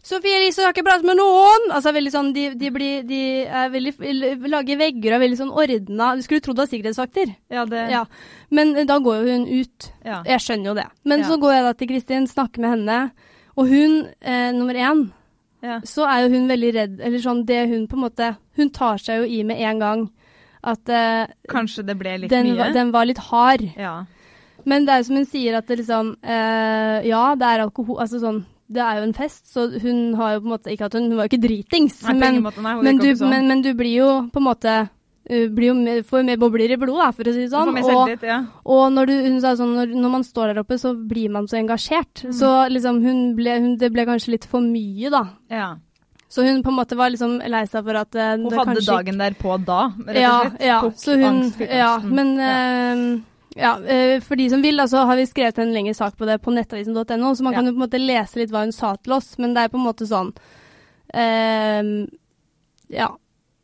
Sofie 0.10 0.38
Elise 0.40 0.64
har 0.66 0.74
ikke 0.74 0.86
pratet 0.88 1.06
med 1.06 1.20
noen! 1.20 1.68
Altså 1.76 1.92
veldig 1.94 2.12
sånn, 2.14 2.32
De, 2.34 2.48
de, 2.58 2.70
blir, 2.74 3.04
de 3.06 3.20
er 3.46 3.70
veldig, 3.70 3.92
lager 4.50 4.80
vegger 4.80 5.12
og 5.14 5.18
er 5.20 5.24
veldig 5.26 5.38
sånn 5.38 5.52
ordna. 5.54 6.08
Du 6.18 6.24
skulle 6.26 6.42
trodd 6.42 6.58
det 6.58 6.64
var 6.66 6.72
sikkerhetsvakter. 6.72 7.34
Ja, 7.54 7.66
det 7.70 7.84
Ja. 7.94 8.04
Men 8.50 8.76
eh, 8.76 8.88
da 8.90 8.98
går 9.06 9.20
jo 9.22 9.36
hun 9.36 9.46
ut. 9.60 9.90
ja. 10.06 10.24
Jeg 10.26 10.42
skjønner 10.42 10.72
jo 10.72 10.74
det. 10.80 10.88
Men 11.06 11.20
Ja. 11.22 11.28
så 11.30 11.38
går 11.40 11.54
jeg 11.54 11.64
da 11.68 11.74
til 11.74 11.88
Kristin, 11.94 12.28
snakker 12.28 12.60
med 12.66 12.70
henne. 12.78 13.12
Og 13.58 13.68
hun, 13.70 14.08
eh, 14.22 14.52
nummer 14.52 14.74
én, 14.74 15.12
ja. 15.62 15.80
så 15.86 16.08
er 16.10 16.24
jo 16.26 16.34
hun 16.34 16.48
veldig 16.50 16.74
redd. 16.74 17.00
Eller 17.02 17.20
sånn 17.20 17.46
det 17.46 17.68
hun 17.70 17.88
på 17.88 17.94
en 18.00 18.06
måte 18.10 18.38
Hun 18.58 18.70
tar 18.72 18.98
seg 18.98 19.20
jo 19.22 19.26
i 19.30 19.44
med 19.44 19.60
en 19.62 19.80
gang 19.80 20.10
at 20.64 20.90
eh, 20.90 21.28
Kanskje 21.48 21.86
det 21.86 21.98
ble 22.00 22.18
litt 22.24 22.30
den, 22.32 22.48
mye? 22.48 22.58
var- 22.58 22.74
den 22.74 22.92
var 22.92 23.06
litt 23.06 23.18
hard. 23.30 23.62
Ja. 23.78 24.06
Men 24.66 24.86
det 24.86 24.92
er 24.94 24.98
jo 25.00 25.04
som 25.04 25.16
hun 25.16 25.26
sier, 25.26 25.56
at 25.58 25.68
det 25.68 25.78
liksom 25.80 26.16
eh, 26.24 27.08
Ja, 27.08 27.36
det 27.36 27.46
er 27.48 27.60
alkohol 27.64 28.00
Altså 28.02 28.20
sånn 28.20 28.46
Det 28.70 28.82
er 28.86 29.00
jo 29.00 29.08
en 29.08 29.16
fest, 29.18 29.48
så 29.50 29.66
hun 29.82 30.14
har 30.20 30.36
jo 30.36 30.44
på 30.44 30.46
en 30.46 30.54
måte 30.54 30.70
Ikke 30.70 30.86
at 30.86 30.94
hun, 30.94 31.08
hun 31.10 31.18
var 31.18 31.26
jo 31.26 31.32
ikke 31.32 31.42
dritings, 31.48 32.04
Nei, 32.06 32.14
men, 32.20 32.40
måte, 32.46 32.62
nei, 32.62 32.76
men, 32.86 33.02
du, 33.02 33.10
men, 33.26 33.48
men 33.50 33.64
du 33.66 33.72
blir 33.74 33.96
jo 33.96 34.10
på 34.30 34.42
en 34.42 34.46
måte 34.46 34.76
uh, 34.86 35.48
blir 35.58 35.72
jo 35.72 35.76
mer, 35.80 36.04
får 36.06 36.24
mer 36.28 36.38
bobler 36.42 36.76
i 36.76 36.78
blodet, 36.78 37.10
for 37.18 37.30
å 37.30 37.34
si 37.34 37.48
det 37.48 37.52
sånn. 37.54 37.74
Og, 37.74 38.02
litt, 38.12 38.24
ja. 38.30 38.40
og 38.70 38.86
når, 38.94 39.10
du, 39.10 39.16
hun 39.26 39.42
sa 39.42 39.56
sånn, 39.58 39.74
når, 39.78 39.94
når 40.06 40.14
man 40.20 40.26
står 40.28 40.54
der 40.54 40.62
oppe, 40.64 40.78
så 40.82 40.94
blir 40.94 41.34
man 41.34 41.50
så 41.50 41.58
engasjert. 41.60 42.26
Mm. 42.30 42.34
Så 42.40 42.54
liksom 42.70 43.02
hun 43.06 43.22
ble, 43.38 43.58
hun, 43.62 43.76
det 43.82 43.92
ble 43.94 44.06
kanskje 44.10 44.36
litt 44.38 44.50
for 44.50 44.66
mye, 44.66 45.14
da. 45.14 45.26
ja. 45.54 45.70
Så 46.30 46.44
hun 46.46 46.60
på 46.62 46.70
en 46.70 46.76
måte 46.78 46.94
var 46.94 47.10
liksom 47.10 47.40
lei 47.42 47.64
seg 47.66 47.82
for 47.88 47.98
at 47.98 48.14
uh, 48.14 48.36
Hun 48.38 48.44
det 48.52 48.58
hadde 48.60 48.74
kanskje 48.76 48.92
dagen 48.94 49.18
derpå 49.18 49.56
da, 49.66 49.80
rett 49.98 50.04
og 50.06 50.14
slett. 50.14 50.60
ja, 50.62 50.68
ja. 50.68 50.80
så 51.02 51.16
hun, 51.18 51.40
ja, 51.66 51.88
men 52.06 52.36
Ja. 52.38 52.52
eh, 52.54 53.02
ja, 53.60 53.74
eh, 53.84 54.20
for 54.26 54.40
de 54.40 54.48
som 54.50 54.62
vil, 54.64 54.78
da, 54.80 54.86
så 54.88 55.04
har 55.06 55.16
vi 55.20 55.26
skrevet 55.30 55.60
en 55.60 55.74
lengre 55.76 55.94
sak 55.98 56.16
på 56.18 56.26
det 56.30 56.40
på 56.42 56.54
nettavisen.no, 56.56 57.34
så 57.36 57.44
man 57.44 57.54
Ja. 57.54 57.60
kan 57.60 57.66
jo 57.68 57.74
på 57.76 57.82
en 57.82 57.86
måte 57.90 58.00
lese 58.02 58.40
litt 58.42 58.52
hva 58.56 58.64
hun 58.66 58.72
sa 58.76 58.96
til 58.98 59.14
oss, 59.14 59.34
men 59.38 59.54
det 59.54 59.64
er 59.66 59.70
på 59.74 59.78
en 59.80 59.86
måte 59.88 60.08
sånn 60.10 60.34
eh, 61.14 62.08
Ja. 62.90 63.10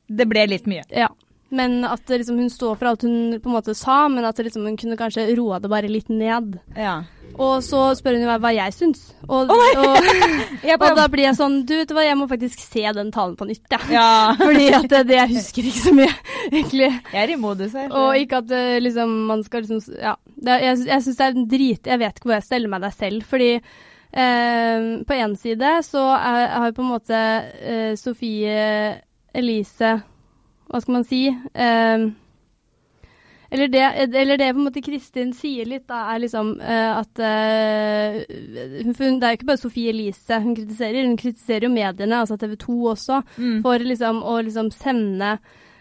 Det 0.07 0.27
ble 0.29 0.47
litt 0.47 0.67
mye. 0.69 0.83
ja. 0.93 1.07
Men 1.53 1.83
at 1.85 2.09
liksom, 2.09 2.39
hun 2.41 2.49
står 2.49 2.77
for 2.79 2.89
alt 2.89 3.03
hun 3.05 3.35
på 3.37 3.49
en 3.49 3.55
måte 3.55 3.75
sa, 3.77 4.07
men 4.09 4.25
at 4.25 4.39
liksom, 4.41 4.65
hun 4.65 4.77
kunne 4.79 4.97
kanskje 4.97 5.27
roa 5.37 5.59
det 5.61 5.69
bare 5.69 5.91
litt 5.91 6.09
ned. 6.09 6.57
Ja. 6.73 7.03
Og 7.35 7.59
så 7.65 7.81
spør 7.97 8.15
hun 8.17 8.25
meg 8.25 8.41
hva 8.41 8.51
jeg 8.55 8.73
syns. 8.73 9.01
Og, 9.27 9.51
oh 9.51 9.79
og, 9.81 10.07
og 10.73 10.85
da 10.97 11.07
blir 11.11 11.25
jeg 11.25 11.35
sånn 11.37 11.57
Du, 11.67 11.73
vet 11.75 11.91
hva, 11.91 12.05
jeg 12.05 12.17
må 12.19 12.27
faktisk 12.31 12.61
se 12.63 12.83
den 12.95 13.11
talen 13.13 13.35
på 13.37 13.47
nytt, 13.49 13.65
jeg. 13.71 13.89
ja. 13.93 14.33
Fordi 14.39 14.69
at 14.77 14.87
det, 14.91 15.01
det 15.09 15.17
jeg 15.19 15.33
husker 15.35 15.69
ikke 15.69 15.83
så 15.83 15.95
mye, 15.97 16.13
egentlig. 16.51 16.89
Jeg 17.13 17.21
er 17.23 17.33
i 17.35 17.39
modus 17.39 17.75
her. 17.77 17.91
Og 17.91 18.21
ikke 18.23 18.41
at 18.43 18.55
eh, 18.55 18.77
liksom, 18.83 19.17
man 19.31 19.43
skal 19.45 19.65
liksom 19.65 19.99
Ja. 19.99 20.15
Det, 20.35 20.57
jeg 20.61 20.81
jeg 20.89 21.03
syns 21.03 21.17
det 21.17 21.25
er 21.25 21.35
en 21.35 21.45
drit 21.47 21.87
Jeg 21.87 21.99
vet 22.01 22.17
ikke 22.17 22.27
hvor 22.27 22.35
jeg 22.35 22.47
steller 22.47 22.71
meg 22.71 22.83
deg 22.83 22.95
selv. 22.95 23.29
Fordi 23.29 23.51
eh, 23.55 24.89
på 25.05 25.19
én 25.19 25.37
side 25.39 25.77
så 25.85 26.07
er, 26.15 26.41
har 26.55 26.75
på 26.75 26.83
en 26.83 26.91
måte 26.95 27.21
eh, 27.61 27.93
Sofie 27.99 28.59
Elise 29.35 29.97
Hva 30.75 30.81
skal 30.83 30.97
man 30.97 31.05
si? 31.07 31.21
Eh, 31.31 32.05
eller 33.55 33.67
det, 33.71 33.81
eller 34.19 34.37
det 34.41 34.47
på 34.51 34.59
en 34.59 34.65
måte 34.67 34.81
Kristin 34.83 35.29
sier 35.37 35.67
litt, 35.69 35.85
da, 35.87 36.01
er 36.11 36.19
liksom 36.25 36.49
eh, 36.59 36.97
at 36.97 37.19
eh, 37.23 38.17
hun, 38.83 39.19
Det 39.21 39.23
er 39.23 39.35
jo 39.35 39.37
ikke 39.37 39.47
bare 39.51 39.61
Sofie 39.61 39.93
Elise 39.93 40.39
hun 40.43 40.55
kritiserer, 40.57 41.05
hun 41.07 41.15
kritiserer 41.21 41.67
jo 41.69 41.71
mediene, 41.71 42.17
altså 42.19 42.35
TV 42.41 42.57
2 42.65 42.79
også, 42.91 43.21
Mm. 43.37 43.61
for 43.63 43.79
liksom 43.79 44.19
å 44.25 44.35
liksom 44.43 44.71
sende 44.75 45.37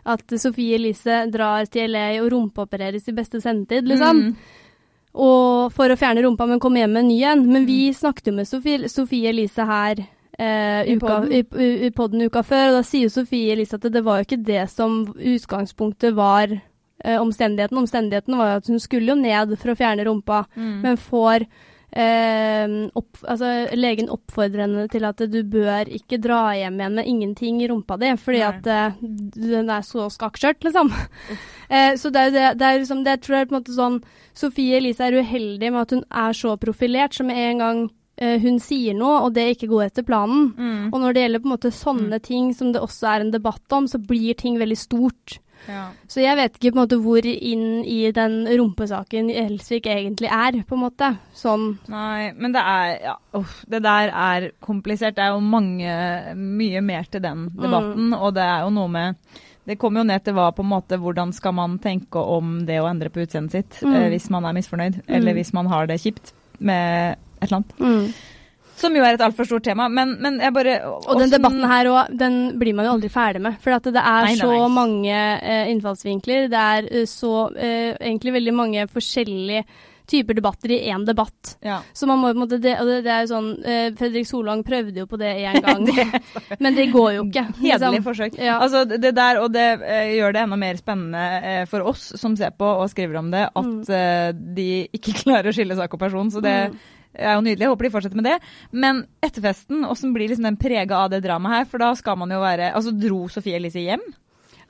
at 0.07 0.37
Sofie 0.39 0.77
Elise 0.77 1.25
drar 1.33 1.65
til 1.73 1.91
LA 1.91 2.21
og 2.21 2.31
rumpeopereres 2.37 3.09
i 3.09 3.17
beste 3.17 3.41
sendetid, 3.41 3.89
liksom. 3.89 4.21
Mm. 4.21 4.37
Og 5.15 5.73
for 5.73 5.89
å 5.89 5.97
fjerne 5.97 6.23
rumpa, 6.27 6.47
men 6.47 6.61
komme 6.61 6.83
hjem 6.83 6.93
med 6.93 7.05
en 7.05 7.09
ny 7.09 7.19
en. 7.25 7.47
Men 7.51 7.65
vi 7.67 7.89
Mm. 7.89 7.95
snakket 7.95 8.27
jo 8.27 8.33
med 8.35 8.47
Sofie, 8.47 8.89
Sofie 8.89 9.29
Elise 9.31 9.65
her 9.65 9.95
eh, 10.39 10.83
I 10.91 10.97
uka, 10.97 11.19
i, 11.31 11.43
i, 11.87 11.91
podden 11.95 12.25
uka 12.27 12.43
før, 12.47 12.71
og 12.73 12.79
da 12.81 12.85
sier 12.87 13.13
Sofie 13.13 13.53
Elise 13.55 13.77
at 13.79 13.83
det, 13.87 13.93
det 13.99 14.05
var 14.07 14.21
jo 14.21 14.29
ikke 14.29 14.43
det 14.45 14.65
som 14.73 15.03
utgangspunktet 15.15 16.15
var 16.17 16.49
eh, 17.05 17.21
omstendigheten. 17.21 17.79
Omstendigheten 17.79 18.39
var 18.39 18.51
jo 18.55 18.57
at 18.63 18.73
hun 18.73 18.81
skulle 18.83 19.13
jo 19.15 19.21
ned 19.21 19.55
for 19.61 19.75
å 19.75 19.79
fjerne 19.79 20.07
rumpa, 20.09 20.45
Mm. 20.57 20.81
men 20.83 20.97
får 20.99 21.47
eh, 21.95 22.67
opp, 22.99 23.21
altså, 23.23 23.51
legen 23.79 24.09
oppfordrer 24.11 24.65
henne 24.65 24.87
til 24.91 25.05
at 25.07 25.21
du 25.31 25.41
bør 25.47 25.87
ikke 25.95 26.19
dra 26.23 26.41
hjem 26.59 26.81
igjen 26.81 26.97
med 26.99 27.07
ingenting 27.11 27.61
i 27.63 27.69
rumpa 27.71 27.99
di, 28.01 28.11
fordi 28.19 28.41
Nei. 28.43 28.49
at 28.51 28.67
eh, 28.67 28.97
den 29.55 29.71
er 29.71 29.85
så 29.87 30.09
skakkskjørt, 30.11 30.65
liksom. 30.67 30.91
Eh, 31.71 31.95
så 31.97 32.11
det 32.13 32.21
er 32.21 32.27
jo 32.29 32.33
det, 32.35 32.49
det 32.61 32.67
er 32.67 32.79
liksom, 32.83 33.05
det 33.07 33.15
tror 33.25 33.37
jeg 33.39 33.47
er 33.47 33.49
på 33.49 33.55
en 33.55 33.61
måte 33.63 33.73
sånn 33.77 33.95
Sofie 34.37 34.77
Elise 34.77 35.07
er 35.07 35.15
uheldig 35.17 35.71
med 35.73 35.81
at 35.81 35.95
hun 35.95 36.03
er 36.11 36.35
så 36.37 36.57
profilert, 36.61 37.15
som 37.17 37.31
en 37.31 37.63
gang 37.63 37.85
eh, 38.17 38.39
hun 38.41 38.59
sier 38.63 38.95
noe, 38.95 39.21
og 39.27 39.35
det 39.35 39.57
ikke 39.57 39.69
går 39.71 39.87
etter 39.91 40.03
planen. 40.07 40.53
Mm. 40.57 40.93
Og 40.93 41.01
når 41.01 41.15
det 41.15 41.23
gjelder 41.25 41.41
på 41.45 41.49
en 41.51 41.55
måte 41.57 41.73
sånne 41.73 42.21
ting 42.23 42.53
som 42.55 42.73
det 42.73 42.81
også 42.83 43.09
er 43.15 43.21
en 43.25 43.31
debatt 43.35 43.73
om, 43.73 43.87
så 43.91 43.99
blir 43.99 44.35
ting 44.35 44.59
veldig 44.59 44.77
stort. 44.79 45.39
Ja. 45.67 45.87
Så 46.13 46.21
jeg 46.21 46.37
vet 46.37 46.59
ikke 46.59 46.75
på 46.75 46.77
en 46.77 46.83
måte 46.83 46.99
hvor 47.01 47.25
inn 47.25 47.85
i 47.89 48.11
den 48.13 48.35
rumpesaken 48.51 49.31
Elsvik 49.33 49.87
egentlig 49.89 50.29
er, 50.29 50.59
på 50.69 50.77
en 50.77 50.83
måte. 50.83 51.09
Sånn 51.33 51.79
Nei, 51.89 52.33
men 52.37 52.53
det 52.53 52.61
er 52.61 52.91
ja, 53.07 53.15
uff, 53.33 53.63
Det 53.67 53.81
der 53.87 54.11
er 54.13 54.51
komplisert. 54.61 55.17
Det 55.17 55.25
er 55.25 55.33
jo 55.33 55.41
mange 55.41 55.89
Mye 56.37 56.83
mer 56.85 57.09
til 57.09 57.23
den 57.25 57.47
debatten, 57.57 58.13
og 58.13 58.35
det 58.37 58.45
er 58.45 58.67
jo 58.67 58.71
noe 58.77 58.93
med 58.93 59.17
det 59.65 59.79
kommer 59.81 60.03
jo 60.03 60.09
ned 60.11 60.21
til 60.27 60.35
hva, 60.37 60.51
på 60.53 60.61
en 60.61 60.69
måte, 60.69 60.99
hvordan 61.01 61.31
skal 61.33 61.55
man 61.57 61.79
tenke 61.81 62.21
om 62.21 62.67
det 62.69 62.77
å 62.83 62.89
endre 62.91 63.09
på 63.09 63.23
utseendet 63.25 63.55
sitt 63.55 63.79
Mm. 63.81 63.95
eh, 63.97 64.09
hvis 64.13 64.27
man 64.29 64.45
er 64.45 64.53
misfornøyd, 64.53 64.99
eller 65.09 65.33
Mm. 65.33 65.39
hvis 65.39 65.53
man 65.55 65.67
har 65.73 65.87
det 65.87 65.97
kjipt 66.03 66.35
med 66.61 67.17
et 67.45 67.51
eller 67.53 67.61
annet. 67.63 67.77
mm. 67.81 68.31
Som 68.75 68.97
jo 68.99 69.05
er 69.07 69.15
et 69.15 69.23
altfor 69.23 69.47
stort 69.47 69.63
tema. 69.69 69.85
Men, 69.89 70.17
men 70.19 70.41
jeg 70.43 70.51
bare 70.53 70.73
Og 70.91 71.21
den 71.21 71.31
debatten 71.31 71.63
her 71.71 71.87
òg, 71.93 72.09
den 72.19 72.59
blir 72.59 72.75
man 72.75 72.89
jo 72.89 72.97
aldri 72.97 73.07
ferdig 73.15 73.41
med. 73.45 73.55
For 73.63 73.71
det 73.71 73.95
er 74.03 74.27
Nei, 74.27 74.33
nei, 74.35 74.37
så 74.41 74.49
nei. 74.51 74.69
mange 74.75 75.19
uh, 75.39 75.71
innfallsvinkler. 75.71 76.49
Det 76.51 76.63
er 76.75 76.89
uh, 76.91 77.05
så 77.07 77.31
uh, 77.55 77.93
egentlig 78.03 78.33
veldig 78.35 78.55
mange 78.59 78.89
forskjellige 78.91 79.63
typer 80.11 80.35
debatter 80.37 80.75
i 80.75 80.81
én 80.91 81.07
debatt. 81.07 81.55
ja. 81.65 81.79
Så 81.97 82.05
man 82.11 82.19
må 82.21 82.27
på 82.33 82.35
en 82.35 82.41
måte 82.43 82.59
det, 82.61 82.75
det, 82.77 82.97
det 83.07 83.13
er 83.15 83.23
jo 83.23 83.31
sånn 83.31 83.47
eh, 83.65 83.87
Fredrik 83.97 84.27
Solvang 84.29 84.61
prøvde 84.67 85.01
jo 85.01 85.07
på 85.09 85.17
det 85.17 85.31
en 85.49 85.63
gang, 85.65 85.87
men 86.61 86.75
det 86.77 86.91
går 86.93 87.15
jo 87.15 87.23
ikke. 87.31 87.47
Hederlig 87.63 88.03
liksom. 88.03 88.05
forsøk. 88.11 88.37
Ja. 88.37 88.59
Altså, 88.61 88.83
det 88.91 89.15
der, 89.17 89.39
og 89.41 89.55
det 89.55 89.65
eh, 89.81 90.11
gjør 90.19 90.35
det 90.37 90.43
enda 90.43 90.59
mer 90.61 90.77
spennende 90.83 91.23
eh, 91.41 91.63
for 91.71 91.87
oss 91.89 92.11
som 92.21 92.35
ser 92.37 92.53
på 92.53 92.69
og 92.83 92.91
skriver 92.93 93.17
om 93.23 93.31
det, 93.33 93.47
at 93.49 93.65
Mm. 93.65 94.45
de 94.59 94.69
ikke 94.99 95.15
klarer 95.23 95.49
å 95.49 95.57
skille 95.57 95.79
sak 95.79 95.95
og 95.97 96.03
person. 96.05 96.29
Så 96.35 96.43
det 96.45 96.59
Mm. 96.75 96.77
Er 97.15 97.35
jo 97.37 97.45
nydelig. 97.47 97.65
Jeg 97.67 97.73
håper 97.75 97.89
de 97.89 97.93
fortsetter 97.95 98.21
med 98.21 98.29
det. 98.31 98.37
Men 98.73 99.05
etterfesten, 99.23 99.85
åssen 99.89 100.13
blir 100.15 100.29
liksom 100.29 100.45
den 100.51 100.57
prega 100.61 101.05
av 101.05 101.11
det 101.15 101.23
dramaet 101.25 101.59
her? 101.61 101.65
For 101.71 101.79
da 101.79 101.95
skal 101.99 102.17
man 102.21 102.31
jo 102.35 102.41
være 102.43 102.73
Altså, 102.75 102.93
dro 102.99 103.27
Sofie 103.29 103.57
Elise 103.57 103.81
hjem? 103.85 104.03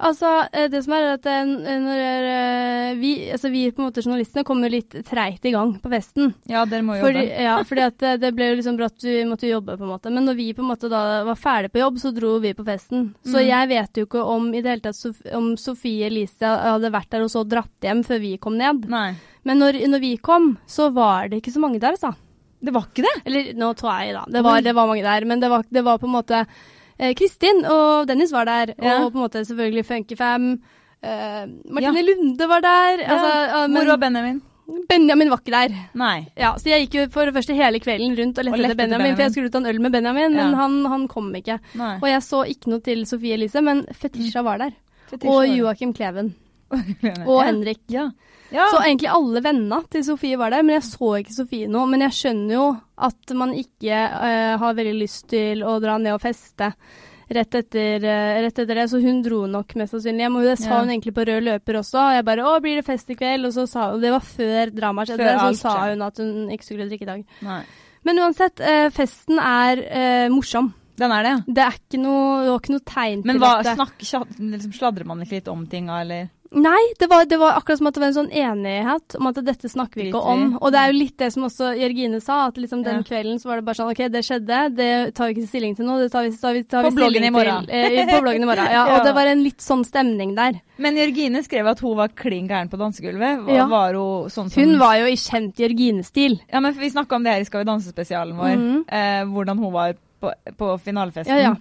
Altså, 0.04 0.26
eh, 0.52 0.66
det 0.68 0.80
som 0.82 0.92
er 0.96 1.04
at 1.14 1.26
eh, 1.30 1.44
når 1.46 2.00
eh, 2.02 2.94
vi, 2.98 3.10
altså 3.30 3.46
vi 3.52 3.60
på 3.70 3.78
en 3.78 3.86
måte 3.86 4.02
journalistene 4.02 4.42
kommer 4.44 4.72
litt 4.72 4.90
treigt 5.06 5.46
i 5.46 5.52
gang 5.54 5.76
på 5.80 5.92
festen. 5.92 6.32
Ja, 6.50 6.64
dere 6.66 6.82
må 6.82 6.96
jo 6.98 7.04
Fordi, 7.06 7.22
jobbe. 7.22 7.44
ja, 7.46 7.52
fordi 7.68 7.84
at 7.86 7.98
det, 8.02 8.10
det 8.24 8.32
ble 8.34 8.48
jo 8.50 8.56
liksom 8.58 8.78
brått, 8.80 8.98
vi 9.06 9.20
måtte 9.30 9.46
jobbe 9.46 9.76
på 9.78 9.86
en 9.86 9.92
måte. 9.92 10.10
Men 10.10 10.26
når 10.26 10.34
vi 10.40 10.48
på 10.58 10.64
en 10.64 10.70
måte 10.72 10.90
da 10.90 11.22
var 11.28 11.38
ferdig 11.38 11.70
på 11.76 11.78
jobb, 11.84 12.00
så 12.02 12.10
dro 12.16 12.32
vi 12.42 12.52
på 12.58 12.66
festen. 12.66 13.12
Så 13.22 13.38
Mm. 13.38 13.46
jeg 13.46 13.68
vet 13.70 14.02
jo 14.02 14.06
ikke 14.08 14.24
om 14.34 14.50
i 14.50 14.60
det 14.66 14.72
hele 14.74 14.84
tatt 14.88 14.98
Sof 14.98 15.22
om 15.32 15.52
Sofie 15.56 16.10
Elise 16.10 16.42
hadde 16.42 16.90
vært 16.90 17.10
der 17.14 17.22
og 17.22 17.30
så 17.30 17.46
dratt 17.46 17.86
hjem 17.86 18.02
før 18.04 18.20
vi 18.20 18.34
kom 18.42 18.58
ned. 18.58 18.88
Nei. 18.90 19.12
Men 19.44 19.62
når, 19.62 19.78
når 19.94 20.00
vi 20.02 20.16
kom, 20.18 20.56
så 20.66 20.90
var 20.92 21.28
det 21.30 21.38
ikke 21.38 21.54
så 21.54 21.62
mange 21.62 21.78
der, 21.78 21.94
altså. 21.94 22.16
Det 22.64 22.72
var 22.74 22.86
ikke 22.88 23.04
det? 23.06 23.14
Eller 23.28 23.50
nå 23.60 23.72
tror 23.78 24.00
jeg, 24.02 24.14
da. 24.16 24.24
Det 24.38 24.42
var, 24.46 24.60
det 24.64 24.74
var 24.76 24.86
mange 24.90 25.02
der. 25.04 25.26
Men 25.28 25.40
det 25.42 25.50
var, 25.52 25.64
det 25.70 25.82
var 25.84 25.98
på 26.00 26.08
en 26.08 26.14
måte 26.16 26.40
eh, 26.98 27.12
Kristin 27.18 27.64
og 27.68 28.06
Dennis 28.08 28.32
var 28.32 28.48
der. 28.48 28.74
Ja. 28.78 28.98
Og 29.04 29.12
på 29.12 29.18
en 29.20 29.24
måte 29.26 29.44
selvfølgelig 29.44 29.84
Funkyfam. 29.90 30.48
Eh, 31.04 31.44
Martine 31.68 32.02
Lunde 32.08 32.48
var 32.48 32.64
der. 32.64 33.04
Altså, 33.04 33.30
ja, 33.52 33.62
men 33.68 33.76
Hvor 33.82 33.90
var 33.94 34.02
Benjamin? 34.06 34.42
Benjamin 34.88 35.28
var 35.28 35.42
ikke 35.42 35.52
der. 35.52 35.72
Nei. 36.00 36.14
Ja, 36.40 36.54
så 36.56 36.70
jeg 36.70 36.86
gikk 36.86 36.94
jo 36.96 37.02
for 37.12 37.28
det 37.28 37.34
første 37.36 37.52
hele 37.58 37.80
kvelden 37.84 38.14
rundt 38.16 38.38
og 38.40 38.46
lette 38.46 38.56
Og 38.56 38.62
lette 38.62 38.72
etter 38.72 38.78
Benjamin, 38.80 39.10
Benjamin, 39.12 39.16
for 39.18 39.22
jeg 39.26 39.34
skulle 39.34 39.50
ta 39.52 39.60
en 39.60 39.66
øl 39.68 39.80
med 39.84 39.92
Benjamin, 39.92 40.32
men 40.32 40.54
Ja. 40.54 40.56
han, 40.62 40.78
han 40.88 41.04
kom 41.12 41.28
ikke. 41.36 41.58
Nei. 41.76 41.90
Og 42.00 42.06
jeg 42.08 42.22
så 42.24 42.40
ikke 42.48 42.72
noe 42.72 42.80
til 42.80 43.04
Sofie 43.04 43.36
Elise, 43.36 43.60
men 43.60 43.84
Fetisha 43.92 44.40
var 44.46 44.62
der. 44.64 44.72
Fetisha 45.10 45.34
Og. 45.34 45.52
Joakim 45.52 45.92
Kleven. 45.98 46.32
Og 47.26 47.42
Henrik. 47.44 47.82
Ja. 47.92 48.06
Ja. 48.54 48.66
Så 48.70 48.80
egentlig 48.84 49.10
alle 49.10 49.40
vennene 49.44 49.80
til 49.90 50.04
Sofie 50.06 50.38
var 50.38 50.54
der, 50.54 50.62
men 50.62 50.76
jeg 50.78 50.86
så 50.86 51.08
ikke 51.18 51.34
Sofie 51.34 51.70
nå. 51.70 51.82
Men 51.90 52.04
jeg 52.06 52.14
skjønner 52.20 52.54
jo 52.54 52.66
at 53.08 53.34
man 53.34 53.54
ikke 53.58 53.96
uh, 54.14 54.54
har 54.62 54.76
veldig 54.78 54.94
lyst 55.00 55.26
til 55.32 55.64
å 55.66 55.80
dra 55.82 55.96
ned 55.98 56.14
og 56.14 56.22
feste 56.22 56.70
rett 57.34 57.56
etter, 57.58 58.04
uh, 58.04 58.34
rett 58.44 58.60
etter 58.62 58.78
det, 58.78 58.84
så 58.92 59.00
hun 59.02 59.22
dro 59.24 59.40
nok 59.50 59.74
mest 59.80 59.96
sannsynlig 59.96 60.26
hjem. 60.26 60.38
Og 60.38 60.46
det 60.46 60.58
sa 60.60 60.70
Ja. 60.70 60.82
hun 60.84 60.92
egentlig 60.92 61.14
på 61.16 61.24
rød 61.26 61.48
løper 61.48 61.80
også. 61.80 61.98
Og 62.04 62.14
jeg 62.14 62.24
bare 62.28 62.44
'Å, 62.44 62.60
blir 62.62 62.76
det 62.78 62.86
fest 62.86 63.10
i 63.10 63.16
kveld?' 63.18 63.46
Og 63.46 63.52
så 63.56 63.66
sa 63.68 63.88
og 63.92 64.00
Det 64.00 64.12
var 64.14 64.20
før 64.20 64.70
dramaet 64.70 65.08
skjedde, 65.08 65.26
Før 65.26 65.50
så 65.50 65.56
sa 65.58 65.74
hun 65.90 66.02
at 66.02 66.16
hun 66.18 66.48
ikke 66.50 66.64
skulle 66.64 66.88
drikke 66.88 67.02
i 67.02 67.12
dag. 67.12 67.24
Nei. 67.42 67.62
Men 68.04 68.18
uansett, 68.18 68.60
uh, 68.60 68.88
festen 68.90 69.38
er 69.38 70.28
morsom. 70.30 70.74
Den 70.96 71.10
er 71.10 71.22
det, 71.24 71.30
ja. 71.30 71.54
Det 71.54 71.62
er 71.64 71.72
ikke 71.74 71.98
noe, 71.98 72.44
det 72.44 72.50
var 72.52 72.60
ikke 72.60 72.74
noe 72.76 72.86
tegn 72.86 73.22
Men 73.24 73.34
til 73.34 73.40
hva, 73.42 73.62
dette. 73.64 74.38
Men 74.38 74.50
liksom, 74.52 74.72
sladrer 74.72 75.04
man 75.06 75.20
ikke 75.24 75.40
litt 75.40 75.48
om 75.48 75.66
tinga, 75.66 76.00
eller? 76.04 76.28
Nei, 76.54 76.80
det 77.00 77.08
var, 77.10 77.24
det 77.26 77.36
var 77.40 77.56
akkurat 77.58 77.78
som 77.80 77.88
at 77.90 77.94
det 77.94 78.00
var 78.00 78.08
en 78.12 78.14
sånn 78.14 78.30
enighet 78.32 79.16
om 79.18 79.26
at 79.26 79.40
dette 79.44 79.68
snakker 79.68 80.00
vi 80.00 80.06
ikke 80.10 80.20
om. 80.22 80.44
Og 80.62 80.70
det 80.72 80.78
er 80.80 80.92
jo 80.92 80.98
litt 81.00 81.16
det 81.18 81.32
som 81.34 81.42
også 81.48 81.72
Jørgine 81.78 82.20
sa, 82.22 82.46
at 82.46 82.56
liksom 82.56 82.84
den 82.84 83.00
Ja. 83.00 83.02
kvelden 83.02 83.40
så 83.42 83.48
var 83.50 83.56
det 83.60 83.64
bare 83.66 83.74
sånn 83.80 83.90
OK, 83.90 84.02
det 84.14 84.22
skjedde, 84.24 84.58
det 84.76 85.14
tar 85.14 85.26
vi 85.28 85.34
ikke 85.34 85.48
stilling 85.50 85.74
til 85.76 85.84
nå, 85.88 85.98
det 85.98 86.12
tar 86.12 86.22
vi, 86.28 86.30
tar 86.38 86.52
vi, 86.54 86.62
tar 86.62 86.86
På 86.86 86.94
bloggen 86.94 87.24
i 87.24 87.30
morgen. 87.34 87.66
Til, 87.66 87.98
eh, 87.98 88.06
på 88.06 88.20
bloggen 88.22 88.42
i 88.42 88.46
morgen. 88.46 88.70
Ja, 88.70 88.86
Ja. 88.94 88.98
Og 89.00 89.04
det 89.04 89.14
var 89.14 89.26
en 89.26 89.42
litt 89.42 89.58
sånn 89.60 89.84
stemning 89.84 90.34
der. 90.36 90.60
Men 90.78 90.96
Jørgine 90.96 91.42
skrev 91.44 91.66
at 91.66 91.80
hun 91.80 91.96
var 91.96 92.08
klin 92.14 92.46
gæren 92.48 92.70
på 92.70 92.78
dansegulvet. 92.78 93.44
Var, 93.46 93.54
Ja. 93.54 93.66
var 93.66 93.94
hun 93.94 94.30
sånn 94.30 94.50
som 94.50 94.62
Hun 94.62 94.78
var 94.78 94.96
jo 95.02 95.06
i 95.06 95.16
kjent 95.16 95.56
Jørgine-stil. 95.58 96.40
Ja, 96.52 96.60
men 96.60 96.72
Vi 96.74 96.90
snakka 96.90 97.16
om 97.16 97.22
det 97.24 97.32
her 97.32 97.40
i 97.40 97.44
Skal 97.44 97.64
vi 97.64 97.70
danse-spesialen 97.72 98.36
vår. 98.36 98.56
Mhm. 98.56 98.84
Eh, 98.88 99.24
hvordan 99.26 99.58
hun 99.58 99.72
var 99.72 99.94
på, 100.20 100.32
på 100.56 100.78
finalefesten. 100.80 101.34
Ja, 101.36 101.50
ja. 101.50 101.54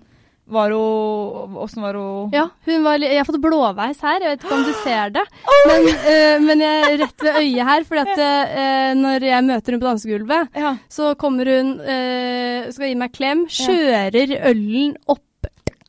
Var 0.46 0.74
hun 0.76 1.56
Åssen 1.64 1.82
var 1.86 1.96
hun 1.96 2.34
Ja, 2.36 2.50
hun 2.66 2.84
var, 2.84 3.00
jeg 3.00 3.16
har 3.22 3.26
fått 3.28 3.40
blåveis 3.42 4.02
her, 4.04 4.20
jeg 4.26 4.34
vet 4.34 4.44
ikke 4.44 4.58
om 4.58 4.66
du 4.68 4.74
ser 4.84 5.14
det. 5.16 5.24
Men, 5.70 5.88
eh, 5.88 6.40
men 6.44 6.60
jeg 6.66 6.98
rett 7.00 7.24
ved 7.24 7.38
øyet 7.40 7.68
her, 7.70 7.86
fordi 7.88 8.02
at 8.04 8.24
eh, 8.24 8.90
når 9.00 9.24
jeg 9.30 9.46
møter 9.48 9.72
hun 9.78 9.80
på 9.84 9.88
dansegulvet, 9.88 10.50
Ja. 10.60 10.74
så 10.92 11.14
kommer 11.16 11.48
hun, 11.48 11.78
eh, 11.80 12.68
skal 12.76 12.90
gi 12.92 12.98
meg 13.00 13.14
klem, 13.16 13.46
kjører 13.48 14.36
ølen 14.52 14.98
opp 15.08 15.24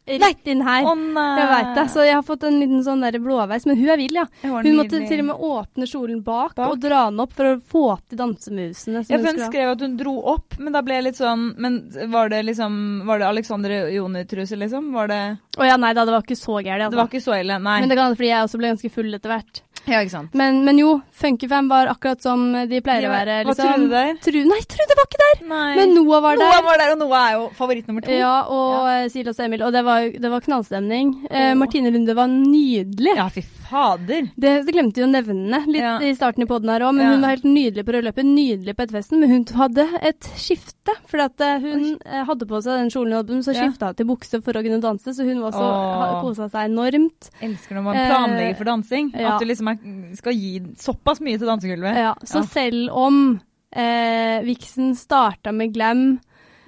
rett 0.06 0.46
inn 0.52 0.60
her. 0.66 0.84
Oh. 0.84 0.94
Jeg 1.16 1.48
veit 1.48 1.70
det, 1.78 1.84
så 1.92 2.04
jeg 2.04 2.14
har 2.18 2.22
fått 2.26 2.42
en 2.44 2.58
liten 2.60 2.82
sånn 2.84 3.00
der 3.04 3.16
blåveis. 3.22 3.64
Men 3.66 3.78
hun 3.80 3.88
er 3.94 3.96
vill, 4.00 4.14
ja. 4.20 4.26
Hun 4.42 4.76
måtte 4.76 5.00
til 5.08 5.22
og 5.22 5.28
med 5.30 5.44
åpne 5.48 5.88
kjolen 5.88 6.22
bak, 6.26 6.54
Bak? 6.58 6.68
og 6.74 6.80
dra 6.82 7.06
den 7.10 7.22
opp 7.24 7.32
for 7.32 7.54
å 7.54 7.60
få 7.60 7.84
til 8.08 8.20
dansemusene. 8.20 9.04
Ja, 9.08 9.18
for 9.18 9.30
hun 9.32 9.40
skrev 9.48 9.72
at 9.72 9.80
hun 9.86 9.96
dro 10.00 10.16
opp, 10.34 10.58
men 10.58 10.72
da 10.76 10.82
ble 10.84 10.98
jeg 11.00 11.06
litt 11.08 11.20
sånn 11.20 11.46
Men 11.58 11.78
var 12.12 12.28
det 12.28 12.42
liksom 12.46 13.06
Var 13.08 13.18
det 13.22 13.26
Alexander 13.26 13.74
Joni-truse, 13.94 14.56
liksom? 14.60 14.92
Var 14.92 15.08
det 15.08 15.20
Å 15.58 15.66
ja, 15.68 15.76
nei 15.80 15.92
da, 15.96 16.04
det 16.04 16.12
var 16.14 16.22
ikke 16.26 16.36
så 16.38 16.60
gærent. 16.60 16.90
Det 16.92 16.98
var 16.98 17.04
Altså. 17.08 17.16
ikke 17.16 17.24
så 17.24 17.38
ille, 17.40 17.58
nei. 17.58 17.78
Men 17.80 17.88
det 17.88 17.96
kan 17.98 18.10
være 18.10 18.18
fordi 18.20 18.28
jeg 18.32 18.48
også 18.48 18.60
ble 18.60 18.72
ganske 18.74 18.90
full 18.94 19.14
etter 19.14 19.32
hvert. 19.34 19.62
Ja, 19.86 20.00
ikke 20.00 20.14
sant. 20.14 20.34
Men, 20.38 20.62
men 20.64 20.78
jo, 20.80 20.94
Funkyfam 21.14 21.68
var 21.70 21.90
akkurat 21.92 22.22
som 22.24 22.46
de 22.70 22.80
pleier 22.84 23.06
Ja, 23.06 23.10
å 23.10 23.14
være. 23.14 23.34
Var 23.44 23.50
Liksom. 23.54 23.74
Trude 23.74 23.90
der? 23.92 24.14
Tru, 24.24 24.38
nei, 24.48 24.60
Trude 24.74 24.96
var 24.98 25.08
ikke 25.10 25.20
der! 25.22 25.42
Nei. 25.50 25.70
Men 25.78 25.94
Noah 25.98 26.22
var 26.24 26.38
der. 26.40 26.44
Noah 26.48 26.62
var 26.66 26.80
der, 26.80 26.92
og 26.94 27.02
Noah 27.02 27.24
er 27.28 27.34
jo 27.36 27.44
favoritt 27.58 27.90
nummer 27.90 28.04
to. 28.06 28.14
Ja, 28.14 28.32
og 28.50 28.88
ja. 28.88 29.08
Silas 29.12 29.38
og 29.40 29.46
Emil. 29.48 29.62
Og 29.66 29.74
det 29.74 29.82
var, 29.86 30.06
det 30.24 30.30
var 30.32 30.44
knallstemning. 30.46 31.12
Eh, 31.30 31.52
Martine 31.58 31.92
Lunde 31.94 32.16
var 32.16 32.30
nydelig. 32.32 33.14
Ja, 33.18 33.28
fy 33.32 33.44
fader. 33.64 34.28
Det, 34.36 34.52
det 34.66 34.74
glemte 34.74 35.00
vi 35.00 35.06
å 35.06 35.10
nevne 35.10 35.60
litt 35.66 35.80
Ja. 35.84 35.94
i 36.04 36.12
starten 36.16 36.44
i 36.44 36.48
poden 36.48 36.68
her 36.72 36.84
òg, 36.86 36.94
men 36.96 37.14
hun 37.14 37.24
var 37.24 37.34
helt 37.36 37.46
nydelig 37.48 37.84
på 37.88 37.94
rødløpet. 37.96 38.26
Nydelig 38.28 38.74
på 38.78 38.84
Edfesten. 38.86 39.20
Men 39.22 39.32
hun 39.32 39.44
hadde 39.58 39.86
et 40.04 40.28
skifte, 40.40 40.94
for 41.10 41.22
at 41.24 41.40
eh, 41.44 41.58
hun 41.64 41.84
Oi. 41.96 42.24
hadde 42.28 42.46
på 42.50 42.60
seg 42.64 42.80
den 42.82 42.90
kjolen 42.92 43.14
hun 43.14 43.20
hadde, 43.22 43.36
men 43.38 43.44
så 43.46 43.54
skifta 43.56 43.90
hun 43.92 43.98
til 44.00 44.08
bukse 44.10 44.40
for 44.44 44.56
å 44.58 44.64
kunne 44.64 44.80
danse, 44.84 45.14
så 45.16 45.26
hun 45.26 45.40
også 45.44 45.62
oh. 45.64 46.18
kosa 46.24 46.48
seg 46.52 46.70
enormt. 46.72 47.30
Elsker 47.44 47.78
når 47.78 47.86
man 47.88 48.00
Eh, 48.00 48.08
planlegger 48.10 48.56
for 48.58 48.68
dansing. 48.68 49.12
At 49.14 49.40
du 49.40 49.46
liksom 49.48 49.68
er, 49.70 49.73
skal 50.16 50.32
gi 50.36 50.60
såpass 50.80 51.20
mye 51.20 51.38
til 51.38 51.46
dansegulvet. 51.50 51.96
Ja, 51.96 52.14
så 52.24 52.42
Ja. 52.42 52.46
selv 52.52 52.90
om 52.92 53.40
eh, 53.74 54.40
Vixen 54.46 54.94
starta 54.94 55.52
med 55.52 55.72
glam, 55.74 56.20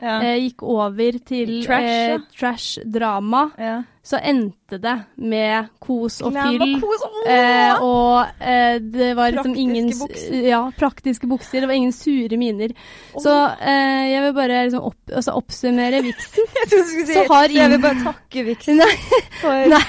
Ja. 0.03 0.21
eh, 0.21 0.41
gikk 0.43 0.63
over 0.63 1.13
til 1.25 1.63
Trash, 1.65 2.13
eh, 2.13 2.19
trash-drama, 2.37 3.51
ja. 3.59 3.83
så 4.05 4.19
endte 4.21 4.77
det 4.83 4.93
med 5.17 5.69
kos 5.81 6.21
og 6.21 6.33
Glam 6.35 6.59
fyll. 6.59 6.75
og 6.75 6.83
kos. 6.83 7.05
Eh, 7.27 7.81
og 7.81 8.27
eh, 8.41 8.79
det 8.79 9.17
var 9.17 9.31
liksom 9.33 9.55
Praktiske 9.55 9.63
ingen 9.63 9.89
bukser. 9.99 10.43
Ja, 10.51 10.61
praktiske 10.77 11.27
bukser. 11.31 11.61
Det 11.61 11.69
var 11.69 11.75
ingen 11.75 11.93
sure 11.93 12.37
miner. 12.37 12.75
Så 13.17 13.33
eh, 13.63 14.11
jeg 14.13 14.23
vil 14.27 14.35
bare 14.35 14.65
liksom 14.69 14.85
opp, 14.85 14.99
altså 15.15 15.33
oppsummere 15.41 16.03
Vixen. 16.03 16.45
Jeg 16.61 16.69
trodde 16.69 16.85
du 16.85 16.91
skulle 16.91 17.07
si 17.07 17.15
Så 17.15 17.27
har 17.33 17.49
jeg 17.49 17.71
vil 17.71 17.81
bare 17.81 18.05
takke 18.05 18.45
Vixen 18.51 18.77
Nei, 18.83 18.93
for 19.41 19.67
Nei. 19.73 19.81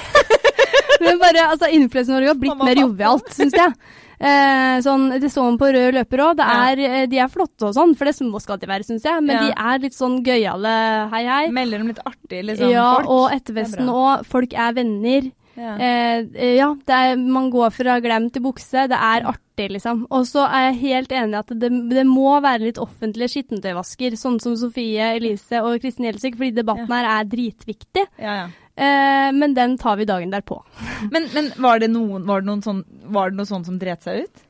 Men 1.06 1.20
bare, 1.22 1.48
altså 1.54 1.70
Influencer-Norge 1.78 2.34
har 2.34 2.42
blitt 2.42 2.54
Mamma, 2.56 2.68
mer 2.70 2.82
jovialt, 2.84 3.32
syns 3.36 3.56
jeg. 3.58 3.74
Eh, 4.18 4.80
sånn, 4.82 5.12
det 5.22 5.30
så 5.30 5.44
man 5.46 5.60
på 5.62 5.68
rød 5.70 5.94
løper 5.94 6.24
òg. 6.26 6.40
Ja. 6.42 7.06
De 7.06 7.20
er 7.22 7.30
flotte 7.30 7.70
og 7.70 7.76
sånn, 7.78 7.94
for 7.98 8.10
det 8.10 8.16
skal 8.18 8.58
de 8.58 8.70
være, 8.70 8.86
syns 8.88 9.06
jeg. 9.06 9.24
Men 9.24 9.36
Ja. 9.36 9.42
de 9.46 9.54
er 9.74 9.80
litt 9.84 9.94
sånn 9.94 10.24
gøyale 10.26 11.10
hei, 11.12 11.24
hei. 11.26 11.44
Melder 11.54 11.82
om 11.82 11.88
litt 11.92 12.02
artig, 12.06 12.44
liksom, 12.46 12.72
ja, 12.72 12.96
folk. 12.96 13.10
og 13.10 13.32
ettervesten 13.32 13.88
er 13.88 13.94
òg. 13.94 14.26
Folk 14.26 14.54
er 14.54 14.74
venner. 14.74 15.32
Ja. 15.58 15.74
Eh, 15.82 16.26
eh, 16.38 16.56
ja, 16.58 16.74
det 16.86 16.94
er, 16.94 17.16
man 17.18 17.50
går 17.50 17.72
fra 17.74 18.00
glem 18.00 18.30
til 18.32 18.44
bukse. 18.46 18.88
Det 18.90 18.98
er 18.98 19.26
artig, 19.26 19.72
liksom. 19.74 20.06
Og 20.14 20.26
så 20.30 20.46
er 20.46 20.68
jeg 20.72 20.82
helt 20.84 21.10
enig 21.18 21.34
i 21.34 21.40
at 21.40 21.48
det, 21.60 21.72
det 21.90 22.06
må 22.06 22.40
være 22.42 22.62
litt 22.68 22.78
offentlige 22.78 23.32
skittentøyvasker, 23.34 24.14
sånn 24.18 24.40
som 24.42 24.56
Sofie 24.56 25.16
Elise 25.16 25.62
og 25.66 25.80
Kristin 25.82 26.06
Gjelsvik, 26.10 26.38
fordi 26.38 26.54
debatten 26.60 26.88
her 26.94 27.10
er 27.22 27.26
dritviktig. 27.26 28.06
ja, 28.22 28.34
ja. 28.46 28.48
Eh, 28.78 29.30
men 29.34 29.56
den 29.58 29.78
tar 29.82 29.98
vi 29.98 30.06
dagen 30.06 30.30
derpå. 30.34 30.62
Men, 31.14 31.28
men 31.34 31.52
var, 31.62 31.80
det 31.82 31.90
noen, 31.94 32.26
var, 32.26 32.42
det 32.42 32.50
noen 32.50 32.62
sånn, 32.66 32.84
var 33.14 33.32
det 33.32 33.38
noe 33.40 33.50
sånt 33.50 33.68
som 33.70 33.78
dret 33.82 34.06
seg 34.06 34.26
ut? 34.26 34.44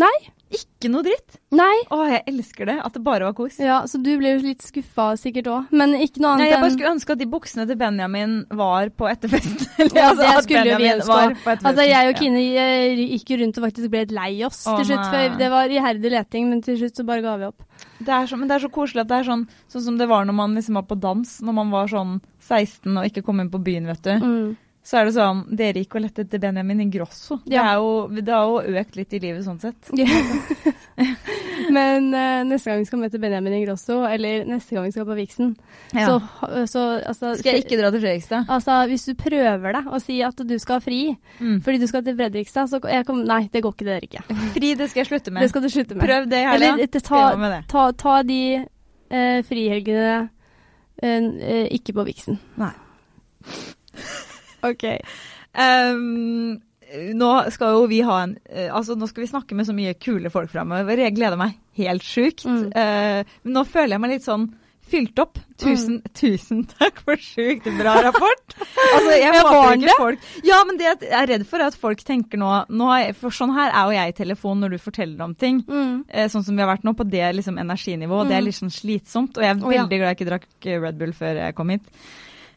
Nei, 0.00 0.14
Ikke 0.50 0.88
noe 0.90 1.04
dritt. 1.04 1.36
Nei. 1.54 1.74
Å, 1.92 1.98
jeg 2.08 2.22
elsker 2.30 2.66
det. 2.70 2.76
At 2.82 2.94
det 2.96 3.02
bare 3.06 3.26
var 3.28 3.34
kos. 3.38 3.58
Ja, 3.62 3.82
så 3.90 4.00
du 4.02 4.08
ble 4.18 4.32
jo 4.32 4.40
litt 4.42 4.64
skuffa 4.64 5.10
sikkert 5.20 5.50
òg, 5.50 5.74
men 5.76 5.92
ikke 5.98 6.22
noe 6.24 6.38
Nei, 6.40 6.46
enn 6.48 6.54
jeg 6.54 6.62
bare 6.64 6.72
skulle 6.74 6.92
ønske 6.96 7.14
at 7.14 7.20
de 7.20 7.28
buksene 7.30 7.66
til 7.68 7.78
Benjamin 7.78 8.34
var 8.58 8.90
på 8.96 9.06
etterfesten. 9.10 9.60
Eller, 9.80 9.94
Ja, 10.00 10.08
altså, 10.10 10.24
det 10.24 10.44
skulle 10.48 10.64
jo 10.72 10.80
vi 10.80 10.90
ønske 10.94 11.12
var 11.12 11.34
òg. 11.36 11.44
Altså, 11.58 11.86
jeg 11.86 12.10
og 12.10 12.22
Kine 12.22 12.42
eh, 12.64 13.04
gikk 13.12 13.34
jo 13.34 13.40
rundt 13.44 13.60
og 13.60 13.66
faktisk 13.68 13.92
ble 13.92 14.04
litt 14.06 14.16
lei 14.16 14.32
oss 14.48 14.64
Åh, 14.66 14.80
til 14.80 14.90
slutt. 14.90 15.06
For 15.12 15.38
det 15.42 15.52
var 15.54 15.76
iherdig 15.76 16.14
leting, 16.16 16.50
men 16.50 16.64
til 16.66 16.80
slutt 16.82 16.98
så 16.98 17.06
bare 17.12 17.26
ga 17.26 17.36
vi 17.42 17.50
opp. 17.52 17.66
Det 18.00 18.12
er 18.16 18.26
så, 18.26 18.38
men 18.40 18.48
det 18.48 18.56
er 18.56 18.64
så 18.64 18.72
koselig 18.72 19.04
at 19.04 19.10
det 19.10 19.20
er 19.20 19.28
sånn, 19.28 19.44
sånn 19.68 19.84
som 19.84 20.00
det 20.00 20.08
var 20.08 20.24
når 20.24 20.36
man 20.36 20.56
liksom 20.56 20.78
var 20.80 20.86
på 20.88 20.96
dans, 21.00 21.36
når 21.44 21.56
man 21.56 21.72
var 21.74 21.90
sånn 21.92 22.18
16 22.40 22.88
og 22.96 23.06
ikke 23.08 23.24
kom 23.26 23.42
inn 23.42 23.52
på 23.52 23.60
byen, 23.62 23.88
vet 23.90 24.02
du. 24.06 24.14
Mm. 24.24 24.50
Så 24.90 24.98
er 24.98 25.06
det 25.06 25.14
sånn, 25.14 25.44
dere 25.54 25.84
gikk 25.84 25.92
og 25.94 26.02
lette 26.02 26.24
etter 26.24 26.40
Benjamin 26.42 26.80
Ingrosso. 26.82 27.36
Det, 27.44 27.54
Ja. 27.54 27.62
er 27.70 27.76
jo, 27.78 28.08
det 28.10 28.32
har 28.34 28.48
jo 28.48 28.78
økt 28.80 28.96
litt 28.98 29.12
i 29.14 29.20
livet 29.22 29.44
sånn 29.46 29.60
sett. 29.62 29.86
men 31.76 32.08
uh, 32.10 32.42
neste 32.48 32.72
gang 32.72 32.80
vi 32.80 32.88
skal 32.88 32.98
møte 33.04 33.20
Benjamin 33.22 33.54
Ingrosso, 33.60 34.00
eller 34.08 34.42
neste 34.48 34.74
gang 34.74 34.88
vi 34.88 34.94
skal 34.96 35.06
på 35.06 35.16
Vixen, 35.20 35.52
Ja. 35.94 36.08
så, 36.08 36.16
så 36.66 36.82
altså, 37.06 37.36
Skal 37.38 37.54
jeg 37.54 37.64
ikke 37.68 37.78
dra 37.78 37.92
til 37.94 38.02
Fredrikstad? 38.02 38.50
Altså, 38.50 38.80
hvis 38.90 39.06
du 39.06 39.14
prøver 39.14 39.78
deg 39.78 39.94
å 39.94 40.02
si 40.02 40.18
at 40.26 40.42
du 40.42 40.58
skal 40.58 40.80
ha 40.80 40.84
fri 40.84 41.00
Mm. 41.38 41.62
fordi 41.62 41.78
du 41.78 41.86
skal 41.86 42.02
til 42.04 42.18
Fredrikstad, 42.18 42.66
så 42.74 42.82
jeg 42.82 43.06
kom, 43.06 43.22
Nei, 43.30 43.44
det 43.52 43.62
går 43.62 43.72
ikke, 43.76 43.86
det 43.86 44.10
ikke. 44.10 44.26
Fri, 44.58 44.74
det 44.74 44.90
skal 44.90 45.04
jeg 45.04 45.10
slutte 45.12 45.30
med. 45.30 45.42
Det 45.46 45.50
skal 45.54 45.62
du 45.62 45.70
slutte 45.70 45.94
med. 45.94 46.02
Prøv 46.02 46.28
det 46.28 46.42
i 46.42 46.46
helga. 46.50 46.74
Eller 46.74 47.00
ta, 47.00 47.24
med 47.36 47.52
det. 47.54 47.64
ta, 47.70 47.90
ta 47.92 48.22
de 48.26 48.42
uh, 48.66 49.40
frihelgene 49.46 50.14
uh, 50.26 51.06
eh, 51.06 51.66
ikke 51.78 51.94
på 51.94 52.10
Vixen. 52.10 52.42
Nei. 52.58 52.74
OK. 54.66 54.86
Um, 55.54 56.60
nå 57.14 57.30
skal 57.54 57.76
jo 57.76 57.84
vi 57.90 58.00
ha 58.06 58.16
en 58.24 58.32
eh, 58.50 58.68
Altså, 58.70 58.96
nå 58.98 59.06
skal 59.10 59.24
vi 59.24 59.30
snakke 59.30 59.56
med 59.58 59.66
så 59.68 59.74
mye 59.74 59.96
kule 59.98 60.30
folk 60.32 60.50
framover. 60.52 61.04
Jeg 61.04 61.16
gleder 61.18 61.38
meg 61.40 61.58
helt 61.78 62.06
sjukt. 62.06 62.46
Mm. 62.46 62.70
Uh, 62.74 63.36
men 63.44 63.56
nå 63.56 63.66
føler 63.68 63.96
jeg 63.96 64.04
meg 64.04 64.16
litt 64.16 64.26
sånn 64.26 64.50
fylt 64.90 65.18
opp. 65.22 65.38
Tusen, 65.60 66.00
tusen 66.16 66.62
takk 66.70 67.02
for 67.04 67.20
sjukt 67.20 67.68
bra 67.78 67.98
rapport. 68.08 68.56
Altså, 68.90 69.12
jeg 69.12 69.30
håper 69.30 69.76
ikke 69.76 69.94
folk 70.00 70.22
Ja, 70.42 70.56
men 70.66 70.78
det 70.80 70.86
jeg 70.88 71.10
er 71.14 71.28
redd 71.30 71.44
for 71.46 71.62
at 71.62 71.76
folk 71.78 72.00
tenker 72.02 72.40
nå, 72.40 72.48
nå 72.74 72.88
jeg, 72.98 73.12
For 73.20 73.34
sånn 73.34 73.52
her 73.54 73.68
er 73.68 73.86
jo 73.86 73.94
jeg 73.94 74.10
i 74.10 74.16
telefon 74.16 74.58
når 74.64 74.74
du 74.74 74.78
forteller 74.82 75.22
om 75.28 75.34
ting. 75.38 75.60
Mm. 75.68 76.00
Eh, 76.08 76.26
sånn 76.32 76.42
som 76.46 76.56
vi 76.56 76.64
har 76.64 76.70
vært 76.72 76.86
nå, 76.86 76.94
på 76.98 77.06
det 77.06 77.22
liksom, 77.36 77.60
energinivået. 77.60 78.32
Det 78.32 78.38
er 78.38 78.46
litt 78.48 78.58
sånn 78.58 78.72
slitsomt. 78.74 79.38
Og 79.38 79.46
jeg 79.46 79.52
er 79.52 79.60
Å, 79.60 79.70
ja. 79.70 79.84
veldig 79.84 80.00
glad 80.00 80.10
jeg 80.10 80.18
ikke 80.18 80.30
drakk 80.32 80.48
Red 80.86 80.98
Bull 80.98 81.14
før 81.20 81.40
jeg 81.44 81.56
kom 81.60 81.70
hit. 81.76 81.86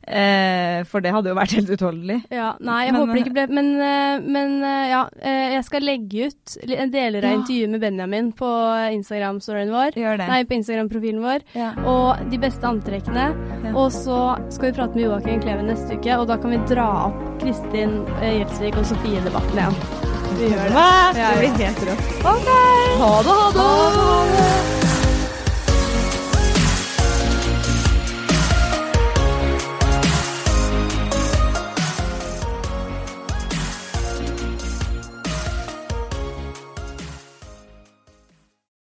Eh, 0.04 0.84
for 0.90 1.00
det 1.00 1.14
hadde 1.16 1.30
jo 1.32 1.36
vært 1.38 1.54
helt 1.56 1.70
utholdelig. 1.72 2.18
Ja, 2.34 2.50
nei, 2.60 2.86
jeg 2.86 2.94
Men, 2.94 3.02
håper 3.02 3.14
det 3.14 3.22
ikke 3.24 3.34
ble 3.38 3.46
Men, 3.56 3.70
eh, 3.80 4.20
men 4.36 4.56
eh, 4.68 4.90
ja, 4.92 5.02
eh, 5.22 5.54
jeg 5.56 5.64
skal 5.64 5.82
legge 5.88 6.28
ut 6.28 6.58
en 6.68 6.92
deler 6.92 7.24
av 7.24 7.32
Ja. 7.32 7.38
intervjuet 7.40 7.70
med 7.72 7.82
Benjamin 7.86 8.32
på 8.34 8.50
Instagram-storyen 8.98 9.72
vår. 9.72 9.92
Det. 9.96 10.28
Nei, 10.28 10.44
på 10.44 10.58
Instagram-profilen 10.60 11.22
vår. 11.24 11.40
Ja. 11.56 11.72
Og 11.88 12.30
de 12.30 12.38
beste 12.38 12.68
antrekkene. 12.68 13.30
Og 13.74 13.92
så 13.96 14.20
skal 14.52 14.72
vi 14.72 14.76
prate 14.78 14.96
med 14.96 15.06
Joakim 15.08 15.40
Kleven 15.42 15.68
neste 15.72 15.96
uke, 15.98 16.20
og 16.20 16.28
da 16.28 16.38
kan 16.38 16.52
vi 16.52 16.60
dra 16.76 16.90
opp 17.08 17.40
Kristin 17.42 18.02
eh, 18.22 18.42
Gjelsvik 18.44 18.78
og 18.78 18.86
Sofie-debatten 18.92 19.56
igjen. 19.64 19.80
Vi 20.34 20.48
gjør 20.50 20.64
det. 20.68 20.74
Hva? 20.74 20.88
Ja, 21.16 21.32
Det 21.32 21.42
blir 21.44 21.66
helt 21.66 21.84
rått. 21.90 22.16
OK! 22.26 22.50
Ha 23.04 23.12
det, 23.24 23.38
ha 23.40 23.52
det! 23.58 24.83